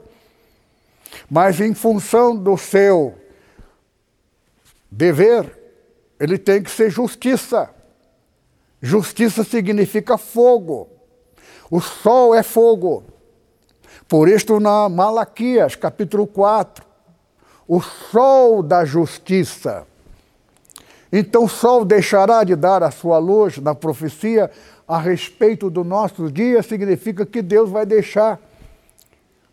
Mas 1.27 1.59
em 1.59 1.73
função 1.73 2.35
do 2.35 2.55
seu 2.55 3.15
dever, 4.91 5.51
ele 6.19 6.37
tem 6.37 6.61
que 6.61 6.69
ser 6.69 6.91
justiça. 6.91 7.71
Justiça 8.79 9.43
significa 9.43 10.15
fogo. 10.15 10.87
O 11.71 11.81
sol 11.81 12.35
é 12.35 12.43
fogo. 12.43 13.03
Por 14.07 14.29
isto, 14.29 14.59
na 14.59 14.87
Malaquias, 14.87 15.75
capítulo 15.75 16.27
4, 16.27 16.85
o 17.67 17.81
sol 17.81 18.61
da 18.61 18.85
justiça. 18.85 19.87
Então, 21.11 21.45
o 21.45 21.49
sol 21.49 21.85
deixará 21.85 22.43
de 22.43 22.55
dar 22.55 22.83
a 22.83 22.91
sua 22.91 23.17
luz 23.17 23.57
na 23.57 23.73
profecia 23.73 24.51
a 24.87 24.97
respeito 24.97 25.69
do 25.69 25.83
nosso 25.83 26.31
dia, 26.31 26.63
significa 26.63 27.25
que 27.25 27.41
Deus 27.41 27.69
vai 27.69 27.85
deixar 27.85 28.39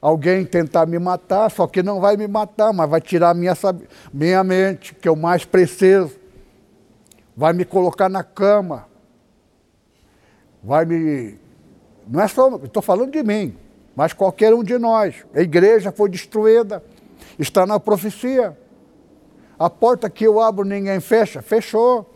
alguém 0.00 0.44
tentar 0.44 0.86
me 0.86 0.98
matar, 0.98 1.50
só 1.50 1.66
que 1.66 1.82
não 1.82 1.98
vai 1.98 2.16
me 2.16 2.28
matar, 2.28 2.72
mas 2.72 2.88
vai 2.88 3.00
tirar 3.00 3.34
minha, 3.34 3.54
minha 4.12 4.44
mente, 4.44 4.94
que 4.94 5.08
eu 5.08 5.16
mais 5.16 5.44
preciso. 5.44 6.12
Vai 7.36 7.52
me 7.52 7.64
colocar 7.64 8.08
na 8.08 8.22
cama. 8.22 8.86
Vai 10.62 10.84
me. 10.84 11.36
Não 12.06 12.20
é 12.20 12.28
só. 12.28 12.54
Estou 12.56 12.82
falando 12.82 13.10
de 13.10 13.22
mim, 13.22 13.56
mas 13.96 14.12
qualquer 14.12 14.54
um 14.54 14.62
de 14.62 14.78
nós. 14.78 15.24
A 15.34 15.40
igreja 15.40 15.90
foi 15.90 16.08
destruída. 16.10 16.84
Está 17.38 17.66
na 17.66 17.80
profecia. 17.80 18.56
A 19.58 19.70
porta 19.70 20.10
que 20.10 20.24
eu 20.24 20.40
abro 20.40 20.64
ninguém 20.64 21.00
fecha? 21.00 21.40
Fechou. 21.40 22.10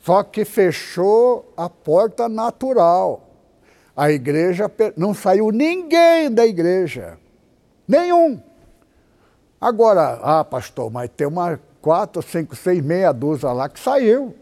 Só 0.00 0.22
que 0.22 0.44
fechou 0.44 1.52
a 1.56 1.68
porta 1.68 2.28
natural. 2.28 3.22
A 3.96 4.10
igreja 4.10 4.70
não 4.96 5.14
saiu 5.14 5.50
ninguém 5.50 6.30
da 6.30 6.46
igreja. 6.46 7.18
Nenhum. 7.88 8.40
Agora, 9.60 10.20
ah, 10.22 10.44
pastor, 10.44 10.90
mas 10.90 11.10
tem 11.16 11.26
uma 11.26 11.58
quatro, 11.80 12.20
cinco, 12.22 12.54
seis, 12.54 12.82
meia 12.82 13.12
dúzia 13.12 13.52
lá 13.52 13.68
que 13.68 13.80
saiu. 13.80 14.34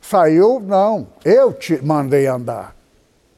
Saiu, 0.00 0.60
não. 0.60 1.08
Eu 1.24 1.52
te 1.52 1.82
mandei 1.84 2.26
andar. 2.26 2.76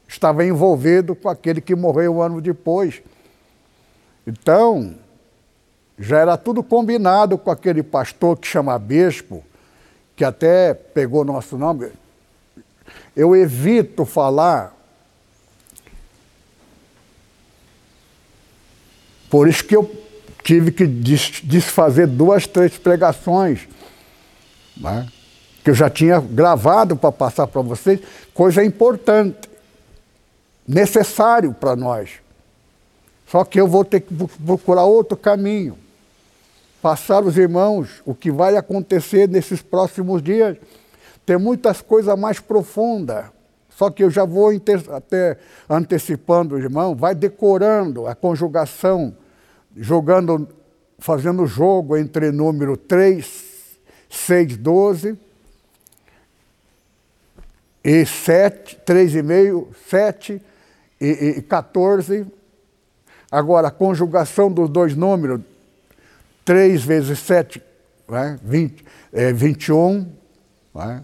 Estava 0.07 0.43
envolvido 0.43 1.15
com 1.15 1.29
aquele 1.29 1.61
que 1.61 1.75
morreu 1.75 2.17
um 2.17 2.21
ano 2.21 2.41
depois. 2.41 3.01
Então, 4.27 4.95
já 5.99 6.17
era 6.19 6.37
tudo 6.37 6.63
combinado 6.63 7.37
com 7.37 7.51
aquele 7.51 7.83
pastor 7.83 8.37
que 8.37 8.47
chama 8.47 8.79
bispo, 8.79 9.43
que 10.15 10.23
até 10.23 10.73
pegou 10.73 11.25
nosso 11.25 11.57
nome. 11.57 11.91
Eu 13.13 13.35
evito 13.35 14.05
falar. 14.05 14.73
Por 19.29 19.47
isso 19.47 19.63
que 19.65 19.75
eu 19.75 19.91
tive 20.41 20.71
que 20.71 20.87
desfazer 20.87 22.07
duas, 22.07 22.47
três 22.47 22.77
pregações, 22.77 23.67
né? 24.77 25.05
que 25.63 25.69
eu 25.69 25.75
já 25.75 25.89
tinha 25.89 26.21
gravado 26.21 26.95
para 26.95 27.11
passar 27.11 27.45
para 27.45 27.61
vocês, 27.61 27.99
coisa 28.33 28.63
importante, 28.63 29.49
necessário 30.65 31.53
para 31.53 31.75
nós. 31.75 32.09
Só 33.27 33.43
que 33.43 33.59
eu 33.59 33.67
vou 33.67 33.83
ter 33.83 33.99
que 33.99 34.13
procurar 34.13 34.85
outro 34.85 35.17
caminho. 35.17 35.77
Passar 36.81 37.23
os 37.23 37.37
irmãos 37.37 38.01
o 38.05 38.15
que 38.15 38.31
vai 38.31 38.55
acontecer 38.55 39.27
nesses 39.27 39.61
próximos 39.61 40.21
dias. 40.21 40.57
Tem 41.25 41.37
muitas 41.37 41.81
coisas 41.81 42.17
mais 42.17 42.39
profundas. 42.39 43.25
Só 43.69 43.89
que 43.89 44.03
eu 44.03 44.09
já 44.09 44.25
vou 44.25 44.51
até 44.93 45.37
antecipando 45.69 46.57
irmão, 46.57 46.95
vai 46.95 47.15
decorando 47.15 48.07
a 48.07 48.15
conjugação, 48.15 49.15
jogando, 49.75 50.49
fazendo 50.97 51.45
jogo 51.45 51.95
entre 51.95 52.31
número 52.31 52.75
3, 52.75 53.79
6, 54.09 54.57
12 54.57 55.17
e 57.83 58.05
7, 58.05 58.79
3,5, 58.85 59.67
7 59.87 60.41
e, 60.99 61.07
e 61.37 61.41
14 61.41 62.27
Agora, 63.31 63.67
a 63.67 63.71
conjugação 63.71 64.51
dos 64.51 64.69
dois 64.69 64.95
números, 64.95 65.41
3 66.49 66.83
vezes 66.83 67.19
7, 67.19 67.61
né? 68.09 68.39
20, 68.43 68.83
é, 69.13 69.31
21. 69.31 70.11
Né? 70.73 71.03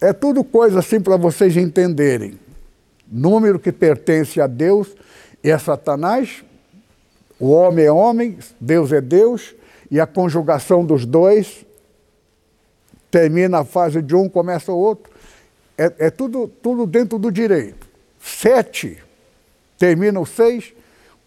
É 0.00 0.12
tudo 0.12 0.44
coisa 0.44 0.78
assim 0.78 1.00
para 1.00 1.16
vocês 1.16 1.56
entenderem. 1.56 2.38
Número 3.10 3.58
que 3.58 3.72
pertence 3.72 4.40
a 4.40 4.46
Deus 4.46 4.94
e 5.42 5.50
a 5.50 5.58
Satanás. 5.58 6.44
O 7.40 7.50
homem 7.50 7.86
é 7.86 7.90
homem, 7.90 8.38
Deus 8.60 8.92
é 8.92 9.00
Deus, 9.00 9.52
e 9.90 9.98
a 9.98 10.06
conjugação 10.06 10.84
dos 10.84 11.04
dois 11.04 11.66
termina 13.10 13.58
a 13.58 13.64
fase 13.64 14.00
de 14.00 14.14
um, 14.14 14.28
começa 14.28 14.70
o 14.70 14.78
outro. 14.78 15.12
É, 15.76 15.92
é 16.06 16.10
tudo, 16.10 16.46
tudo 16.46 16.86
dentro 16.86 17.18
do 17.18 17.32
direito. 17.32 17.88
Sete 18.20 19.02
termina 19.76 20.20
o 20.20 20.24
seis, 20.24 20.72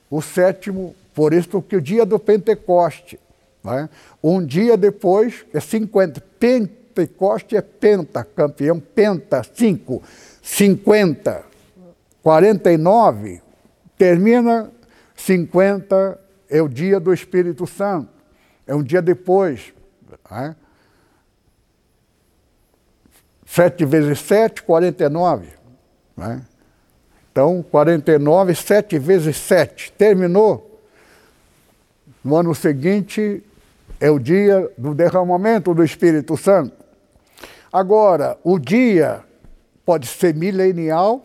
o 0.09 0.21
sétimo, 0.21 0.95
por 1.15 1.33
isso 1.33 1.61
que 1.61 1.77
o 1.77 1.81
dia 1.81 2.05
do 2.05 2.19
Pentecoste. 2.19 3.17
Né? 3.63 3.89
Um 4.21 4.45
dia 4.45 4.75
depois 4.75 5.45
é 5.53 5.59
50. 5.61 6.21
Pentecoste 6.37 7.55
é 7.55 7.61
penta, 7.61 8.23
campeão, 8.23 8.79
penta, 8.79 9.41
cinco. 9.55 10.03
50, 10.43 11.43
49, 12.21 13.41
termina 13.97 14.71
50, 15.15 16.19
é 16.47 16.61
o 16.61 16.67
dia 16.67 16.99
do 16.99 17.11
Espírito 17.11 17.65
Santo. 17.65 18.09
É 18.67 18.75
um 18.75 18.83
dia 18.83 19.01
depois. 19.01 19.73
Né? 20.29 20.55
7 23.45 23.85
vezes 23.85 24.19
7, 24.19 24.63
49. 24.63 25.47
Né? 26.17 26.43
Então, 27.31 27.63
49, 27.63 28.53
7 28.53 28.99
vezes 28.99 29.37
7. 29.37 29.93
Terminou. 29.93 30.74
No 32.25 32.37
ano 32.37 32.55
seguinte 32.55 33.43
é 33.99 34.09
o 34.09 34.17
dia 34.17 34.67
do 34.75 34.95
derramamento 34.95 35.75
do 35.75 35.83
Espírito 35.83 36.35
Santo. 36.35 36.73
Agora, 37.71 38.35
o 38.43 38.57
dia 38.57 39.23
pode 39.85 40.07
ser 40.07 40.33
milenial, 40.33 41.23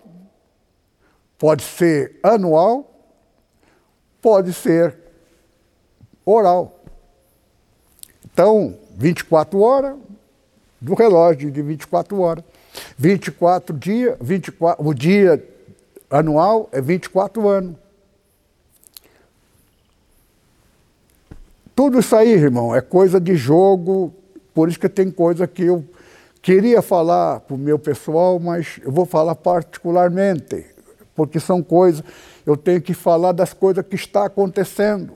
pode 1.39 1.63
ser 1.63 2.21
anual, 2.23 2.87
pode 4.21 4.53
ser 4.53 4.95
oral. 6.23 6.85
Então, 8.31 8.77
24 8.95 9.59
horas 9.59 9.97
do 10.79 10.93
relógio 10.93 11.51
de 11.51 11.63
24 11.63 12.21
horas. 12.21 12.45
24 12.99 13.75
dias, 13.75 14.19
24, 14.21 14.87
o 14.87 14.93
dia 14.93 15.43
anual 16.11 16.69
é 16.71 16.81
24 16.83 17.49
anos. 17.49 17.77
Tudo 21.81 21.99
isso 21.99 22.14
aí, 22.14 22.33
irmão, 22.33 22.76
é 22.76 22.83
coisa 22.83 23.18
de 23.18 23.35
jogo, 23.35 24.12
por 24.53 24.68
isso 24.68 24.78
que 24.78 24.87
tem 24.87 25.11
coisa 25.11 25.47
que 25.47 25.62
eu 25.62 25.83
queria 26.43 26.83
falar 26.83 27.41
para 27.41 27.55
o 27.55 27.59
meu 27.59 27.78
pessoal, 27.78 28.39
mas 28.39 28.78
eu 28.85 28.93
vou 28.93 29.07
falar 29.07 29.35
particularmente, 29.35 30.66
porque 31.14 31.41
são 31.41 31.62
coisas, 31.62 32.05
eu 32.45 32.55
tenho 32.55 32.83
que 32.83 32.93
falar 32.93 33.33
das 33.33 33.55
coisas 33.55 33.83
que 33.87 33.95
está 33.95 34.26
acontecendo. 34.26 35.14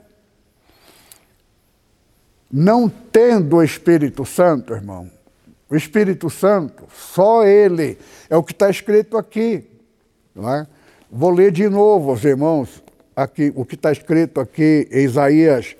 Não 2.51 2.89
tendo 2.89 3.57
o 3.57 3.63
Espírito 3.63 4.25
Santo, 4.25 4.73
irmão, 4.73 5.07
o 5.69 5.75
Espírito 5.75 6.31
Santo, 6.31 6.85
só 6.91 7.45
Ele, 7.45 7.95
é 8.27 8.35
o 8.35 8.41
que 8.41 8.53
está 8.53 8.71
escrito 8.71 9.19
aqui, 9.19 9.67
não 10.33 10.51
é? 10.51 10.65
Vou 11.11 11.29
ler 11.29 11.51
de 11.51 11.69
novo, 11.69 12.11
os 12.11 12.25
irmãos, 12.25 12.81
aqui, 13.15 13.53
o 13.55 13.63
que 13.63 13.75
está 13.75 13.91
escrito 13.91 14.41
aqui 14.41 14.89
em 14.91 15.03
Isaías 15.03 15.75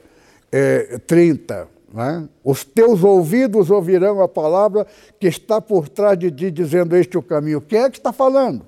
é, 0.55 0.97
30. 0.99 1.67
Né? 1.93 2.29
Os 2.41 2.63
teus 2.63 3.03
ouvidos 3.03 3.69
ouvirão 3.69 4.21
a 4.21 4.27
palavra 4.27 4.87
que 5.19 5.27
está 5.27 5.59
por 5.59 5.89
trás 5.89 6.17
de 6.17 6.31
ti, 6.31 6.49
dizendo 6.49 6.95
este 6.95 7.17
é 7.17 7.19
o 7.19 7.23
caminho. 7.23 7.59
Quem 7.59 7.79
é 7.79 7.89
que 7.89 7.97
está 7.97 8.13
falando? 8.13 8.65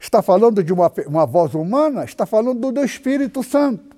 Está 0.00 0.22
falando 0.22 0.64
de 0.64 0.72
uma, 0.72 0.90
uma 1.06 1.26
voz 1.26 1.54
humana? 1.54 2.04
Está 2.04 2.24
falando 2.24 2.72
do 2.72 2.82
Espírito 2.82 3.42
Santo. 3.42 3.94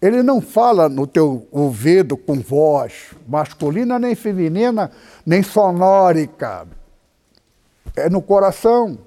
Ele 0.00 0.22
não 0.22 0.40
fala 0.40 0.88
no 0.88 1.06
teu 1.06 1.46
ouvido 1.52 2.16
com 2.16 2.40
voz 2.40 3.10
masculina, 3.28 3.98
nem 3.98 4.14
feminina, 4.14 4.90
nem 5.24 5.42
sonórica. 5.42 6.66
É 7.94 8.08
no 8.08 8.22
coração. 8.22 8.98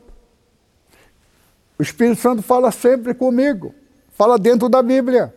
O 1.77 1.83
Espírito 1.83 2.21
Santo 2.21 2.41
fala 2.43 2.71
sempre 2.71 3.13
comigo, 3.13 3.73
fala 4.11 4.37
dentro 4.37 4.69
da 4.69 4.81
Bíblia. 4.81 5.33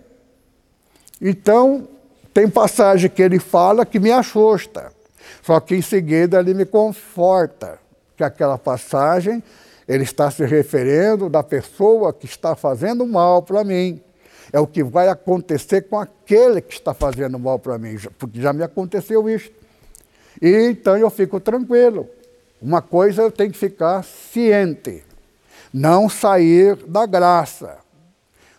Então, 1.21 1.89
tem 2.33 2.49
passagem 2.49 3.11
que 3.11 3.23
ele 3.23 3.39
fala 3.39 3.85
que 3.85 3.99
me 3.99 4.11
assusta, 4.11 4.93
só 5.43 5.59
que 5.61 5.75
em 5.75 5.83
seguida 5.83 6.39
ele 6.39 6.55
me 6.55 6.64
conforta, 6.64 7.79
que 8.16 8.23
aquela 8.23 8.59
passagem 8.59 9.43
ele 9.87 10.05
está 10.05 10.31
se 10.31 10.45
referindo 10.45 11.29
da 11.29 11.43
pessoa 11.43 12.12
que 12.12 12.27
está 12.27 12.55
fazendo 12.55 13.07
mal 13.07 13.43
para 13.43 13.64
mim. 13.64 14.01
É 14.53 14.61
o 14.61 14.66
que 14.66 14.83
vai 14.83 15.09
acontecer 15.09 15.83
com 15.83 15.99
aquele 15.99 16.61
que 16.61 16.75
está 16.75 16.95
fazendo 16.95 17.39
mal 17.39 17.59
para 17.59 17.79
mim, 17.79 17.97
porque 18.19 18.41
já 18.41 18.53
me 18.53 18.62
aconteceu 18.62 19.29
isso. 19.29 19.51
E 20.41 20.69
então 20.71 20.97
eu 20.97 21.11
fico 21.11 21.41
tranquilo. 21.41 22.09
Uma 22.61 22.83
coisa 22.83 23.23
eu 23.23 23.31
tenho 23.31 23.51
que 23.51 23.59
ficar 23.59 24.05
ciente 24.05 25.05
não 25.73 26.09
sair 26.09 26.77
da 26.87 27.07
graça. 27.07 27.79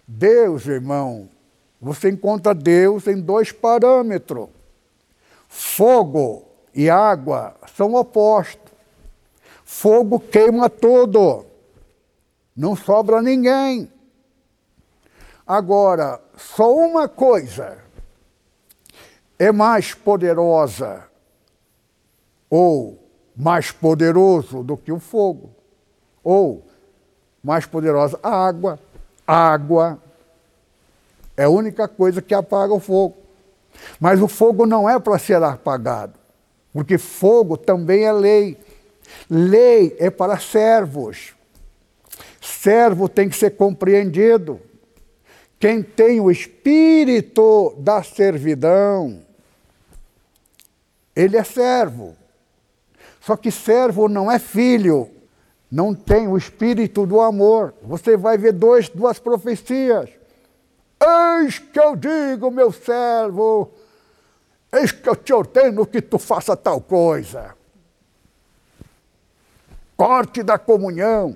Deus, 0.08 0.66
irmão, 0.66 1.30
você 1.82 2.10
encontra 2.10 2.54
Deus 2.54 3.08
em 3.08 3.20
dois 3.20 3.52
parâmetros. 3.52 4.50
Fogo 5.48 6.46
e 6.74 6.90
água 6.90 7.56
são 7.76 7.94
opostos. 7.94 8.72
Fogo 9.64 10.20
queima 10.20 10.70
tudo, 10.70 11.46
não 12.56 12.76
sobra 12.76 13.22
ninguém. 13.22 13.92
Agora, 15.46 16.20
só 16.36 16.74
uma 16.74 17.08
coisa 17.08 17.78
é 19.38 19.52
mais 19.52 19.94
poderosa 19.94 21.10
ou 22.50 23.00
mais 23.36 23.72
poderoso 23.72 24.64
do 24.64 24.76
que 24.76 24.92
o 24.92 25.00
fogo, 25.00 25.52
ou 26.24 26.66
mais 27.44 27.66
poderosa. 27.66 28.20
A 28.22 28.48
água. 28.48 28.80
A 29.26 29.52
água 29.52 30.02
é 31.40 31.46
a 31.46 31.50
única 31.50 31.88
coisa 31.88 32.22
que 32.22 32.34
apaga 32.34 32.74
o 32.74 32.82
fogo. 32.82 33.16
Mas 33.98 34.22
o 34.22 34.28
fogo 34.28 34.66
não 34.66 34.90
é 34.90 35.00
para 35.00 35.18
ser 35.18 35.42
apagado, 35.42 36.20
porque 36.74 36.98
fogo 36.98 37.56
também 37.56 38.04
é 38.04 38.12
lei. 38.12 38.58
Lei 39.30 39.96
é 40.00 40.10
para 40.10 40.38
servos. 40.38 41.34
Servo 42.42 43.08
tem 43.08 43.30
que 43.30 43.38
ser 43.38 43.52
compreendido. 43.52 44.60
Quem 45.58 45.82
tem 45.82 46.20
o 46.20 46.30
espírito 46.30 47.74
da 47.78 48.04
servidão, 48.04 49.22
ele 51.16 51.38
é 51.38 51.44
servo. 51.46 52.18
Só 53.22 53.38
que 53.38 53.50
servo 53.50 54.10
não 54.10 54.30
é 54.30 54.40
filho, 54.40 55.10
não 55.72 55.96
tem 55.96 56.28
o 56.28 56.36
espírito 56.36 57.06
do 57.06 57.22
amor. 57.22 57.74
Você 57.82 58.18
vai 58.18 58.38
ver 58.38 58.52
dois, 58.52 58.90
duas 58.90 59.20
profecias. 59.20 60.19
Eis 61.02 61.60
que 61.60 61.80
eu 61.80 61.96
digo, 61.96 62.52
meu 62.52 62.72
servo, 62.72 63.72
eis 64.72 64.92
que 64.92 65.08
eu 65.08 65.16
te 65.16 65.32
ordeno 65.34 65.86
que 65.86 66.02
tu 66.02 66.20
faça 66.20 66.58
tal 66.58 66.82
coisa. 66.82 67.56
Corte 69.96 70.44
da 70.44 70.58
comunhão, 70.58 71.36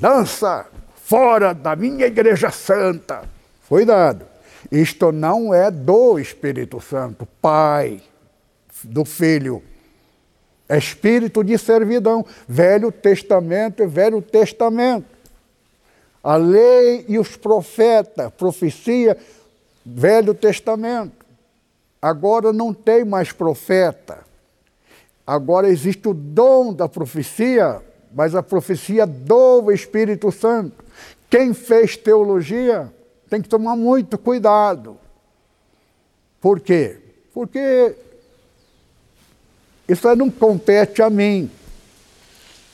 lança 0.00 0.66
fora 0.96 1.54
da 1.54 1.76
minha 1.76 2.06
igreja 2.06 2.50
santa. 2.50 3.24
Foi 3.62 3.84
dado. 3.84 4.26
Isto 4.70 5.12
não 5.12 5.54
é 5.54 5.70
do 5.70 6.18
Espírito 6.18 6.80
Santo, 6.80 7.26
Pai, 7.40 8.02
do 8.82 9.04
Filho. 9.04 9.62
É 10.68 10.78
espírito 10.78 11.44
de 11.44 11.58
servidão. 11.58 12.24
Velho 12.48 12.90
Testamento 12.90 13.86
Velho 13.86 14.22
Testamento. 14.22 15.13
A 16.24 16.36
lei 16.36 17.04
e 17.06 17.18
os 17.18 17.36
profetas, 17.36 18.32
profecia, 18.32 19.16
Velho 19.84 20.32
Testamento. 20.32 21.24
Agora 22.00 22.50
não 22.50 22.72
tem 22.72 23.04
mais 23.04 23.30
profeta. 23.30 24.24
Agora 25.26 25.68
existe 25.68 26.08
o 26.08 26.14
dom 26.14 26.72
da 26.72 26.88
profecia, 26.88 27.82
mas 28.14 28.34
a 28.34 28.42
profecia 28.42 29.06
do 29.06 29.70
Espírito 29.70 30.32
Santo. 30.32 30.82
Quem 31.28 31.52
fez 31.52 31.96
teologia 31.96 32.90
tem 33.28 33.42
que 33.42 33.48
tomar 33.48 33.76
muito 33.76 34.16
cuidado. 34.16 34.96
Por 36.40 36.60
quê? 36.60 36.98
Porque 37.34 37.94
isso 39.88 40.14
não 40.14 40.30
compete 40.30 41.02
a 41.02 41.10
mim. 41.10 41.50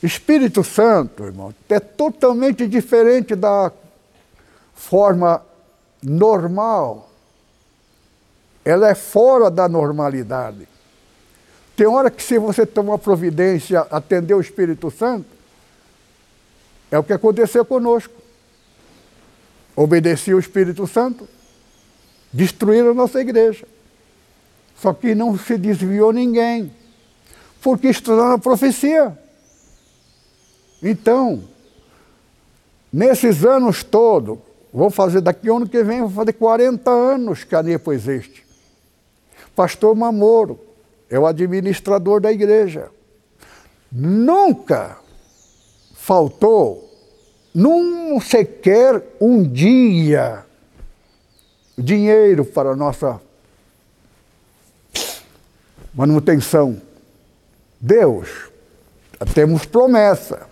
Espírito 0.03 0.65
Santo, 0.65 1.25
irmão, 1.25 1.55
é 1.69 1.79
totalmente 1.79 2.67
diferente 2.67 3.35
da 3.35 3.71
forma 4.75 5.43
normal. 6.03 7.11
Ela 8.65 8.89
é 8.89 8.95
fora 8.95 9.51
da 9.51 9.69
normalidade. 9.69 10.67
Tem 11.77 11.87
hora 11.87 12.11
que 12.11 12.23
se 12.23 12.39
você 12.39 12.65
tomar 12.65 12.99
providência, 12.99 13.81
atender 13.91 14.35
o 14.35 14.41
Espírito 14.41 14.91
Santo, 14.91 15.27
é 16.91 16.99
o 16.99 17.05
que 17.05 17.13
aconteceu 17.13 17.65
conosco. 17.65 18.13
Obedeci 19.77 20.35
o 20.35 20.39
Espírito 20.39 20.87
Santo, 20.87 21.29
destruíram 22.33 22.91
a 22.91 22.95
nossa 22.95 23.21
igreja. 23.21 23.67
Só 24.77 24.93
que 24.93 25.15
não 25.15 25.39
se 25.39 25.57
desviou 25.59 26.13
ninguém, 26.13 26.73
porque 27.63 27.89
estudaram 27.89 28.33
a 28.33 28.39
profecia. 28.39 29.17
Então, 30.83 31.43
nesses 32.93 33.45
anos 33.45 33.83
todos, 33.85 34.39
vou 34.73 34.91
fazer 34.91 35.21
daqui 35.21 35.49
ano 35.49 35.69
que 35.69 35.83
vem, 35.83 36.01
vou 36.01 36.11
fazer 36.11 36.33
40 36.33 36.91
anos 36.91 37.45
que 37.45 37.55
a 37.55 37.63
NEPO 37.63 37.93
existe. 37.93 38.47
Pastor 39.55 39.95
Mamoro 39.95 40.59
é 41.09 41.19
o 41.19 41.27
administrador 41.27 42.21
da 42.21 42.33
igreja. 42.33 42.89
Nunca 43.93 44.97
faltou 45.95 46.89
num 47.55 48.21
sequer 48.21 49.03
um 49.21 49.43
dia 49.43 50.47
dinheiro 51.77 52.45
para 52.45 52.71
a 52.71 52.77
nossa 52.77 53.21
manutenção. 55.93 56.81
Deus, 57.81 58.51
temos 59.35 59.65
promessa. 59.65 60.47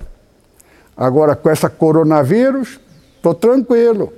Agora, 0.99 1.37
com 1.37 1.49
essa 1.49 1.71
coronavírus, 1.71 2.81
estou 3.15 3.33
tranquilo. 3.33 4.13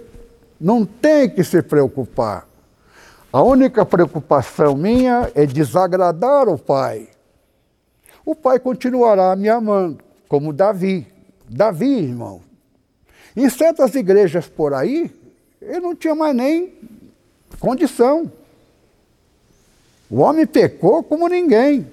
Não 0.59 0.87
tem 0.87 1.29
que 1.29 1.45
se 1.45 1.61
preocupar. 1.61 2.49
A 3.31 3.43
única 3.43 3.85
preocupação 3.85 4.75
minha 4.75 5.31
é 5.35 5.45
desagradar 5.45 6.49
o 6.49 6.59
Pai. 6.59 7.09
O 8.25 8.35
Pai 8.35 8.59
continuará 8.59 9.37
me 9.37 9.51
amando, 9.51 10.03
como 10.27 10.55
Davi. 10.55 11.07
Davi, 11.47 11.99
irmão, 11.99 12.41
em 13.37 13.51
certas 13.51 13.95
igrejas 13.95 14.47
por 14.47 14.73
aí, 14.73 15.11
ele 15.61 15.81
não 15.81 15.95
tinha 15.95 16.15
mais 16.15 16.35
nem 16.35 16.73
condição. 17.59 18.33
O 20.09 20.21
homem 20.21 20.47
pecou 20.47 21.03
como 21.03 21.29
ninguém, 21.29 21.87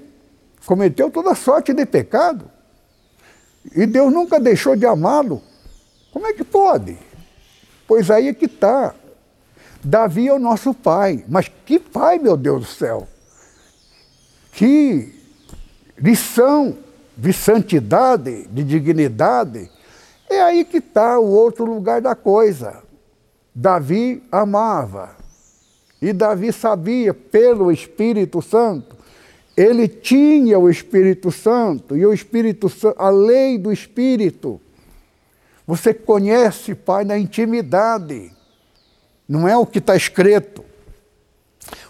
cometeu 0.65 1.11
toda 1.11 1.35
sorte 1.35 1.73
de 1.73 1.85
pecado, 1.85 2.49
e 3.75 3.85
Deus 3.85 4.11
nunca 4.11 4.39
deixou 4.39 4.75
de 4.75 4.85
amá-lo. 4.85 5.41
Como 6.11 6.25
é 6.25 6.33
que 6.33 6.43
pode? 6.43 6.97
Pois 7.87 8.09
aí 8.09 8.27
é 8.27 8.33
que 8.33 8.45
está. 8.45 8.93
Davi 9.83 10.27
é 10.27 10.33
o 10.33 10.39
nosso 10.39 10.73
pai, 10.73 11.23
mas 11.27 11.49
que 11.65 11.79
pai, 11.79 12.17
meu 12.17 12.35
Deus 12.35 12.61
do 12.61 12.67
céu! 12.67 13.07
Que 14.51 15.13
lição 15.97 16.75
de 17.15 17.31
santidade, 17.31 18.47
de 18.47 18.63
dignidade, 18.63 19.69
é 20.29 20.41
aí 20.41 20.65
que 20.65 20.77
está 20.77 21.19
o 21.19 21.29
outro 21.29 21.63
lugar 21.65 22.01
da 22.01 22.15
coisa. 22.15 22.83
Davi 23.53 24.23
amava. 24.31 25.15
E 26.01 26.11
Davi 26.11 26.51
sabia, 26.51 27.13
pelo 27.13 27.71
Espírito 27.71 28.41
Santo, 28.41 28.96
ele 29.57 29.87
tinha 29.87 30.59
o 30.59 30.69
Espírito 30.69 31.31
Santo, 31.31 31.97
e 31.97 32.05
o 32.05 32.13
Espírito 32.13 32.71
a 32.95 33.09
lei 33.09 33.57
do 33.57 33.73
Espírito. 33.73 34.61
Você 35.65 35.95
conhece, 35.95 36.75
Pai, 36.75 37.03
na 37.03 37.17
intimidade. 37.17 38.31
Não 39.27 39.47
é 39.47 39.57
o 39.57 39.65
que 39.65 39.79
está 39.79 39.95
escrito. 39.95 40.63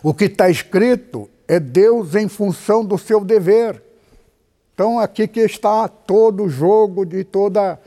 O 0.01 0.13
que 0.13 0.25
está 0.25 0.49
escrito 0.49 1.29
é 1.45 1.59
Deus 1.59 2.15
em 2.15 2.29
função 2.29 2.85
do 2.85 2.97
seu 2.97 3.23
dever. 3.23 3.83
Então, 4.73 4.97
aqui 4.97 5.27
que 5.27 5.41
está 5.41 5.89
todo 5.89 6.45
o 6.45 6.49
jogo 6.49 7.05
de 7.05 7.25
toda 7.25 7.77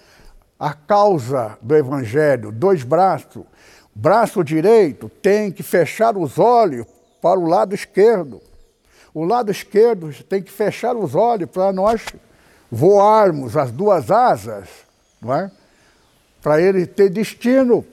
a 0.58 0.74
causa 0.74 1.56
do 1.62 1.74
Evangelho, 1.74 2.52
dois 2.52 2.82
braços. 2.82 3.44
Braço 3.94 4.44
direito 4.44 5.08
tem 5.22 5.50
que 5.50 5.62
fechar 5.62 6.18
os 6.18 6.38
olhos 6.38 6.86
para 7.22 7.40
o 7.40 7.46
lado 7.46 7.74
esquerdo. 7.74 8.42
O 9.12 9.24
lado 9.24 9.50
esquerdo 9.50 10.12
tem 10.24 10.42
que 10.42 10.50
fechar 10.50 10.96
os 10.96 11.14
olhos 11.14 11.50
para 11.50 11.72
nós 11.72 12.04
voarmos 12.70 13.56
as 13.56 13.70
duas 13.72 14.10
asas, 14.10 14.68
não 15.20 15.34
é? 15.34 15.50
para 16.42 16.60
ele 16.60 16.86
ter 16.86 17.10
destino. 17.10 17.84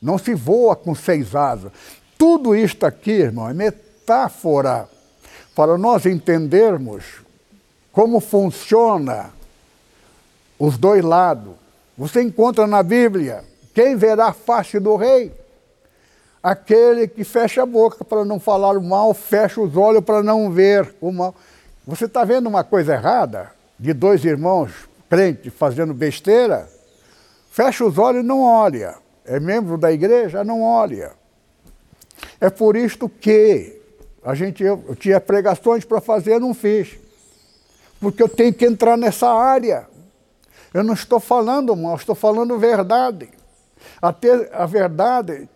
Não 0.00 0.18
se 0.18 0.34
voa 0.34 0.76
com 0.76 0.94
seis 0.94 1.34
asas. 1.34 1.72
Tudo 2.18 2.54
isto 2.54 2.84
aqui, 2.84 3.10
irmão, 3.10 3.48
é 3.48 3.54
metáfora 3.54 4.88
para 5.54 5.78
nós 5.78 6.04
entendermos 6.06 7.22
como 7.92 8.20
funciona 8.20 9.30
os 10.58 10.76
dois 10.76 11.02
lados. 11.02 11.54
Você 11.96 12.22
encontra 12.22 12.66
na 12.66 12.82
Bíblia: 12.82 13.44
quem 13.74 13.96
verá 13.96 14.26
a 14.26 14.32
face 14.32 14.78
do 14.78 14.96
rei? 14.96 15.32
Aquele 16.44 17.08
que 17.08 17.24
fecha 17.24 17.62
a 17.62 17.66
boca 17.66 18.04
para 18.04 18.22
não 18.22 18.38
falar 18.38 18.76
o 18.76 18.82
mal, 18.82 19.14
fecha 19.14 19.58
os 19.62 19.74
olhos 19.78 20.04
para 20.04 20.22
não 20.22 20.50
ver 20.50 20.94
o 21.00 21.10
mal. 21.10 21.34
Você 21.86 22.04
está 22.04 22.22
vendo 22.22 22.50
uma 22.50 22.62
coisa 22.62 22.92
errada? 22.92 23.50
De 23.80 23.94
dois 23.94 24.26
irmãos 24.26 24.70
crentes 25.08 25.54
fazendo 25.54 25.94
besteira? 25.94 26.68
Fecha 27.50 27.82
os 27.82 27.96
olhos 27.96 28.22
e 28.22 28.26
não 28.26 28.42
olha. 28.42 28.94
É 29.24 29.40
membro 29.40 29.78
da 29.78 29.90
igreja? 29.90 30.44
Não 30.44 30.60
olha. 30.60 31.12
É 32.38 32.50
por 32.50 32.76
isto 32.76 33.08
que 33.08 33.80
a 34.22 34.34
gente, 34.34 34.62
eu, 34.62 34.84
eu 34.86 34.94
tinha 34.94 35.18
pregações 35.18 35.82
para 35.82 35.98
fazer, 35.98 36.38
não 36.38 36.52
fiz. 36.52 36.98
Porque 37.98 38.22
eu 38.22 38.28
tenho 38.28 38.52
que 38.52 38.66
entrar 38.66 38.98
nessa 38.98 39.30
área. 39.30 39.86
Eu 40.74 40.84
não 40.84 40.92
estou 40.92 41.18
falando 41.18 41.74
mal, 41.74 41.96
estou 41.96 42.14
falando 42.14 42.58
verdade. 42.58 43.30
Até 44.02 44.50
a 44.52 44.66
verdade 44.66 45.48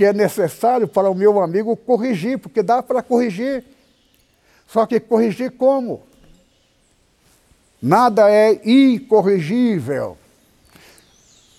que 0.00 0.04
é 0.06 0.14
necessário 0.14 0.88
para 0.88 1.10
o 1.10 1.14
meu 1.14 1.42
amigo 1.42 1.76
corrigir, 1.76 2.38
porque 2.38 2.62
dá 2.62 2.82
para 2.82 3.02
corrigir. 3.02 3.62
Só 4.66 4.86
que 4.86 4.98
corrigir 4.98 5.50
como? 5.50 6.04
Nada 7.82 8.30
é 8.30 8.62
incorrigível. 8.64 10.16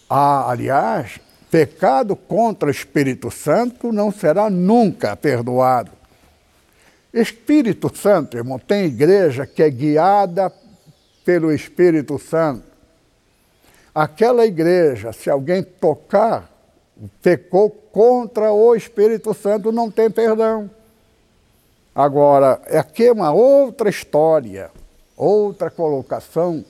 Ah, 0.10 0.50
aliás, 0.50 1.20
pecado 1.52 2.16
contra 2.16 2.70
o 2.70 2.72
Espírito 2.72 3.30
Santo 3.30 3.94
não 3.94 4.12
será 4.12 4.50
nunca 4.50 5.16
perdoado. 5.16 5.92
Espírito 7.14 7.96
Santo, 7.96 8.38
irmão, 8.38 8.58
tem 8.58 8.86
igreja 8.86 9.46
que 9.46 9.62
é 9.62 9.70
guiada 9.70 10.52
pelo 11.24 11.52
Espírito 11.52 12.18
Santo. 12.18 12.66
Aquela 13.94 14.48
igreja, 14.48 15.14
se 15.14 15.30
alguém 15.30 15.62
tocar, 15.62 16.50
pecou 17.22 17.80
contra 17.92 18.52
o 18.52 18.76
Espírito 18.76 19.34
Santo, 19.34 19.72
não 19.72 19.92
tem 19.92 20.10
perdão. 20.10 20.70
Agora, 21.94 22.62
aqui 22.70 23.08
é 23.08 23.12
uma 23.12 23.32
outra 23.32 23.89
história, 23.89 24.72
outra 25.18 25.70
colocação. 25.70 26.64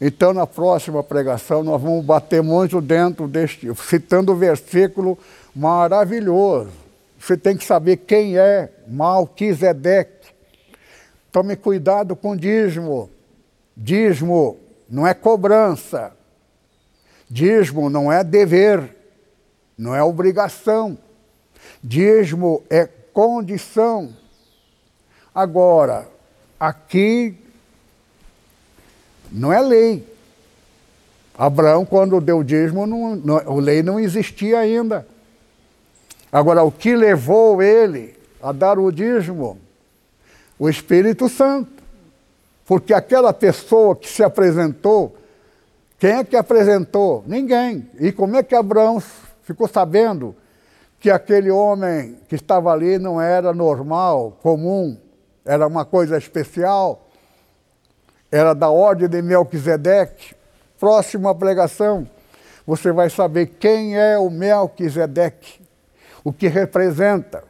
Então, 0.00 0.32
na 0.32 0.46
próxima 0.46 1.02
pregação, 1.02 1.62
nós 1.62 1.80
vamos 1.80 2.04
bater 2.04 2.42
muito 2.42 2.80
dentro 2.80 3.28
deste, 3.28 3.72
citando 3.76 4.32
o 4.32 4.36
versículo 4.36 5.18
maravilhoso. 5.54 6.72
Você 7.18 7.36
tem 7.36 7.56
que 7.56 7.64
saber 7.64 7.98
quem 7.98 8.38
é 8.38 8.70
Malquisedeque. 8.86 10.28
Tome 11.30 11.56
cuidado 11.56 12.14
com 12.14 12.36
dízimo. 12.36 13.10
Dízimo 13.76 14.58
não 14.88 15.06
é 15.06 15.14
cobrança. 15.14 16.12
Dízimo 17.28 17.88
não 17.88 18.12
é 18.12 18.22
dever, 18.22 18.93
não 19.76 19.94
é 19.94 20.02
obrigação. 20.02 20.96
Dízimo 21.82 22.62
é 22.70 22.86
condição. 23.12 24.14
Agora, 25.34 26.08
aqui 26.58 27.36
não 29.30 29.52
é 29.52 29.60
lei. 29.60 30.14
Abraão, 31.36 31.84
quando 31.84 32.20
deu 32.20 32.44
dízimo, 32.44 32.86
não, 32.86 33.16
não, 33.16 33.36
a 33.36 33.60
lei 33.60 33.82
não 33.82 33.98
existia 33.98 34.60
ainda. 34.60 35.06
Agora, 36.30 36.62
o 36.62 36.70
que 36.70 36.94
levou 36.94 37.60
ele 37.62 38.16
a 38.40 38.52
dar 38.52 38.78
o 38.78 38.90
dízimo? 38.90 39.58
O 40.58 40.68
Espírito 40.68 41.28
Santo. 41.28 41.82
Porque 42.64 42.94
aquela 42.94 43.32
pessoa 43.32 43.94
que 43.94 44.08
se 44.08 44.22
apresentou, 44.22 45.16
quem 45.98 46.12
é 46.12 46.24
que 46.24 46.36
apresentou? 46.36 47.24
Ninguém. 47.26 47.88
E 47.98 48.10
como 48.10 48.36
é 48.36 48.42
que 48.42 48.54
Abraão 48.54 49.02
ficou 49.44 49.68
sabendo 49.68 50.34
que 50.98 51.10
aquele 51.10 51.50
homem 51.50 52.18
que 52.28 52.34
estava 52.34 52.72
ali 52.72 52.98
não 52.98 53.20
era 53.20 53.52
normal, 53.52 54.38
comum, 54.42 54.98
era 55.44 55.66
uma 55.66 55.84
coisa 55.84 56.16
especial, 56.16 57.06
era 58.32 58.54
da 58.54 58.70
ordem 58.70 59.08
de 59.08 59.22
Melquisedeque. 59.22 60.34
Próxima 60.80 61.34
pregação, 61.34 62.08
você 62.66 62.90
vai 62.90 63.10
saber 63.10 63.46
quem 63.60 63.96
é 63.96 64.18
o 64.18 64.30
Melquisedeque, 64.30 65.60
o 66.24 66.32
que 66.32 66.48
representa. 66.48 67.44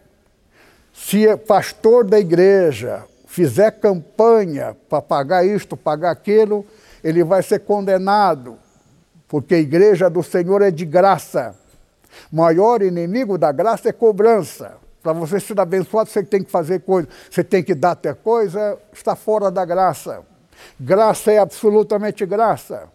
Se 0.92 1.36
pastor 1.36 2.04
da 2.04 2.18
igreja 2.18 3.04
fizer 3.26 3.70
campanha 3.72 4.76
para 4.88 5.00
pagar 5.00 5.44
isto, 5.44 5.76
pagar 5.76 6.10
aquilo, 6.10 6.66
ele 7.02 7.24
vai 7.24 7.42
ser 7.42 7.60
condenado, 7.60 8.56
porque 9.28 9.54
a 9.54 9.58
igreja 9.58 10.10
do 10.10 10.22
Senhor 10.22 10.62
é 10.62 10.70
de 10.70 10.84
graça. 10.84 11.54
Maior 12.30 12.82
inimigo 12.82 13.38
da 13.38 13.52
graça 13.52 13.88
é 13.88 13.92
cobrança. 13.92 14.76
Para 15.02 15.12
você 15.12 15.38
ser 15.38 15.60
abençoado, 15.60 16.08
você 16.08 16.22
tem 16.22 16.42
que 16.42 16.50
fazer 16.50 16.80
coisa, 16.80 17.08
você 17.30 17.44
tem 17.44 17.62
que 17.62 17.74
dar 17.74 17.92
até 17.92 18.14
coisa, 18.14 18.78
está 18.92 19.14
fora 19.14 19.50
da 19.50 19.64
graça. 19.64 20.22
Graça 20.80 21.30
é 21.30 21.38
absolutamente 21.38 22.24
graça. 22.24 22.88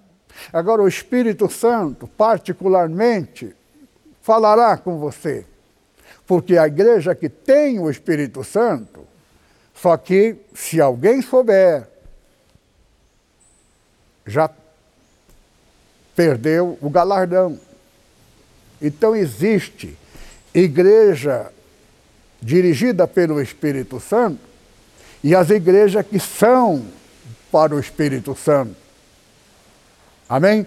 Agora, 0.52 0.82
o 0.82 0.88
Espírito 0.88 1.50
Santo, 1.50 2.08
particularmente, 2.08 3.56
falará 4.22 4.78
com 4.78 4.98
você. 4.98 5.46
Porque 6.26 6.58
a 6.58 6.68
igreja 6.68 7.16
que 7.16 7.30
tem 7.30 7.80
o 7.80 7.90
Espírito 7.90 8.44
Santo, 8.44 9.06
só 9.74 9.96
que 9.98 10.36
se 10.54 10.80
alguém 10.82 11.22
souber, 11.22 11.88
já 14.26 14.50
perdeu 16.16 16.78
o 16.82 16.90
galardão. 16.90 17.58
Então 18.82 19.16
existe 19.16 19.98
igreja 20.54 21.52
dirigida 22.42 23.08
pelo 23.08 23.42
Espírito 23.42 24.00
Santo, 24.00 24.40
e 25.24 25.36
as 25.36 25.50
igrejas 25.50 26.06
que 26.06 26.20
são 26.20 26.86
para 27.52 27.76
o 27.76 27.80
Espírito 27.80 28.36
Santo. 28.36 28.76
Amém? 30.28 30.66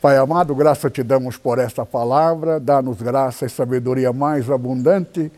Pai 0.00 0.16
amado, 0.16 0.54
graça 0.54 0.88
te 0.88 1.02
damos 1.02 1.36
por 1.36 1.58
esta 1.58 1.84
palavra, 1.84 2.58
dá-nos 2.58 3.00
graça 3.00 3.46
e 3.46 3.50
sabedoria 3.50 4.12
mais 4.12 4.50
abundante 4.50 5.30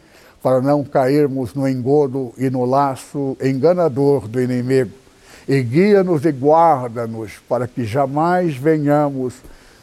para 0.43 0.61
não 0.61 0.85
cairmos 0.85 1.55
no 1.55 1.69
engodo 1.69 2.33
e 2.39 2.49
no 2.49 2.65
laço 2.65 3.37
enganador 3.43 4.29
do 4.29 4.41
inimigo. 4.41 4.93
E 5.49 5.63
guia-nos 5.63 6.25
e 6.25 6.31
guarda-nos 6.31 7.33
para 7.49 7.67
que 7.67 7.85
jamais 7.85 8.57
venhamos 8.57 9.35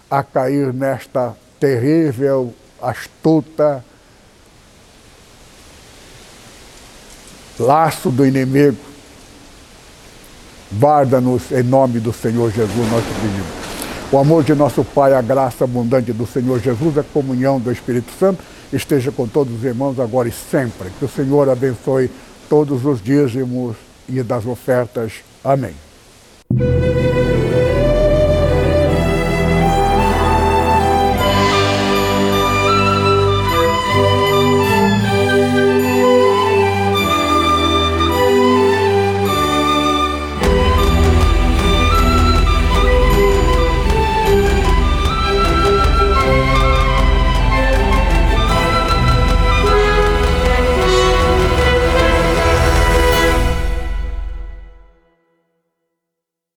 a 0.09 0.23
cair 0.23 0.73
nesta 0.73 1.35
terrível, 1.61 2.51
astuta, 2.81 3.85
laço 7.59 8.09
do 8.09 8.25
inimigo. 8.25 8.77
Guarda-nos 10.73 11.51
em 11.51 11.61
nome 11.61 11.99
do 11.99 12.11
Senhor 12.11 12.51
Jesus, 12.51 12.91
nosso 12.91 13.07
pedimos. 13.21 13.61
O 14.11 14.17
amor 14.17 14.43
de 14.43 14.55
nosso 14.55 14.83
Pai, 14.83 15.13
a 15.13 15.21
graça 15.21 15.63
abundante 15.63 16.11
do 16.11 16.25
Senhor 16.25 16.59
Jesus, 16.59 16.97
a 16.97 17.03
comunhão 17.03 17.59
do 17.59 17.71
Espírito 17.71 18.11
Santo 18.19 18.41
esteja 18.73 19.11
com 19.11 19.27
todos 19.27 19.53
os 19.53 19.63
irmãos 19.63 19.99
agora 19.99 20.27
e 20.27 20.31
sempre. 20.31 20.89
Que 20.97 21.05
o 21.05 21.09
Senhor 21.09 21.47
abençoe 21.47 22.09
todos 22.49 22.83
os 22.85 23.01
dízimos 23.01 23.75
e 24.09 24.23
das 24.23 24.45
ofertas. 24.45 25.13
Amém. 25.43 25.75